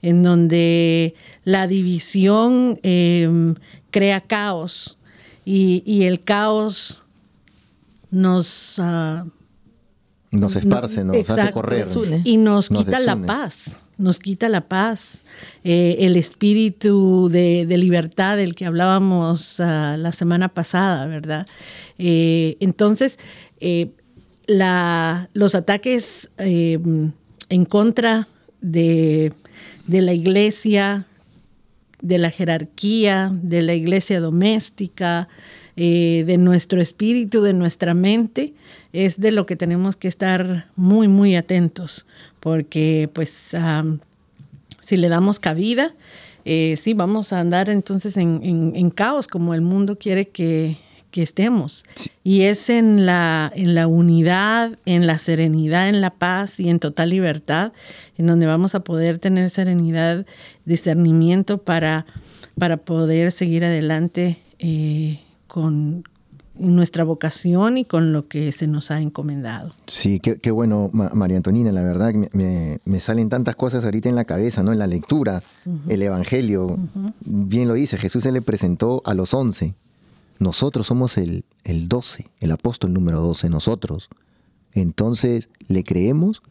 en 0.02 0.24
donde 0.24 1.16
la 1.44 1.68
división 1.68 2.80
em, 2.84 3.56
crea 3.92 4.22
caos 4.22 4.98
y, 5.46 6.04
el 6.04 6.22
caos 6.22 7.04
nos... 8.10 8.76
Ah, 8.80 9.26
nos 10.32 10.56
esparce, 10.56 11.04
nos 11.04 11.30
hace 11.30 11.52
correr. 11.52 11.88
Y 12.24 12.38
nos, 12.38 12.70
quita 12.70 13.00
la 13.02 13.18
paz, 13.18 13.84
nos 13.98 14.18
quita 14.18 14.48
la 14.48 14.62
paz. 14.62 15.24
Eh, 15.66 15.98
el 16.00 16.16
espíritu 16.16 17.28
de, 17.30 17.66
libertad 17.78 18.38
del 18.38 18.56
que 18.56 18.66
hablábamos 18.66 19.60
ah, 19.60 19.98
la 19.98 20.14
semana 20.14 20.48
pasada, 20.48 21.06
¿verdad? 21.08 21.46
Eh, 21.98 22.56
entonces, 22.62 23.20
eh, 23.60 23.92
la, 24.48 25.30
los 25.34 25.54
ataques 25.54 26.30
en 26.38 27.66
contra 27.68 28.28
de, 28.62 29.34
de 29.92 30.02
la 30.02 30.14
iglesia, 30.14 31.06
de 32.02 32.18
la 32.18 32.32
jerarquía, 32.32 33.30
de 33.34 33.62
la 33.62 33.74
iglesia 33.76 34.22
doméstica, 34.22 35.28
de 35.76 36.36
nuestro 36.38 36.82
espíritu, 36.82 37.42
de 37.42 37.54
nuestra 37.54 37.94
mente, 37.94 38.54
es 38.94 39.20
de 39.20 39.32
lo 39.32 39.46
que 39.46 39.56
tenemos 39.56 39.96
que 39.96 40.08
estar 40.08 40.68
muy, 40.76 41.08
muy 41.08 41.36
atentos, 41.36 42.06
porque 42.40 43.10
pues 43.14 43.56
si 44.80 44.98
le 44.98 45.10
damos 45.10 45.40
cabida, 45.40 45.94
eh, 46.46 46.78
sí, 46.82 46.94
vamos 46.94 47.34
a 47.34 47.40
andar 47.40 47.70
entonces 47.70 48.18
en, 48.18 48.90
caos 48.92 49.28
como 49.28 49.54
el 49.54 49.62
mundo 49.62 49.98
quiere 49.98 50.28
que, 50.28 50.78
estemos. 51.20 51.84
Y 52.24 52.44
es 52.44 52.70
en 52.70 53.06
la, 53.06 53.52
en 53.56 53.76
la 53.76 53.88
unidad, 53.88 54.78
en 54.86 55.08
la 55.08 55.18
serenidad, 55.18 55.90
en 55.90 56.00
la 56.00 56.12
paz 56.12 56.60
y 56.60 56.70
en 56.70 56.80
total 56.80 57.10
libertad, 57.10 57.74
en 58.18 58.28
donde 58.28 58.46
vamos 58.46 58.76
a 58.76 58.80
poder 58.80 59.18
tener 59.18 59.50
serenidad, 59.50 60.26
discernimiento 60.66 61.58
para, 61.58 62.06
para 62.58 62.78
poder 62.78 63.32
seguir 63.32 63.66
adelante 63.66 64.38
eh, 64.60 65.20
con, 65.48 66.04
nuestra 66.56 67.04
vocación 67.04 67.78
y 67.78 67.86
con 67.86 68.14
lo 68.14 68.28
que 68.28 68.52
se 68.52 68.68
nos 68.68 68.92
ha 68.92 69.00
encomendado. 69.00 69.72
Sí, 69.88 70.20
qué, 70.20 70.52
bueno, 70.52 70.92
María 70.94 71.38
Antonina, 71.38 71.72
la 71.72 71.82
verdad, 71.82 72.14
me, 72.14 72.80
me, 72.84 73.00
salen 73.00 73.30
tantas 73.30 73.56
cosas 73.56 73.84
ahorita 73.84 74.10
en 74.10 74.16
la 74.16 74.26
cabeza, 74.26 74.62
¿no? 74.62 74.72
En 74.72 74.78
la 74.78 74.86
lectura, 74.86 75.42
el 75.88 76.02
Evangelio, 76.02 76.78
bien 77.26 77.68
lo 77.68 77.74
dice, 77.74 77.98
Jesús 77.98 78.24
se 78.24 78.32
le 78.32 78.42
presentó 78.42 79.02
a 79.06 79.14
los 79.14 79.34
once. 79.34 79.74
Nosotros 80.42 80.88
somos 80.88 81.18
el, 81.18 81.46
el 81.64 81.88
doce, 81.88 82.32
el 82.40 82.52
apóstol 82.52 82.94
número 82.94 83.22
doce, 83.22 83.48
nosotros. 83.48 84.10
Entonces, 84.74 85.50
¿le 85.68 85.84
creemos? 85.84 86.42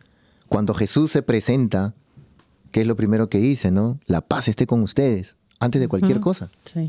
Cuando 0.49 0.75
Jesús 0.75 1.11
se 1.11 1.23
presenta, 1.23 1.93
¿qué 2.71 2.83
es 2.83 2.87
lo 2.87 2.95
primero 2.95 3.29
que 3.29 3.39
dice, 3.39 3.73
no? 3.73 3.99
La 4.07 4.21
paz 4.21 4.47
esté 4.47 4.67
con 4.67 4.83
ustedes, 4.83 5.37
antes 5.59 5.81
de 5.81 5.89
cualquier 5.89 6.21
cosa. 6.21 6.51
Sí. 6.65 6.87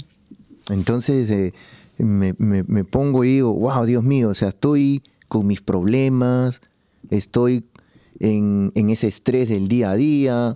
Entonces, 0.69 1.27
eh, 1.31 1.53
me, 1.97 2.33
me, 2.37 2.83
pongo 2.83 3.23
y 3.23 3.29
digo, 3.33 3.51
wow, 3.51 3.83
Dios 3.85 4.03
mío, 4.03 4.29
o 4.29 4.35
sea, 4.35 4.49
estoy 4.49 5.01
con 5.27 5.47
mis 5.47 5.61
problemas, 5.61 6.61
estoy 7.09 7.65
en, 8.19 8.71
ese 8.75 9.07
estrés 9.07 9.49
del 9.49 9.67
día 9.67 9.89
a 9.89 9.95
día, 9.95 10.55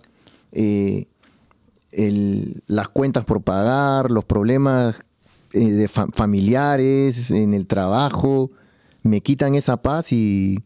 eh, 0.51 1.07
las 2.67 2.89
cuentas 2.89 3.25
por 3.25 3.41
pagar, 3.41 4.11
los 4.11 4.25
problemas 4.25 5.01
eh, 5.55 5.71
de 5.71 5.87
familiares, 5.87 7.31
en 7.31 7.53
el 7.53 7.65
trabajo, 7.65 8.51
me 9.03 9.21
quitan 9.21 9.55
esa 9.55 9.81
paz 9.81 10.11
y 10.11 10.59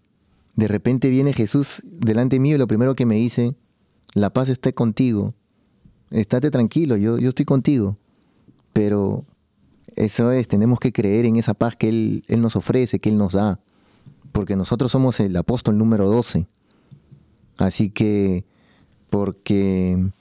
de 0.55 0.67
repente 0.67 1.09
viene 1.09 1.33
Jesús 1.33 1.81
delante 1.85 2.39
mío 2.39 2.55
y 2.55 2.57
lo 2.59 2.67
primero 2.67 2.95
que 2.95 3.05
me 3.05 3.15
dice, 3.15 3.55
la 4.13 4.31
paz 4.31 4.49
esté 4.49 4.73
contigo, 4.73 5.33
estate 6.09 6.49
tranquilo, 6.49 6.97
yo, 6.97 7.17
yo 7.19 7.29
estoy 7.29 7.45
contigo. 7.45 7.97
Pero 8.73 9.25
eso 9.95 10.31
es, 10.31 10.47
tenemos 10.47 10.79
que 10.79 10.91
creer 10.91 11.25
en 11.25 11.35
esa 11.35 11.53
paz 11.53 11.75
que 11.75 11.89
Él, 11.89 12.23
Él 12.27 12.41
nos 12.41 12.55
ofrece, 12.55 12.99
que 12.99 13.09
Él 13.09 13.17
nos 13.17 13.33
da. 13.33 13.59
Porque 14.31 14.55
nosotros 14.55 14.91
somos 14.91 15.19
el 15.19 15.35
apóstol 15.35 15.77
número 15.77 16.07
12. 16.07 16.47
Así 17.57 17.89
que, 17.89 18.45
porque 19.09 20.11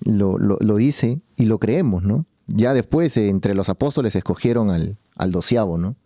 lo, 0.00 0.38
lo, 0.38 0.56
lo 0.60 0.76
dice 0.76 1.20
y 1.36 1.44
lo 1.44 1.58
creemos, 1.58 2.02
¿no? 2.02 2.24
Ya 2.54 2.74
después, 2.74 3.16
eh, 3.16 3.28
entre 3.28 3.54
los 3.54 3.68
apóstoles, 3.68 4.14
escogieron 4.14 4.70
al, 4.70 4.98
al 5.16 5.32
doceavo, 5.32 5.78
¿no? 5.78 5.96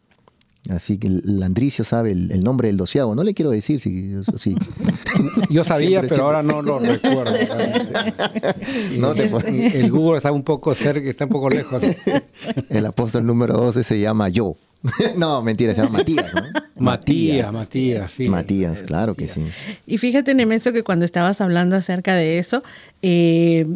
Así 0.70 0.98
que 0.98 1.08
Landricio 1.08 1.84
sabe 1.84 2.12
el, 2.12 2.40
nombre 2.42 2.68
del 2.68 2.76
doceavo. 2.76 3.14
No 3.14 3.22
le 3.22 3.34
quiero 3.34 3.50
decir 3.50 3.80
si. 3.80 4.14
si 4.36 4.56
Yo 5.50 5.64
sabía, 5.64 6.02
pero 6.02 6.24
ahora 6.24 6.42
no 6.42 6.62
lo 6.62 6.78
recuerdo. 6.80 7.36
no 8.98 9.12
El 9.12 9.90
Google 9.90 10.16
está 10.16 10.32
un 10.32 10.42
poco 10.42 10.74
cerca, 10.74 11.08
está 11.08 11.24
un 11.24 11.30
poco 11.30 11.50
lejos. 11.50 11.82
El 12.68 12.86
apóstol 12.86 13.26
número 13.26 13.54
12 13.54 13.84
se 13.84 14.00
llama 14.00 14.28
yo. 14.28 14.56
no, 15.16 15.42
mentira, 15.42 15.74
se 15.74 15.82
llama 15.82 15.98
Matías, 15.98 16.34
¿no? 16.34 16.42
Matías, 16.78 17.52
Matías, 17.52 18.10
sí. 18.10 18.28
Matías, 18.28 18.82
claro 18.82 19.14
que 19.14 19.26
sí. 19.26 19.44
Y 19.86 19.98
fíjate, 19.98 20.34
Nemesio, 20.34 20.72
que 20.72 20.82
cuando 20.82 21.04
estabas 21.04 21.40
hablando 21.40 21.76
acerca 21.76 22.14
de 22.14 22.38
eso, 22.38 22.62
eh, 23.02 23.66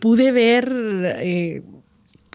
pude 0.00 0.32
ver. 0.32 0.70
Eh, 1.18 1.62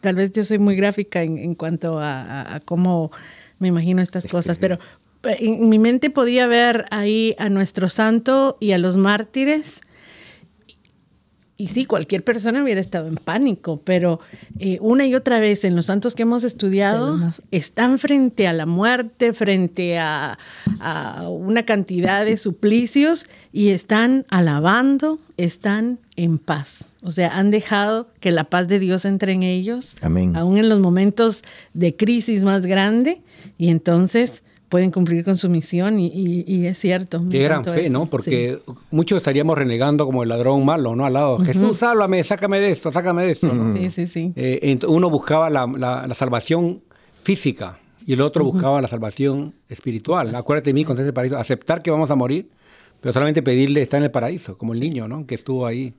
tal 0.06 0.16
vez 0.16 0.32
yo 0.32 0.46
soy 0.46 0.60
muy 0.60 0.76
gráfica 0.76 1.24
en, 1.24 1.56
cuanto 1.56 2.00
a 2.00 2.62
cómo 2.64 3.12
me 3.60 3.68
imagino 3.70 4.02
estas 4.02 4.28
cosas, 4.28 4.58
pero 4.58 4.80
eh, 5.24 5.38
en 5.40 5.70
mi 5.70 5.80
mente 5.80 6.10
podía 6.10 6.48
ver 6.48 6.86
ahí 6.92 7.36
a 7.38 7.50
nuestro 7.50 7.90
santo 7.90 8.58
y 8.60 8.72
a 8.72 8.78
los 8.78 8.98
mártires. 8.98 9.82
Y 11.58 11.68
sí, 11.68 11.86
cualquier 11.86 12.24
persona 12.24 12.62
hubiera 12.62 12.82
estado 12.82 13.08
en 13.08 13.16
pánico, 13.16 13.80
pero 13.86 14.20
eh, 14.60 14.78
una 14.82 15.06
y 15.06 15.16
otra 15.16 15.40
vez 15.40 15.64
en 15.64 15.74
los 15.74 15.86
santos 15.86 16.14
que 16.14 16.24
hemos 16.24 16.44
estudiado 16.44 17.18
están 17.52 17.98
frente 17.98 18.48
a 18.48 18.54
la 18.54 18.66
muerte, 18.66 19.32
frente 19.32 19.98
a, 19.98 20.38
a 20.82 21.30
una 21.30 21.64
cantidad 21.64 22.26
de 22.26 22.36
suplicios 22.36 23.28
y 23.54 23.70
están 23.70 24.26
alabando, 24.28 25.18
están 25.38 26.00
en 26.18 26.40
paz. 26.40 26.96
O 27.04 27.12
sea, 27.12 27.38
han 27.38 27.52
dejado 27.52 28.10
que 28.20 28.32
la 28.32 28.44
paz 28.44 28.68
de 28.68 28.80
Dios 28.80 29.06
entre 29.06 29.32
en 29.32 29.44
ellos, 29.44 29.96
Amén. 30.02 30.36
aún 30.36 30.58
en 30.58 30.68
los 30.68 30.82
momentos 30.82 31.44
de 31.74 31.96
crisis 31.96 32.44
más 32.44 32.66
grande, 32.66 33.22
y 33.58 33.70
entonces 33.70 34.44
pueden 34.70 34.92
cumplir 34.92 35.24
con 35.24 35.38
su 35.38 35.50
misión 35.50 36.00
y, 36.00 36.66
es 36.66 36.80
cierto. 36.80 37.24
Qué 37.30 37.44
gran 37.44 37.64
fe, 37.64 37.90
¿no? 37.90 38.08
Porque 38.08 38.60
muchos 38.92 39.18
estaríamos 39.18 39.58
renegando 39.58 40.06
como 40.06 40.24
el 40.24 40.30
ladrón 40.30 40.66
malo, 40.66 40.96
¿no? 40.96 41.06
Al 41.06 41.14
lado, 41.14 41.40
Jesús, 41.40 41.78
sálvame, 41.78 42.24
sácame 42.24 42.60
de 42.60 42.72
esto, 42.72 42.92
sácame 42.92 43.24
de 43.24 43.32
esto. 43.32 43.52
Sí, 43.76 43.90
sí, 43.90 44.08
sí. 44.08 44.34
Eh, 44.36 44.80
uno 44.88 45.10
buscaba 45.10 45.50
la, 45.50 46.16
salvación 46.16 46.82
física 47.24 47.80
y 48.06 48.14
el 48.14 48.22
otro 48.22 48.44
buscaba 48.44 48.82
la 48.82 48.88
salvación 48.88 49.54
espiritual. 49.70 50.34
Acuérdate 50.36 50.70
de 50.70 50.74
mí 50.74 50.86
con 50.86 51.00
ese 51.00 51.14
paraíso, 51.14 51.38
aceptar 51.38 51.82
que 51.82 51.92
vamos 51.92 52.12
a 52.12 52.16
morir, 52.16 52.50
pero 53.02 53.14
solamente 53.14 53.42
pedirle 53.44 53.82
estar 53.82 54.00
en 54.00 54.06
el 54.06 54.12
paraíso, 54.12 54.58
como 54.58 54.74
el 54.74 54.80
niño, 54.80 55.08
¿no? 55.08 55.26
Que 55.26 55.36
estuvo 55.36 55.66
ahí. 55.66 55.94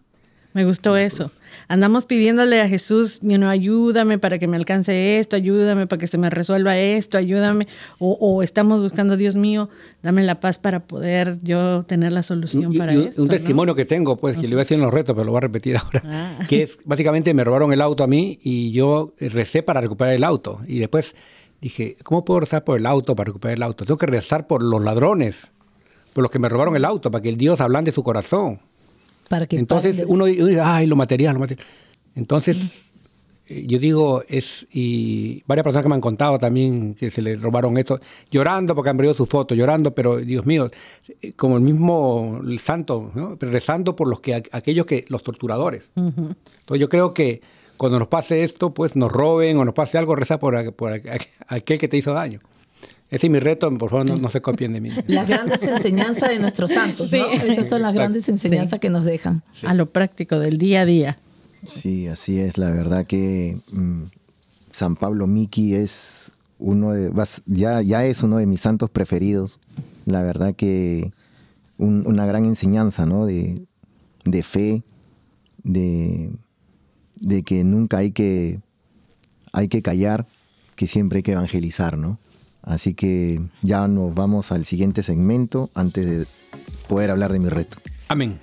Me 0.56 0.64
gustó 0.64 0.96
eso. 0.96 1.30
Andamos 1.68 2.06
pidiéndole 2.06 2.62
a 2.62 2.66
Jesús, 2.66 3.20
you 3.20 3.44
ayúdame 3.44 4.18
para 4.18 4.38
que 4.38 4.46
me 4.46 4.56
alcance 4.56 5.18
esto, 5.18 5.36
ayúdame 5.36 5.86
para 5.86 6.00
que 6.00 6.06
se 6.06 6.16
me 6.16 6.30
resuelva 6.30 6.78
esto, 6.78 7.18
ayúdame. 7.18 7.68
O, 7.98 8.42
estamos 8.42 8.80
buscando, 8.80 9.18
Dios 9.18 9.36
mío, 9.36 9.68
dame 10.02 10.22
la 10.22 10.40
paz 10.40 10.56
para 10.56 10.80
poder 10.86 11.38
yo 11.42 11.82
tener 11.82 12.12
la 12.12 12.22
solución 12.22 12.72
para 12.72 12.94
esto. 12.94 13.20
Un 13.20 13.28
testimonio 13.28 13.74
que 13.74 13.84
tengo, 13.84 14.16
pues, 14.16 14.38
que 14.38 14.48
le 14.48 14.54
voy 14.54 14.60
a 14.60 14.64
decir 14.64 14.76
en 14.76 14.80
los 14.80 14.94
retos, 14.94 15.14
pero 15.14 15.26
lo 15.26 15.32
voy 15.32 15.36
a 15.36 15.42
repetir 15.42 15.76
ahora. 15.84 16.02
Ah. 16.06 16.38
Que 16.48 16.62
es, 16.62 16.78
básicamente 16.86 17.34
me 17.34 17.44
robaron 17.44 17.70
el 17.74 17.82
auto 17.82 18.02
a 18.02 18.06
mí 18.06 18.38
y 18.42 18.70
yo 18.70 19.12
recé 19.20 19.62
para 19.62 19.82
recuperar 19.82 20.14
el 20.14 20.24
auto. 20.24 20.62
Y 20.66 20.78
después 20.78 21.14
dije, 21.60 21.98
¿cómo 22.02 22.24
puedo 22.24 22.40
rezar 22.40 22.64
por 22.64 22.78
el 22.78 22.86
auto 22.86 23.14
para 23.14 23.26
recuperar 23.26 23.58
el 23.58 23.62
auto? 23.62 23.84
Tengo 23.84 23.98
que 23.98 24.06
rezar 24.06 24.46
por 24.46 24.62
los 24.62 24.82
ladrones, 24.82 25.52
por 26.14 26.22
los 26.22 26.30
que 26.30 26.38
me 26.38 26.48
robaron 26.48 26.76
el 26.76 26.86
auto, 26.86 27.10
para 27.10 27.20
que 27.20 27.28
el 27.28 27.36
Dios 27.36 27.58
de 27.58 27.92
su 27.92 28.02
corazón. 28.02 28.60
Entonces 29.60 30.04
uno, 30.06 30.26
dice, 30.26 30.60
ay, 30.60 30.86
lo 30.86 30.96
material, 30.96 31.34
lo 31.34 31.40
material. 31.40 31.66
Entonces, 32.14 32.56
eh, 33.48 33.64
yo 33.66 33.78
digo, 33.78 34.22
es, 34.28 34.66
y 34.72 35.42
varias 35.46 35.64
personas 35.64 35.84
que 35.84 35.88
me 35.88 35.94
han 35.94 36.00
contado 36.00 36.38
también 36.38 36.94
que 36.94 37.10
se 37.10 37.22
le 37.22 37.36
robaron 37.36 37.76
esto, 37.76 38.00
llorando 38.30 38.74
porque 38.74 38.90
han 38.90 38.96
perdido 38.96 39.14
su 39.14 39.26
foto, 39.26 39.54
llorando, 39.54 39.94
pero 39.94 40.16
Dios 40.16 40.46
mío, 40.46 40.70
eh, 41.20 41.32
como 41.34 41.56
el 41.56 41.62
mismo 41.62 42.40
el 42.44 42.58
santo, 42.58 43.12
rezando 43.40 43.94
por 43.94 44.08
los 44.08 44.20
que 44.20 44.34
aquellos 44.34 44.86
que, 44.86 45.04
los 45.08 45.22
torturadores. 45.22 45.90
Entonces 45.94 46.80
yo 46.80 46.88
creo 46.88 47.14
que 47.14 47.40
cuando 47.76 47.98
nos 47.98 48.08
pase 48.08 48.42
esto, 48.42 48.72
pues 48.72 48.96
nos 48.96 49.12
roben 49.12 49.58
o 49.58 49.64
nos 49.64 49.74
pase 49.74 49.98
algo, 49.98 50.16
reza 50.16 50.38
por, 50.38 50.72
por 50.74 50.92
aquel 51.48 51.78
que 51.78 51.88
te 51.88 51.96
hizo 51.96 52.12
daño. 52.12 52.40
Ese 53.08 53.26
es 53.26 53.32
mi 53.32 53.38
reto, 53.38 53.72
por 53.78 53.90
favor, 53.90 54.18
no, 54.18 54.28
se 54.28 54.40
copien 54.40 54.72
de 54.72 54.80
mí. 54.80 54.90
Las 55.06 55.28
grandes 55.28 55.62
enseñanzas 55.62 56.30
de 56.30 56.40
nuestros 56.40 56.72
santos, 56.72 57.12
¿no? 57.12 57.30
Esas 57.30 57.68
son 57.68 57.82
las 57.82 57.94
grandes 57.94 58.28
enseñanzas 58.28 58.80
que 58.80 58.90
nos 58.90 59.04
dejan. 59.04 59.44
A 59.64 59.74
lo 59.74 59.86
práctico, 59.86 60.40
del 60.40 60.58
día 60.58 60.80
a 60.80 60.86
día. 60.86 61.18
Sí, 61.66 62.08
así 62.08 62.40
es. 62.40 62.58
La 62.58 62.70
verdad 62.70 63.06
que 63.06 63.58
mm, 63.70 64.04
San 64.72 64.96
Pablo 64.96 65.28
Miki 65.28 65.74
es 65.74 66.32
uno 66.58 66.92
de, 66.92 67.12
ya, 67.46 67.80
ya 67.82 68.04
es 68.04 68.22
uno 68.22 68.38
de 68.38 68.46
mis 68.46 68.60
santos 68.60 68.90
preferidos. 68.90 69.60
La 70.04 70.22
verdad 70.22 70.54
que 70.54 71.12
una 71.78 72.26
gran 72.26 72.44
enseñanza, 72.44 73.06
¿no? 73.06 73.24
De, 73.26 73.62
de 74.24 74.42
fe, 74.42 74.82
de, 75.62 76.32
de 77.16 77.42
que 77.42 77.62
nunca 77.64 77.98
hay 77.98 78.10
que, 78.10 78.60
hay 79.52 79.68
que 79.68 79.82
callar, 79.82 80.26
que 80.74 80.86
siempre 80.86 81.18
hay 81.18 81.22
que 81.22 81.32
evangelizar, 81.32 81.98
¿no? 81.98 82.18
Así 82.66 82.94
que 82.94 83.40
ya 83.62 83.86
nos 83.86 84.14
vamos 84.14 84.52
al 84.52 84.64
siguiente 84.64 85.02
segmento 85.02 85.70
antes 85.74 86.04
de 86.04 86.26
poder 86.88 87.10
hablar 87.10 87.32
de 87.32 87.38
mi 87.38 87.48
reto. 87.48 87.78
Amén. 88.08 88.38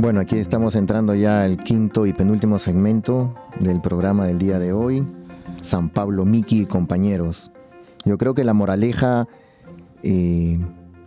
Bueno, 0.00 0.20
aquí 0.20 0.38
estamos 0.38 0.76
entrando 0.76 1.14
ya 1.14 1.42
al 1.42 1.58
quinto 1.58 2.06
y 2.06 2.14
penúltimo 2.14 2.58
segmento 2.58 3.34
del 3.58 3.82
programa 3.82 4.24
del 4.24 4.38
día 4.38 4.58
de 4.58 4.72
hoy. 4.72 5.06
San 5.60 5.90
Pablo 5.90 6.24
Miki 6.24 6.62
y 6.62 6.64
compañeros. 6.64 7.50
Yo 8.06 8.16
creo 8.16 8.32
que 8.32 8.42
la 8.42 8.54
moraleja, 8.54 9.28
eh, 10.02 10.58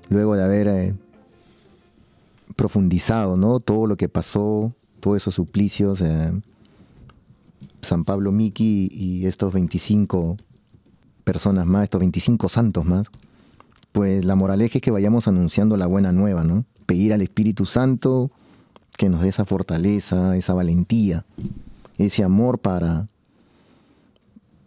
luego 0.10 0.36
de 0.36 0.44
haber 0.44 0.68
eh, 0.68 0.96
profundizado 2.56 3.36
¿no? 3.36 3.60
todo 3.60 3.88
lo 3.88 3.98
que 3.98 4.10
pasó, 4.10 4.76
todos 5.00 5.18
esos 5.18 5.34
suplicios, 5.34 6.00
eh, 6.02 6.32
San 7.82 8.04
Pablo 8.04 8.32
Miki 8.32 8.90
y 8.92 9.26
estos 9.26 9.54
25 9.54 10.38
personas 11.24 11.66
más, 11.66 11.86
estos 11.86 12.00
25 12.00 12.48
santos 12.48 12.86
más, 12.86 13.08
pues 13.92 14.24
la 14.24 14.36
moraleja 14.36 14.78
es 14.78 14.84
que 14.84 14.92
vayamos 14.92 15.28
anunciando 15.28 15.78
la 15.78 15.88
buena 15.88 16.12
nueva, 16.12 16.44
¿no? 16.44 16.64
Pedir 16.86 17.12
al 17.12 17.24
Espíritu 17.24 17.66
Santo 17.66 18.30
que 18.98 19.10
nos 19.10 19.22
dé 19.22 19.30
esa 19.30 19.46
fortaleza, 19.46 20.36
esa 20.36 20.54
valentía, 20.54 21.26
ese 21.98 22.24
amor 22.24 22.60
para, 22.60 23.08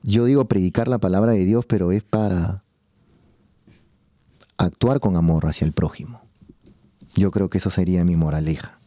yo 0.02 0.24
digo 0.24 0.46
predicar 0.46 0.88
la 0.88 0.98
palabra 0.98 1.32
de 1.32 1.44
Dios, 1.44 1.64
pero 1.66 1.92
es 1.92 2.02
para 2.02 2.62
actuar 4.58 5.00
con 5.00 5.16
amor 5.16 5.46
hacia 5.46 5.64
el 5.64 5.72
prójimo. 5.72 6.20
Yo 7.14 7.30
creo 7.30 7.48
que 7.48 7.58
eso 7.58 7.70
sería 7.70 8.04
mi 8.04 8.16
moraleja. 8.16 8.78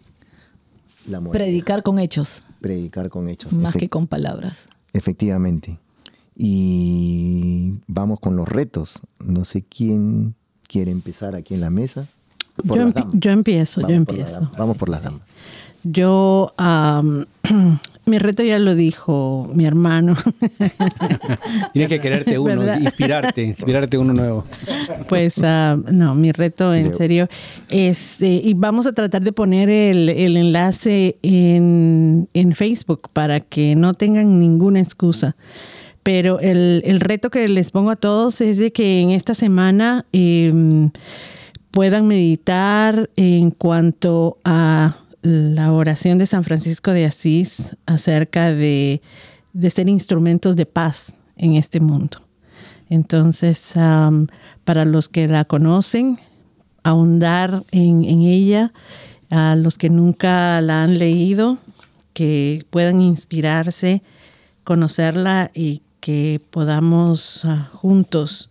Predicar 1.31 1.83
con 1.83 1.99
hechos. 1.99 2.43
Predicar 2.61 3.09
con 3.09 3.29
hechos. 3.29 3.53
Más 3.53 3.75
que 3.75 3.89
con 3.89 4.07
palabras. 4.07 4.67
Efectivamente. 4.93 5.79
Y 6.35 7.79
vamos 7.87 8.19
con 8.19 8.35
los 8.35 8.47
retos. 8.47 8.99
No 9.19 9.45
sé 9.45 9.63
quién 9.63 10.35
quiere 10.67 10.91
empezar 10.91 11.35
aquí 11.35 11.53
en 11.55 11.61
la 11.61 11.69
mesa. 11.69 12.07
Yo, 12.63 13.31
empiezo, 13.31 13.81
yo 13.81 13.95
empiezo. 13.95 14.49
Vamos 14.57 14.77
por 14.77 14.89
las 14.89 15.03
damas. 15.03 15.21
Yo, 15.83 16.53
mi 18.05 18.19
reto 18.19 18.43
ya 18.43 18.59
lo 18.59 18.75
dijo 18.75 19.49
mi 19.53 19.65
hermano. 19.65 20.15
Tienes 21.73 21.89
que 21.89 21.99
quererte 21.99 22.37
uno, 22.37 22.77
inspirarte, 22.77 23.43
inspirarte 23.43 23.97
uno 23.97 24.13
nuevo. 24.13 24.43
Pues 25.07 25.35
no, 25.37 26.15
mi 26.15 26.31
reto 26.31 26.73
en 26.73 26.95
serio 26.97 27.29
es, 27.69 28.21
eh, 28.21 28.41
y 28.43 28.53
vamos 28.53 28.87
a 28.87 28.93
tratar 28.93 29.23
de 29.23 29.31
poner 29.31 29.69
el, 29.69 30.09
enlace 30.09 31.17
en, 31.21 32.27
en 32.33 32.53
Facebook 32.53 33.09
para 33.13 33.39
que 33.39 33.75
no 33.75 33.93
tengan 33.93 34.39
ninguna 34.39 34.79
excusa 34.79 35.35
pero 36.03 36.39
el, 36.39 36.99
reto 37.01 37.29
que 37.29 37.47
les 37.47 37.69
pongo 37.69 37.91
a 37.91 37.95
todos 37.95 38.41
es 38.41 38.57
de 38.57 38.71
que 38.71 39.01
en 39.01 39.11
esta 39.11 39.35
semana 39.35 40.05
em, 40.11 40.89
puedan 41.71 42.07
meditar 42.07 43.09
en 43.15 43.51
cuanto 43.51 44.37
a 44.43 44.95
la 45.21 45.71
oración 45.73 46.17
de 46.17 46.25
San 46.25 46.43
Francisco 46.43 46.91
de 46.91 47.05
Asís 47.05 47.75
acerca 47.85 48.53
de, 48.53 49.01
ser 49.69 49.89
instrumentos 49.89 50.55
de 50.55 50.65
paz 50.65 51.17
en 51.35 51.55
este 51.55 51.79
mundo. 51.79 52.21
Entonces, 52.89 53.73
para 54.63 54.85
los 54.85 55.09
que 55.09 55.27
la 55.27 55.45
conocen, 55.45 56.17
ahondar 56.83 57.63
en, 57.71 58.03
en, 58.05 58.21
ella, 58.21 58.73
a 59.29 59.55
los 59.55 59.77
que 59.77 59.89
nunca 59.89 60.59
la 60.61 60.83
han 60.83 60.97
leído, 60.97 61.57
que 62.13 62.65
puedan 62.69 63.01
inspirarse, 63.01 64.01
conocerla 64.63 65.51
y 65.53 65.81
que 65.99 66.41
podamos 66.49 67.45
ah, 67.45 67.69
juntos 67.73 68.48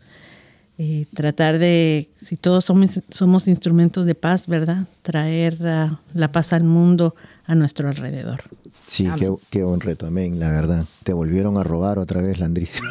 eh, 0.80 1.06
tratar 1.12 1.58
de, 1.58 2.08
si 2.16 2.36
todos 2.36 2.64
somos, 2.64 3.00
somos 3.10 3.48
instrumentos 3.48 4.06
de 4.06 4.14
paz, 4.14 4.46
¿verdad? 4.46 4.86
Traer 5.02 5.58
ah, 5.66 6.00
la 6.14 6.30
paz 6.30 6.52
al 6.52 6.62
mundo 6.62 7.16
a 7.48 7.54
nuestro 7.54 7.88
alrededor. 7.88 8.42
Sí, 8.86 9.08
qué, 9.18 9.32
qué, 9.50 9.64
buen 9.64 9.80
reto, 9.80 10.06
amén, 10.06 10.38
la 10.38 10.50
verdad. 10.50 10.84
Te 11.02 11.14
volvieron 11.14 11.56
a 11.56 11.64
robar 11.64 11.98
otra 11.98 12.20
vez, 12.20 12.38
Landricio. 12.38 12.82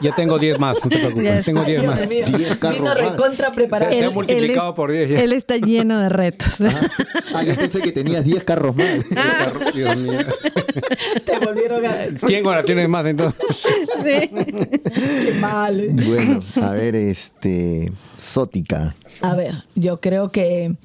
Ya, 0.00 0.14
tengo 0.14 0.38
10 0.38 0.58
más, 0.60 0.76
no 0.82 0.88
te 0.88 0.98
preocupes. 0.98 1.44
tengo 1.44 1.64
10 1.64 1.84
más. 1.84 2.08
Vino 2.08 2.94
recontra 2.94 3.52
preparado. 3.52 3.92
Se, 3.92 4.04
ha 4.04 4.10
multiplicado 4.10 4.74
por 4.74 4.92
10 4.92 5.10
Él 5.10 5.32
está 5.32 5.56
lleno 5.56 5.98
de 5.98 6.08
retos. 6.08 6.60
Ah, 7.34 7.42
yo 7.42 7.56
pensé 7.56 7.80
que 7.80 7.90
tenías 7.90 8.24
10 8.24 8.44
carros 8.44 8.76
más. 8.76 9.00
Dios 9.74 9.96
mío. 9.96 10.18
Te 11.24 11.38
volvieron 11.44 11.84
a... 11.84 12.26
100 12.26 12.46
oraciones 12.46 12.88
más, 12.88 13.06
entonces. 13.06 13.40
Sí. 14.04 14.30
Qué 14.30 15.34
mal. 15.40 15.88
Bueno, 15.90 16.38
a 16.62 16.70
ver, 16.70 16.94
este... 16.94 17.90
Sótica. 18.16 18.94
A 19.22 19.34
ver, 19.34 19.64
yo 19.74 20.00
creo 20.00 20.30
que 20.30 20.76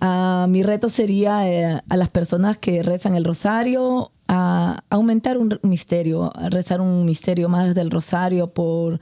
Uh, 0.00 0.46
mi 0.48 0.62
reto 0.62 0.88
sería 0.88 1.46
eh, 1.46 1.82
a 1.86 1.96
las 1.98 2.08
personas 2.08 2.56
que 2.56 2.82
rezan 2.82 3.14
el 3.16 3.24
rosario 3.24 4.10
aumentar 4.88 5.38
un 5.38 5.58
misterio, 5.62 6.32
rezar 6.50 6.80
un 6.80 7.04
misterio 7.04 7.48
más 7.48 7.74
del 7.74 7.90
rosario 7.90 8.46
por 8.46 9.00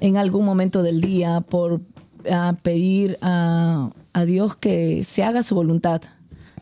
en 0.00 0.16
algún 0.16 0.46
momento 0.46 0.82
del 0.82 1.02
día, 1.02 1.42
por 1.42 1.82
pedir 2.62 3.18
a, 3.20 3.90
a, 4.14 4.24
Dios 4.24 4.56
que 4.56 5.04
se 5.04 5.22
haga 5.22 5.42
su 5.42 5.54
voluntad 5.54 6.00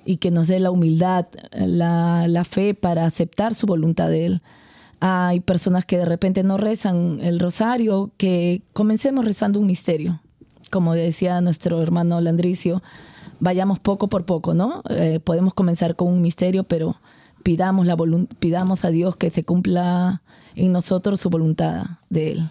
y 0.04 0.16
que 0.16 0.32
nos 0.32 0.48
dé 0.48 0.58
la 0.58 0.72
humildad, 0.72 1.26
la, 1.52 2.26
la 2.26 2.42
fe 2.42 2.74
para 2.74 3.06
aceptar 3.06 3.54
su 3.54 3.66
voluntad 3.66 4.08
de 4.08 4.26
Él. 4.26 4.42
Hay 4.98 5.38
personas 5.38 5.84
que 5.84 5.98
de 5.98 6.04
repente 6.04 6.42
no 6.42 6.56
rezan 6.56 7.20
el 7.20 7.38
rosario, 7.38 8.10
que 8.16 8.62
comencemos 8.72 9.24
rezando 9.24 9.60
un 9.60 9.66
misterio, 9.66 10.20
como 10.70 10.94
decía 10.94 11.40
nuestro 11.40 11.80
hermano 11.80 12.20
Landricio 12.20 12.82
vayamos 13.42 13.80
poco 13.80 14.06
por 14.06 14.24
poco, 14.24 14.54
¿no? 14.54 14.82
Eh, 14.88 15.18
podemos 15.22 15.52
comenzar 15.52 15.96
con 15.96 16.08
un 16.08 16.22
misterio, 16.22 16.62
pero 16.62 16.96
pidamos, 17.42 17.86
la 17.86 17.96
pidamos 18.38 18.84
a 18.84 18.90
Dios 18.90 19.16
que 19.16 19.30
se 19.30 19.42
cumpla 19.42 20.22
en 20.54 20.70
nosotros 20.70 21.20
su 21.20 21.28
voluntad 21.28 21.84
de 22.08 22.32
Él. 22.32 22.50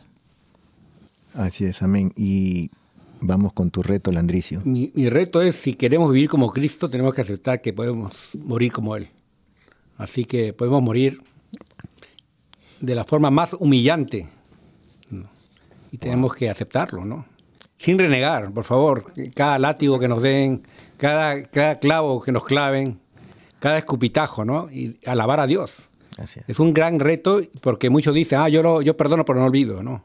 Así 1.33 1.63
es, 1.63 1.81
amén. 1.81 2.11
Y 2.17 2.71
vamos 3.21 3.53
con 3.53 3.71
tu 3.71 3.81
reto, 3.81 4.11
Landricio. 4.11 4.61
Mi, 4.65 4.91
mi, 4.93 5.09
reto 5.09 5.41
es, 5.41 5.55
si 5.55 5.75
queremos 5.75 6.11
vivir 6.11 6.29
como 6.29 6.51
Cristo, 6.51 6.89
tenemos 6.89 7.13
que 7.13 7.21
aceptar 7.21 7.61
que 7.61 7.71
podemos 7.71 8.31
morir 8.43 8.73
como 8.73 8.97
Él. 8.97 9.07
Así 9.97 10.25
que 10.25 10.51
podemos 10.51 10.83
morir 10.83 11.21
de 12.81 12.95
la 12.95 13.05
forma 13.05 13.31
más 13.31 13.53
humillante. 13.53 14.27
Y 15.93 15.97
tenemos 15.97 16.33
que 16.33 16.49
aceptarlo, 16.49 17.05
¿no? 17.05 17.25
Sin 17.77 17.97
renegar, 17.97 18.51
por 18.51 18.63
favor. 18.63 19.13
Cada 19.33 19.57
látigo 19.57 19.99
que 19.99 20.07
nos 20.07 20.21
den, 20.21 20.61
cada, 21.01 21.41
cada 21.45 21.79
clavo 21.79 22.21
que 22.21 22.31
nos 22.31 22.45
claven, 22.45 22.99
cada 23.59 23.79
escupitajo, 23.79 24.45
¿no? 24.45 24.69
Y 24.69 24.99
alabar 25.07 25.39
a 25.39 25.47
Dios. 25.47 25.89
Es 26.47 26.59
un 26.59 26.75
gran 26.75 26.99
reto 26.99 27.41
porque 27.61 27.89
muchos 27.89 28.13
dicen, 28.13 28.37
ah, 28.37 28.49
yo, 28.49 28.83
yo 28.83 28.95
perdono 28.95 29.25
pero 29.25 29.39
no 29.39 29.45
olvido, 29.45 29.81
¿no? 29.81 30.03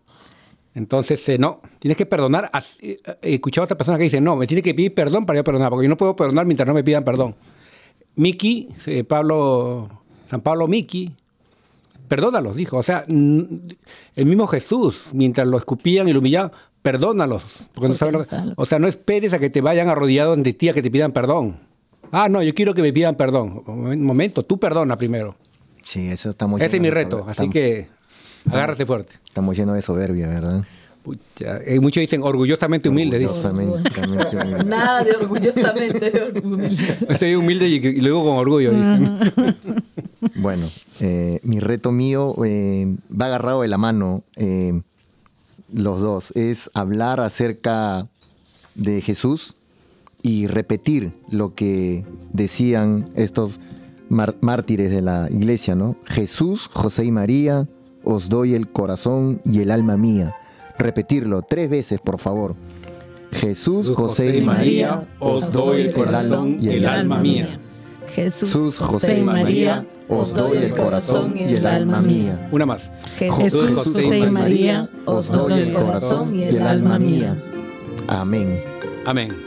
Entonces, 0.74 1.28
eh, 1.28 1.36
no, 1.36 1.60
tienes 1.80 1.98
que 1.98 2.06
perdonar. 2.06 2.50
Eh, 2.80 2.96
he 3.20 3.34
escuchado 3.34 3.64
a 3.64 3.66
otra 3.66 3.76
persona 3.76 3.98
que 3.98 4.04
dice, 4.04 4.22
no, 4.22 4.36
me 4.36 4.46
tiene 4.46 4.62
que 4.62 4.72
pedir 4.72 4.94
perdón 4.94 5.26
para 5.26 5.38
yo 5.38 5.44
perdonar, 5.44 5.68
porque 5.68 5.84
yo 5.84 5.90
no 5.90 5.98
puedo 5.98 6.16
perdonar 6.16 6.46
mientras 6.46 6.66
no 6.66 6.72
me 6.72 6.82
pidan 6.82 7.04
perdón. 7.04 7.34
Miki, 8.14 8.70
eh, 8.86 9.04
Pablo, 9.04 9.90
San 10.30 10.40
Pablo 10.40 10.66
Miki, 10.66 11.12
perdónalos, 12.08 12.56
dijo. 12.56 12.78
O 12.78 12.82
sea, 12.82 13.04
el 13.06 14.24
mismo 14.24 14.46
Jesús, 14.46 15.10
mientras 15.12 15.46
lo 15.46 15.58
escupían 15.58 16.08
y 16.08 16.14
lo 16.14 16.20
humillaban, 16.20 16.52
perdónalos. 16.86 17.42
Porque 17.74 17.88
no 17.88 18.54
o 18.54 18.64
sea, 18.64 18.78
no 18.78 18.86
esperes 18.86 19.32
a 19.32 19.40
que 19.40 19.50
te 19.50 19.60
vayan 19.60 19.88
arrodillados 19.88 20.36
ante 20.36 20.52
ti 20.52 20.68
a 20.68 20.72
que 20.72 20.82
te 20.82 20.90
pidan 20.90 21.10
perdón. 21.10 21.58
Ah, 22.12 22.28
no, 22.28 22.44
yo 22.44 22.54
quiero 22.54 22.74
que 22.74 22.82
me 22.82 22.92
pidan 22.92 23.16
perdón. 23.16 23.64
Un 23.66 24.04
momento, 24.04 24.44
tú 24.44 24.60
perdona 24.60 24.96
primero. 24.96 25.34
Sí, 25.82 26.06
eso 26.08 26.30
está 26.30 26.46
muy 26.46 26.62
Ese 26.62 26.76
es 26.76 26.82
mi 26.82 26.90
reto, 26.90 27.26
así 27.28 27.50
que 27.50 27.88
agárrate 28.48 28.86
fuerte. 28.86 29.14
Estamos 29.26 29.56
llenos 29.56 29.74
de 29.74 29.82
soberbia, 29.82 30.28
¿verdad? 30.28 30.62
Pucha, 31.02 31.58
eh, 31.64 31.80
muchos 31.80 32.02
dicen 32.02 32.22
orgullosamente 32.22 32.88
humilde. 32.88 33.16
Orgullosamente 33.26 33.90
humilde. 33.98 34.64
Nada 34.66 35.02
de 35.02 35.16
orgullosamente 35.16 36.40
humilde. 36.44 36.96
Estoy 37.08 37.34
humilde 37.34 37.66
y, 37.66 38.00
luego 38.00 38.24
con 38.24 38.36
orgullo. 38.36 38.70
Dicen. 38.70 39.18
bueno, 40.36 40.70
eh, 41.00 41.40
mi 41.42 41.58
reto 41.58 41.90
mío 41.90 42.32
eh, 42.44 42.94
va 43.10 43.26
agarrado 43.26 43.62
de 43.62 43.68
la 43.68 43.76
mano 43.76 44.22
los 45.72 46.00
dos, 46.00 46.32
es 46.34 46.70
hablar 46.74 47.20
acerca 47.20 48.08
de 48.74 49.00
Jesús 49.00 49.54
y 50.22 50.46
repetir 50.46 51.12
lo 51.30 51.54
que 51.54 52.04
decían 52.32 53.08
estos 53.14 53.60
mártires 54.08 54.90
de 54.90 55.02
la 55.02 55.28
iglesia, 55.30 55.74
¿no? 55.74 55.96
Jesús, 56.04 56.68
José 56.72 57.04
y 57.04 57.12
María, 57.12 57.68
os 58.04 58.28
doy 58.28 58.54
el 58.54 58.68
corazón 58.68 59.40
y 59.44 59.60
el 59.60 59.70
alma 59.70 59.96
mía. 59.96 60.34
Repetirlo 60.78 61.42
tres 61.42 61.68
veces, 61.68 62.00
por 62.00 62.18
favor. 62.18 62.54
Jesús, 63.32 63.90
José, 63.90 64.38
y 64.38 64.42
María, 64.42 65.08
os 65.18 65.50
doy 65.52 65.82
el 65.82 65.92
corazón 65.92 66.58
y 66.60 66.70
el 66.70 66.86
alma 66.86 67.18
mía. 67.18 67.60
Jesús, 68.16 68.78
José 68.78 69.18
y 69.18 69.22
María, 69.22 69.84
os 70.08 70.32
doy 70.32 70.56
el 70.56 70.74
corazón 70.74 71.34
y 71.36 71.42
el 71.42 71.66
alma 71.66 72.00
mía. 72.00 72.48
Una 72.50 72.64
más. 72.64 72.90
Jesús, 73.18 73.78
José 73.84 74.20
y 74.20 74.26
María, 74.30 74.88
os 75.04 75.28
doy 75.28 75.52
el 75.60 75.74
corazón 75.74 76.34
y 76.34 76.44
el 76.44 76.62
alma 76.62 76.98
mía. 76.98 77.36
Amén. 78.08 78.58
Amén. 79.04 79.45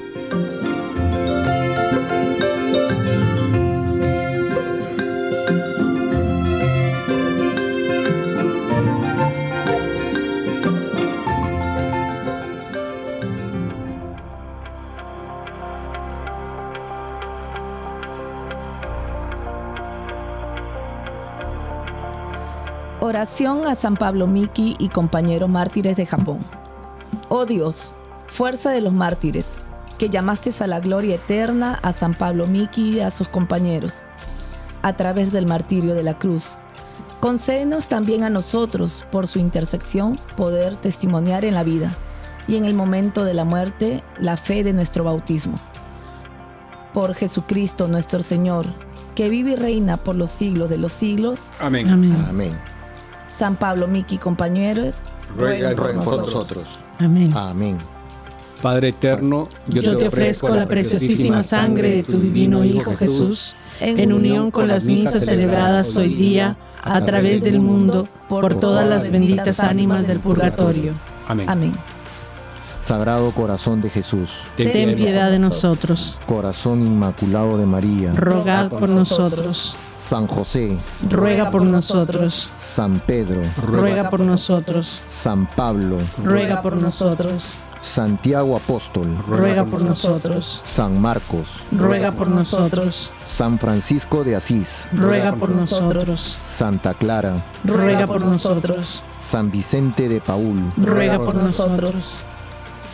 Oración 23.10 23.66
a 23.66 23.74
San 23.74 23.96
Pablo 23.96 24.28
Miki 24.28 24.76
y 24.78 24.90
compañeros 24.90 25.50
mártires 25.50 25.98
de 25.98 26.06
Japón. 26.06 26.38
Oh 27.28 27.48
Dios, 27.48 27.96
fuerza 28.28 28.70
de 28.70 28.82
los 28.82 28.94
mártires, 28.94 29.56
que 29.98 30.10
llamaste 30.10 30.52
a 30.60 30.68
la 30.68 30.80
gloria 30.80 31.16
eterna 31.16 31.80
a 31.82 31.92
San 31.92 32.14
Pablo 32.14 32.46
Miki 32.46 32.98
y 32.98 33.00
a 33.00 33.10
sus 33.10 33.28
compañeros, 33.28 34.04
a 34.84 34.94
través 34.94 35.32
del 35.32 35.48
martirio 35.48 35.96
de 35.96 36.04
la 36.04 36.20
cruz. 36.20 36.60
Concédenos 37.20 37.88
también 37.88 38.24
a 38.24 38.30
nosotros, 38.30 39.04
por 39.12 39.26
su 39.26 39.40
intersección, 39.40 40.20
poder 40.38 40.76
testimoniar 40.76 41.46
en 41.46 41.56
la 41.56 41.64
vida 41.64 41.98
y 42.48 42.58
en 42.58 42.66
el 42.66 42.76
momento 42.76 43.24
de 43.24 43.34
la 43.34 43.44
muerte 43.44 44.04
la 44.20 44.38
fe 44.38 44.64
de 44.64 44.74
nuestro 44.74 45.04
bautismo. 45.04 45.56
Por 46.94 47.16
Jesucristo 47.16 47.88
nuestro 47.88 48.20
Señor, 48.20 48.68
que 49.16 49.30
vive 49.30 49.54
y 49.54 49.56
reina 49.56 49.98
por 49.98 50.16
los 50.16 50.30
siglos 50.30 50.70
de 50.70 50.78
los 50.78 50.94
siglos. 50.94 51.50
Amén. 51.60 51.90
Amén. 51.90 52.56
San 53.40 53.56
Pablo, 53.56 53.88
Miki, 53.88 54.18
compañeros, 54.18 54.96
rueguen 55.38 55.74
por, 55.74 55.96
nosotros. 55.96 56.68
Amén. 57.00 57.32
Amén. 57.34 57.78
Padre 58.62 58.90
eterno, 58.90 59.48
yo, 59.66 59.98
te 59.98 60.10
ofrezco 60.10 60.50
la 60.50 60.68
preciosísima 60.68 61.42
sangre 61.42 61.90
de 61.92 62.04
tu 62.04 62.20
divino 62.20 62.66
Hijo 62.66 62.98
Jesús, 62.98 63.56
en 63.80 64.12
unión 64.12 64.52
con 64.52 64.68
las 64.68 64.84
misas 64.84 65.24
celebradas 65.24 65.96
hoy 65.96 66.16
día 66.16 66.58
a 66.84 67.00
través 67.00 67.42
del 67.42 67.62
mundo 67.62 68.10
por 68.28 68.60
todas 68.60 68.86
las 68.86 69.10
benditas 69.10 69.62
ánimas 69.62 70.06
del 70.06 70.20
purgatorio. 70.20 70.92
Amén. 71.26 71.50
Amén. 71.50 71.74
Sagrado 72.80 73.32
Corazón 73.32 73.82
de 73.82 73.90
Jesús, 73.90 74.48
ten 74.56 74.96
piedad 74.96 75.32
de 75.32 75.40
nosotros. 75.40 76.20
Corazón 76.26 76.82
Inmaculado 76.82 77.58
de 77.58 77.66
María, 77.66 78.14
Rogad 78.14 78.70
por 78.70 78.88
nosotros. 78.88 79.76
San 79.96 80.28
José, 80.28 80.78
Ruega 81.10 81.52
por 81.52 81.64
nosotros. 81.64 82.52
San 82.56 83.02
Pedro, 83.02 83.42
Ruega 83.62 84.10
por 84.10 84.22
nosotros. 84.22 85.04
San 85.08 85.46
Pablo, 85.46 85.98
Ruega 86.24 86.62
por 86.62 86.78
nosotros. 86.78 87.44
Santiago 87.82 88.56
Apóstol, 88.58 89.18
Ruega 89.26 89.66
por 89.66 89.82
nosotros. 89.82 90.62
San 90.66 91.00
Marcos, 91.02 91.64
Ruega 91.72 92.12
por 92.12 92.28
nosotros. 92.28 93.12
San 93.24 93.58
Francisco 93.60 94.24
de 94.24 94.36
Asís, 94.36 94.90
Ruega 94.94 95.34
por 95.34 95.50
nosotros. 95.50 96.40
Santa 96.44 96.94
Clara, 96.94 97.46
Ruega 97.64 98.08
por 98.08 98.22
nosotros. 98.22 99.04
San 99.18 99.52
Vicente 99.52 100.10
de 100.10 100.20
Paul, 100.22 100.74
Ruega 100.78 101.18
por 101.18 101.36
nosotros. 101.36 102.26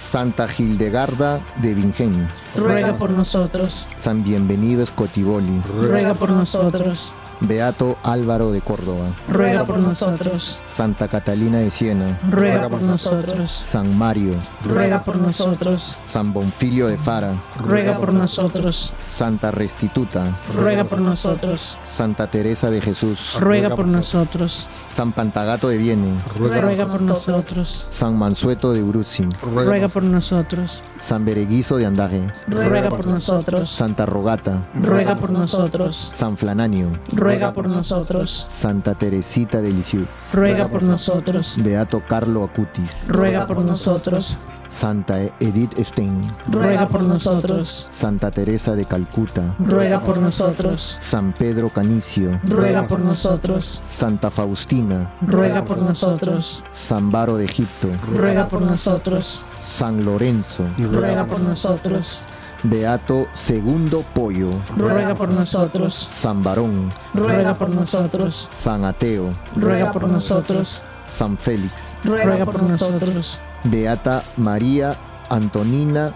Santa 0.05 0.47
Hildegarda 0.47 1.41
de 1.57 1.73
Bingen, 1.73 2.29
Ruega 2.55 2.95
por 2.95 3.09
nosotros. 3.09 3.87
San 3.99 4.23
Bienvenido 4.23 4.83
Escotiboli, 4.83 5.61
Ruega 5.61 6.13
por 6.13 6.29
nosotros. 6.29 7.15
Beato 7.41 7.97
Álvaro 8.03 8.51
de 8.51 8.61
Córdoba, 8.61 9.07
Ruega 9.27 9.65
por 9.65 9.77
nosotros. 9.79 10.61
Santa 10.65 11.07
Catalina 11.07 11.59
de 11.59 11.69
Siena, 11.69 12.19
Ruega 12.29 12.69
por 12.69 12.81
nosotros. 12.81 13.51
San 13.51 13.97
Mario, 13.97 14.39
Ruega 14.63 15.03
por 15.03 15.17
nosotros. 15.17 15.97
San 16.03 16.33
Bonfilio 16.33 16.87
de 16.87 16.97
Fara, 16.97 17.43
Ruega 17.59 17.97
por 17.97 18.13
nosotros. 18.13 18.93
Santa 19.07 19.51
Restituta, 19.51 20.37
Ruega 20.55 20.85
por 20.85 20.99
nosotros. 20.99 21.77
Santa 21.83 22.27
Teresa 22.27 22.69
de 22.69 22.81
Jesús, 22.81 23.37
Ruega 23.39 23.75
por 23.75 23.85
nosotros. 23.85 24.69
San 24.89 25.11
Pantagato 25.11 25.67
de 25.67 25.77
Viene, 25.77 26.19
Ruega 26.37 26.87
por 26.87 27.01
nosotros. 27.01 27.87
San 27.89 28.17
Mansueto 28.17 28.73
de 28.73 28.81
Uruzzi, 28.81 29.27
Ruega 29.41 29.89
por 29.89 30.03
nosotros. 30.03 30.83
San 30.99 31.25
Bereguizo 31.25 31.77
de 31.77 31.85
Andaje, 31.85 32.21
Ruega 32.47 32.89
por 32.89 33.05
nosotros. 33.05 33.69
Santa 33.69 34.05
Rogata, 34.05 34.67
Ruega 34.73 35.15
por 35.15 35.31
nosotros. 35.31 36.09
San 36.13 36.37
Flananio, 36.37 36.97
Ruega 37.11 37.34
por 37.53 37.67
nosotros. 37.67 38.45
Santa 38.49 38.95
Teresita 38.95 39.61
de 39.61 39.71
Lisieux, 39.71 40.07
Ruega 40.33 40.67
por 40.67 40.83
nosotros. 40.83 41.57
Beato 41.61 42.01
Carlo 42.07 42.43
Acutis, 42.43 43.05
Ruega 43.07 43.45
por 43.45 43.63
nosotros. 43.63 44.37
Santa 44.67 45.19
Edith 45.39 45.77
Stein, 45.79 46.21
Ruega 46.47 46.87
por 46.87 47.03
nosotros. 47.03 47.87
Santa 47.89 48.31
Teresa 48.31 48.75
de 48.75 48.85
Calcuta, 48.85 49.55
Ruega 49.59 50.01
por 50.01 50.17
nosotros. 50.17 50.97
San 50.99 51.33
Pedro 51.33 51.69
Canicio, 51.69 52.39
Ruega 52.43 52.87
por 52.87 52.99
nosotros. 52.99 53.81
Santa 53.85 54.29
Faustina, 54.29 55.13
Ruega 55.21 55.63
por 55.63 55.77
nosotros. 55.77 56.63
San 56.71 57.11
Baro 57.11 57.37
de 57.37 57.45
Egipto, 57.45 57.89
Ruega 58.07 58.47
por 58.47 58.61
nosotros. 58.61 59.41
San 59.59 60.03
Lorenzo, 60.03 60.67
Ruega 60.77 61.25
por 61.25 61.39
nosotros. 61.39 62.23
Beato 62.63 63.27
Segundo 63.33 64.03
Pollo, 64.13 64.51
Ruega 64.75 65.13
por 65.15 65.29
nosotros. 65.29 65.93
San 65.93 66.41
Barón, 66.43 66.91
Ruega 67.13 67.53
por 67.55 67.69
nosotros. 67.69 68.47
San 68.51 68.85
Ateo, 68.85 69.33
Ruega 69.55 69.91
por 69.91 70.07
nosotros. 70.07 70.81
San 71.07 71.37
Félix, 71.37 71.95
Ruega 72.03 72.45
por 72.45 72.63
nosotros. 72.63 73.39
Beata 73.63 74.23
María 74.37 74.97
Antonina 75.29 76.13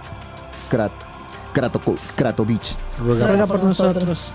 Krat, 0.70 0.92
Kratoko- 1.54 1.98
Kratovich, 2.16 2.76
Ruega 3.00 3.46
por 3.46 3.64
nosotros. 3.64 4.34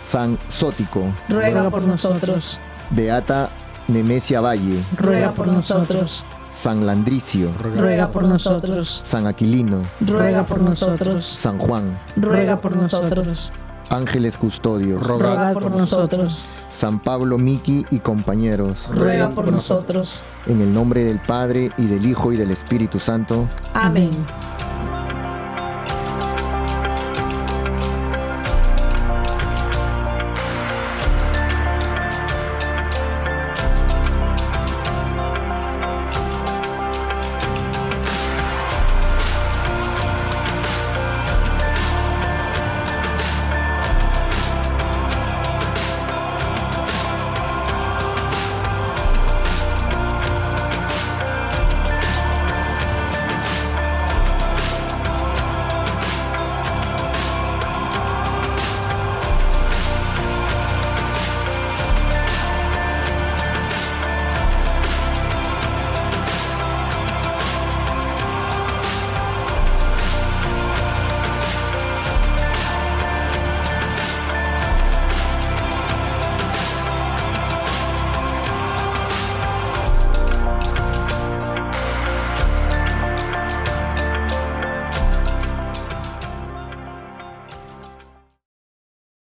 San 0.00 0.38
Sótico, 0.48 1.04
Ruega 1.28 1.70
por 1.70 1.84
nosotros. 1.84 2.58
Beata 2.90 3.50
Nemesia 3.88 4.40
Valle, 4.40 4.82
Ruega 4.96 5.32
por 5.32 5.46
nosotros. 5.46 6.24
San 6.48 6.86
Landricio, 6.86 7.50
Ruega 7.60 8.10
por 8.10 8.24
nosotros. 8.24 9.00
San 9.04 9.26
Aquilino, 9.26 9.82
Ruega 10.00 10.44
por 10.44 10.60
nosotros. 10.60 11.24
San 11.24 11.58
Juan, 11.58 11.98
Ruega 12.16 12.60
por 12.60 12.76
nosotros. 12.76 13.52
Ángeles 13.90 14.36
Custodios, 14.36 15.02
Ruega 15.02 15.52
por 15.52 15.70
nosotros. 15.70 16.46
San 16.68 17.00
Pablo 17.00 17.38
Miki 17.38 17.84
y 17.90 17.98
compañeros, 17.98 18.88
Ruega 18.92 19.30
por 19.30 19.50
nosotros. 19.50 20.20
en 20.46 20.60
el 20.60 20.72
nombre 20.72 21.04
del 21.04 21.18
Padre 21.20 21.70
y 21.76 21.86
del 21.86 22.06
Hijo 22.06 22.32
y 22.32 22.36
del 22.36 22.50
Espíritu 22.50 22.98
Santo. 22.98 23.48
Amén. 23.74 24.10